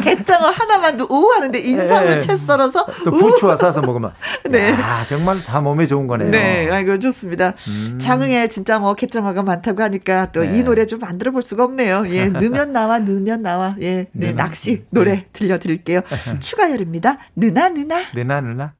[0.00, 2.20] 갯장어 하나만도 오 하는데 인 삼을 네.
[2.22, 4.12] 채 썰어서 또 부추와 싸서 먹으면
[4.48, 4.70] 네.
[4.70, 6.30] 야, 정말 다 몸에 좋은 거네요.
[6.30, 7.54] 네, 아이고 좋습니다.
[7.68, 7.98] 음.
[8.00, 10.62] 장흥에 진짜 뭐 갯장어가 많다고 하니까 또이 네.
[10.62, 12.04] 노래 좀 만들어 볼 수가 없네요.
[12.08, 13.76] 예, 넣으면 나와, 넣으면 나와.
[13.80, 16.02] 예, 네, 낚시 노래 들려드릴게요.
[16.40, 17.18] 추가열입니다.
[17.36, 18.02] 누나 누나.
[18.14, 18.74] 누나 누나.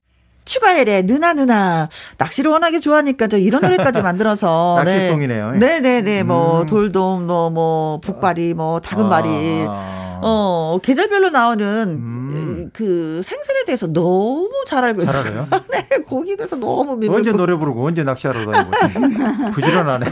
[0.45, 1.89] 추가열의 누나 누나
[2.19, 5.53] 낚시를 워낙에 좋아하니까 저 이런 노래까지 만들어서 낚시송이네요.
[5.53, 6.67] 네, 네, 네, 뭐 음.
[6.67, 9.67] 돌돔, 뭐, 뭐 북발이, 뭐 다금발이.
[9.69, 10.02] 아.
[10.23, 12.71] 어, 계절별로 나오는 음.
[12.73, 15.23] 그 생선에 대해서 너무 잘 알고 있어요.
[15.23, 15.49] 잘 알아요?
[15.71, 20.07] 네, 고기 대해서 너무 민물 언제 노래 부르고 언제 낚시하러 다니고 부지런하네.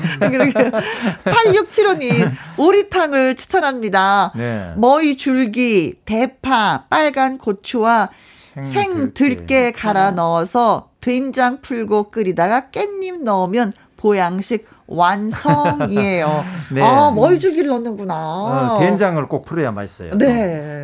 [1.25, 4.33] 8675님 오리탕을 추천합니다.
[4.37, 4.73] 네.
[4.77, 8.11] 머위 줄기, 대파, 빨간 고추와
[8.63, 16.45] 생 들깨 갈아 넣어서 된장 풀고 끓이다가 깻잎 넣으면 보양식 완성이에요.
[16.75, 16.83] 네.
[16.83, 18.15] 아, 멀주기를 넣는구나.
[18.15, 20.11] 어, 된장을 꼭 풀어야 맛있어요.
[20.19, 20.27] 네.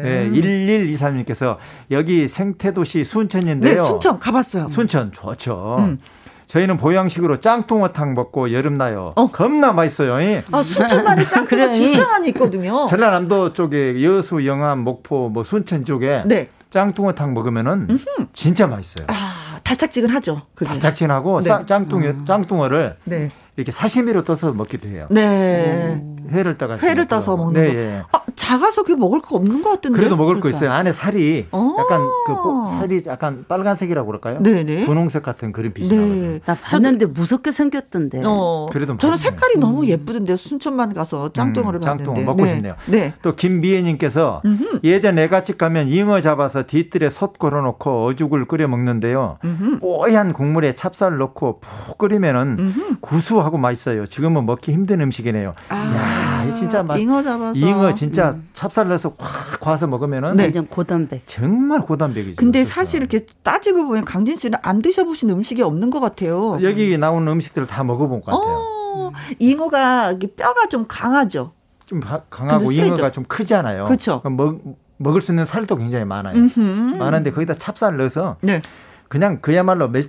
[0.03, 0.31] 네.
[0.31, 1.57] 1123님께서
[1.91, 3.75] 여기 생태도시 순천인데요.
[3.75, 4.69] 네, 순천 가봤어요.
[4.69, 5.77] 순천 좋죠.
[5.81, 5.99] 음.
[6.47, 9.13] 저희는 보양식으로 짱뚱어탕 먹고 여름 나요.
[9.17, 9.27] 어.
[9.27, 10.43] 겁나 맛있어요.
[10.53, 12.87] 아, 순천만에 짱뚱어 진짜 많이 있거든요.
[12.89, 16.49] 전라남도 쪽에 여수, 영암, 목포, 뭐 순천 쪽에 네.
[16.71, 18.29] 짱뚱어탕 먹으면은 음흠.
[18.33, 19.07] 진짜 맛있어요.
[19.11, 20.43] 아, 달짝지근하죠.
[20.55, 20.71] 그게.
[20.71, 21.51] 달짝지근하고 네.
[21.67, 22.25] 짱뚱어, 음.
[22.25, 23.31] 짱뚱어를 네.
[23.57, 25.07] 이렇게 사시미로 떠서 먹기도 해요.
[25.11, 26.03] 네.
[26.31, 27.79] 회를 떠가 회를 떠서 먹는 네, 거.
[27.79, 28.03] 예.
[28.13, 29.97] 아, 작아서 그게 먹을 거 없는 것 같은데.
[29.99, 30.43] 그래도 먹을 그러니까.
[30.45, 30.71] 거 있어요.
[30.71, 31.75] 안에 살이 어.
[31.81, 34.41] 약간 그 살이 약간 빨간색이라고 그럴까요?
[34.41, 34.85] 네네.
[34.85, 35.97] 분홍색 같은 그런 빛이 네.
[35.97, 36.39] 나거든요.
[36.45, 38.23] 나 봤는데 저도, 무섭게 생겼던데.
[38.25, 38.67] 어.
[38.71, 39.61] 그래도 저는 색깔이 음.
[39.61, 42.05] 너무 예쁘던데 순천만 가서 짱뚱어를 음, 봤는데.
[42.05, 42.55] 짱뚱어 먹고 네.
[42.55, 42.75] 싶네요.
[42.87, 43.15] 네.
[43.23, 44.43] 또 김미애님께서
[44.85, 49.39] 예전 애가집 가면 잉어 잡아서 뒤뜰에 솥 걸어놓고 어죽을 끓여 먹는데요.
[49.45, 49.81] 음흠.
[49.81, 52.97] 뽀얀 국물에 찹쌀 넣고 푹 끓이면은 음흠.
[53.01, 54.07] 구수하고 맛있어요.
[54.07, 55.53] 지금은 먹기 힘든 음식이네요.
[55.71, 56.26] 아.
[56.51, 56.97] 야, 진짜 맛.
[56.99, 57.59] 잉어 잡아서.
[57.59, 58.49] 잉어 진짜 음.
[58.53, 60.45] 찹쌀 넣어서 확 과서 먹으면은 네.
[60.45, 61.23] 완전 고단백.
[61.27, 62.37] 정말 고단백이죠.
[62.37, 62.73] 근데 그래서.
[62.73, 66.59] 사실 이렇게 따지고 보면 강진 씨는 안 드셔보신 음식이 없는 것 같아요.
[66.63, 68.57] 여기 나오는 음식들을 다 먹어본 것 같아요.
[68.57, 71.53] 어, 잉어가 뼈가 좀 강하죠.
[71.87, 72.01] 좀
[72.31, 73.85] 강하고 잉어가 좀 크잖아요.
[73.85, 74.21] 그렇죠.
[74.25, 74.61] 먹,
[74.97, 76.37] 먹을 수 있는 살도 굉장히 많아요.
[76.37, 76.61] 음흠.
[76.97, 78.61] 많은데 거기다 찹쌀 넣어서 네.
[79.09, 80.03] 그냥 그야말로 푹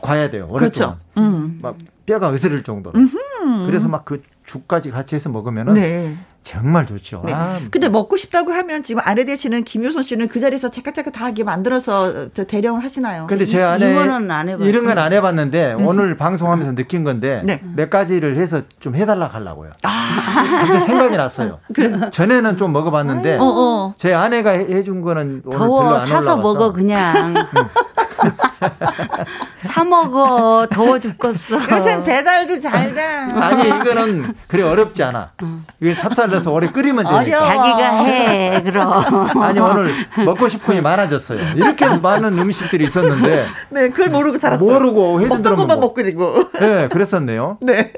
[0.00, 0.46] 과야 돼요.
[0.50, 0.96] 오랫동안.
[0.96, 0.98] 그렇죠.
[1.18, 1.58] 음.
[1.60, 1.76] 막
[2.06, 2.98] 뼈가 으스릴 정도로.
[2.98, 3.66] 음흠.
[3.66, 6.16] 그래서 막 그 죽까지 같이 해서 먹으면은 네.
[6.44, 7.22] 정말 좋죠.
[7.24, 7.32] 네.
[7.32, 12.82] 아, 근데 먹고 싶다고 하면 지금 아내 되시는 김효선 씨는 그 자리에서 이렇게 만들어서 대령을
[12.82, 13.28] 하시나요?
[13.28, 15.86] 근데 제 아내 이런 건 안 해봤는데 음.
[15.86, 17.60] 오늘 방송하면서 느낀 건데 네.
[17.76, 19.70] 몇 가지를 해서 좀 해달라 하려고요.
[19.84, 20.58] 아.
[20.58, 21.60] 갑자기 생각이 났어요.
[21.72, 22.10] 그래.
[22.10, 23.94] 전에는 좀 먹어봤는데 어, 어.
[23.96, 26.36] 제 아내가 해준 거는 오늘 더워 별로 안 사서 올라가서.
[26.38, 27.34] 먹어 그냥.
[29.62, 31.56] 사 먹어 더워 죽겠어.
[31.70, 33.02] 요새 배달도 잘 돼.
[33.02, 35.32] 아니 이거는 그래 어렵지 않아.
[35.80, 37.40] 이거 찹쌀 넣어서 오래 끓이면 되니까.
[37.40, 39.28] 자기가 해 그럼.
[39.40, 39.90] 아니 오늘
[40.24, 41.38] 먹고 싶은 게 많아졌어요.
[41.56, 43.46] 이렇게 많은 음식들이 있었는데.
[43.70, 44.62] 네, 그걸 모르고 살았어.
[44.62, 46.50] 모르고 해준 대로 것만 먹고 되고.
[46.58, 47.58] 네, 그랬었네요.
[47.60, 47.92] 네.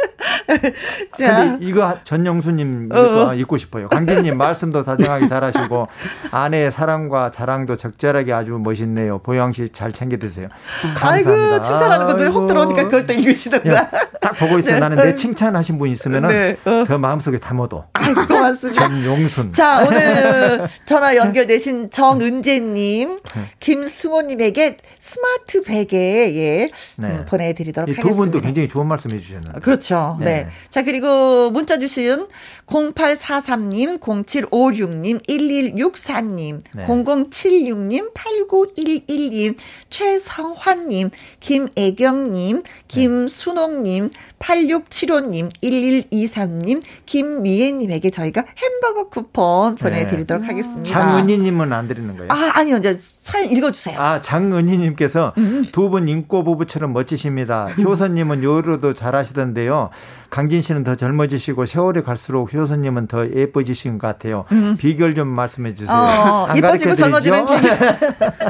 [1.19, 3.35] 자, 근데 이거 전영수님 어.
[3.35, 3.89] 읽고 싶어요.
[3.89, 5.89] 강진님 말씀도 다정하게 잘하시고
[6.31, 9.19] 아내의 사랑과 자랑도 적절하게 아주 멋있네요.
[9.19, 10.49] 보양식 잘 챙겨 드세요.
[10.97, 11.31] 감사합니다.
[11.31, 13.91] 아이고 칭찬하는 거 눈에 혹 들어오니까 그걸 또 읽으시던가.
[14.21, 14.75] 딱 보고 있어요.
[14.75, 14.81] 네.
[14.81, 16.57] 나는 내 칭찬하신 분 있으면은 네.
[16.65, 16.85] 어.
[16.87, 17.85] 그 마음속에 담아도.
[17.95, 18.89] 아이고 고맙습니다.
[18.89, 19.53] 전용순.
[19.53, 23.43] 자 오늘 전화 연결되신 정은재님, 네.
[23.61, 25.97] 김승호님에게 스마트 베개
[26.35, 27.09] 예 네.
[27.09, 28.09] 음, 보내드리도록 하겠습니다.
[28.09, 29.61] 두 분도 굉장히 좋은 말씀 해주셨는데.
[29.61, 30.17] 그렇죠.
[30.21, 30.25] 네.
[30.25, 30.49] 네.
[30.71, 32.27] 자 그리고 문자 주신
[32.67, 36.87] 0843님, 0756님, 1164님, 네.
[36.87, 39.57] 0076님, 8911님,
[39.91, 41.11] 최성환님,
[41.41, 50.49] 김애경님, 김순옥님, 8675님, 1123님, 김미애님에게 저희가 햄버거 쿠폰 보내드리도록 네.
[50.49, 50.91] 하겠습니다.
[50.91, 52.29] 장은희님은 안 드리는 거예요?
[52.31, 52.79] 아, 아니요.
[52.79, 53.99] 이제 사연 읽어주세요.
[53.99, 55.67] 아, 장은희님께서 음.
[55.73, 57.69] 두분 인꼬 부부처럼 멋지십니다.
[57.83, 59.91] 효선님은 요리도 잘하시던데요.
[60.31, 64.45] 강진 씨는 더 젊어지시고 세월이 갈수록 효선님은 더 예뻐지신 것 같아요.
[64.53, 64.77] 음.
[64.79, 65.97] 비결 좀 말씀해 주세요.
[65.97, 67.77] 어, 예뻐지고 젊어지는 비결.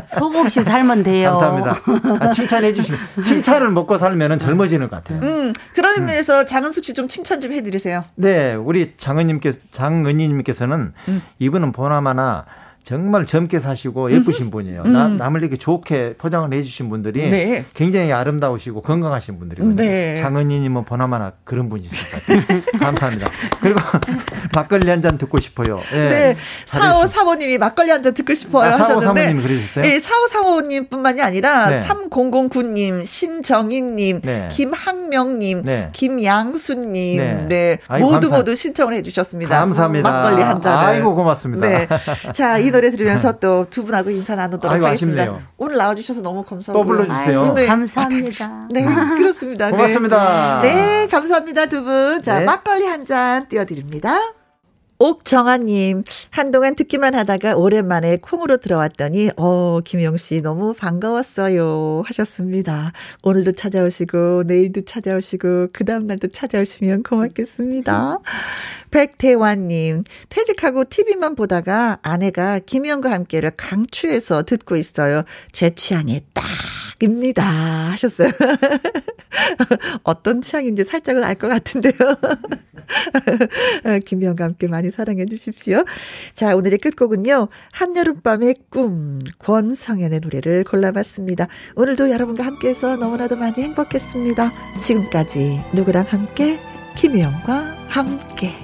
[0.09, 1.31] 속 없이 살면 돼요.
[1.37, 1.81] 감사합니다.
[2.21, 5.21] 아, 칭찬해 주시면 칭찬을 먹고 살면 젊어지는 것 같아요.
[5.23, 6.47] 음, 그런 의미에서 음.
[6.47, 8.05] 장은숙 씨 좀 칭찬 좀 해드리세요.
[8.15, 11.23] 네, 우리 장은님께 장은희님께서는 음.
[11.41, 12.45] 이분은 보나마나
[12.85, 14.83] 정말 젊게 사시고 예쁘신 분이에요.
[14.85, 14.93] 음.
[14.93, 17.65] 남, 남을 이렇게 좋게 포장을 해주신 분들이 네.
[17.75, 19.75] 굉장히 아름다우시고 건강하신 분들이거든요.
[19.77, 20.17] 네.
[20.21, 21.71] 장은희님은 보나마나 그런
[22.27, 22.61] 같아요.
[22.79, 23.27] 감사합니다.
[23.61, 23.81] 그리고
[24.55, 25.81] 막걸리 한 잔 듣고 싶어요.
[25.93, 26.09] 네.
[26.09, 26.37] 네.
[26.67, 29.05] 사오 사모님이 막걸리 한 잔 듣고 싶어요 아, 하셨는데.
[29.07, 29.85] 사오 사모님 그러셨어요?
[29.85, 29.99] 네.
[29.99, 31.83] 사오 사모님뿐만이 아니라 네.
[31.85, 34.49] 3009님, 신정희님, 네.
[34.53, 35.89] 김학명님, 네.
[35.93, 37.79] 김양수님, 네, 네.
[37.89, 38.37] 아이고, 모두 감사...
[38.37, 39.59] 모두 신청을 해주셨습니다.
[39.59, 40.11] 감사합니다.
[40.11, 40.77] 막걸리 한 잔.
[40.79, 41.67] 아이고 고맙습니다.
[41.67, 41.89] 네.
[42.33, 45.23] 자, 이 노래 들으면서 또 두 분하고 인사 나누도록 아이고, 하겠습니다.
[45.23, 45.43] 아쉽네요.
[45.57, 47.53] 오늘 나와주셔서 너무 감사하고 또 불러주세요.
[47.55, 47.67] 네.
[47.67, 48.69] 감사합니다.
[48.71, 48.85] 네,
[49.19, 49.71] 그렇습니다.
[49.71, 50.61] 고맙습니다.
[50.63, 52.23] 네, 네 감사합니다 두 분.
[52.23, 52.45] 자, 네.
[52.45, 54.19] 막걸리 한 잔 띄워드립니다.
[54.99, 62.05] 옥정아님, 한동안 듣기만 하다가 오랜만에 콩으로 들어왔더니, 어, 김영 씨 너무 반가웠어요.
[62.07, 62.93] 하셨습니다.
[63.23, 68.19] 오늘도 찾아오시고, 내일도 찾아오시고, 그 다음날도 찾아오시면 고맙겠습니다.
[68.95, 75.25] 백대환님, 퇴직하고 TV만 보다가 아내가 김영과 함께를 강추해서 듣고 있어요.
[75.51, 77.43] 제 취향에 딱입니다.
[77.43, 78.31] 하셨어요.
[80.05, 81.95] 어떤 취향인지 살짝은 알 것 같은데요.
[84.07, 85.83] 김영과 함께 많이 사랑해 주십시오.
[86.33, 87.49] 자, 오늘의 끝곡은요.
[87.73, 91.49] 한여름밤의 꿈, 권성현의 노래를 골라봤습니다.
[91.75, 94.53] 오늘도 여러분과 함께해서 너무나도 많이 행복했습니다.
[94.81, 96.61] 지금까지 누구랑 함께?
[96.95, 98.64] 김혜영과 함께.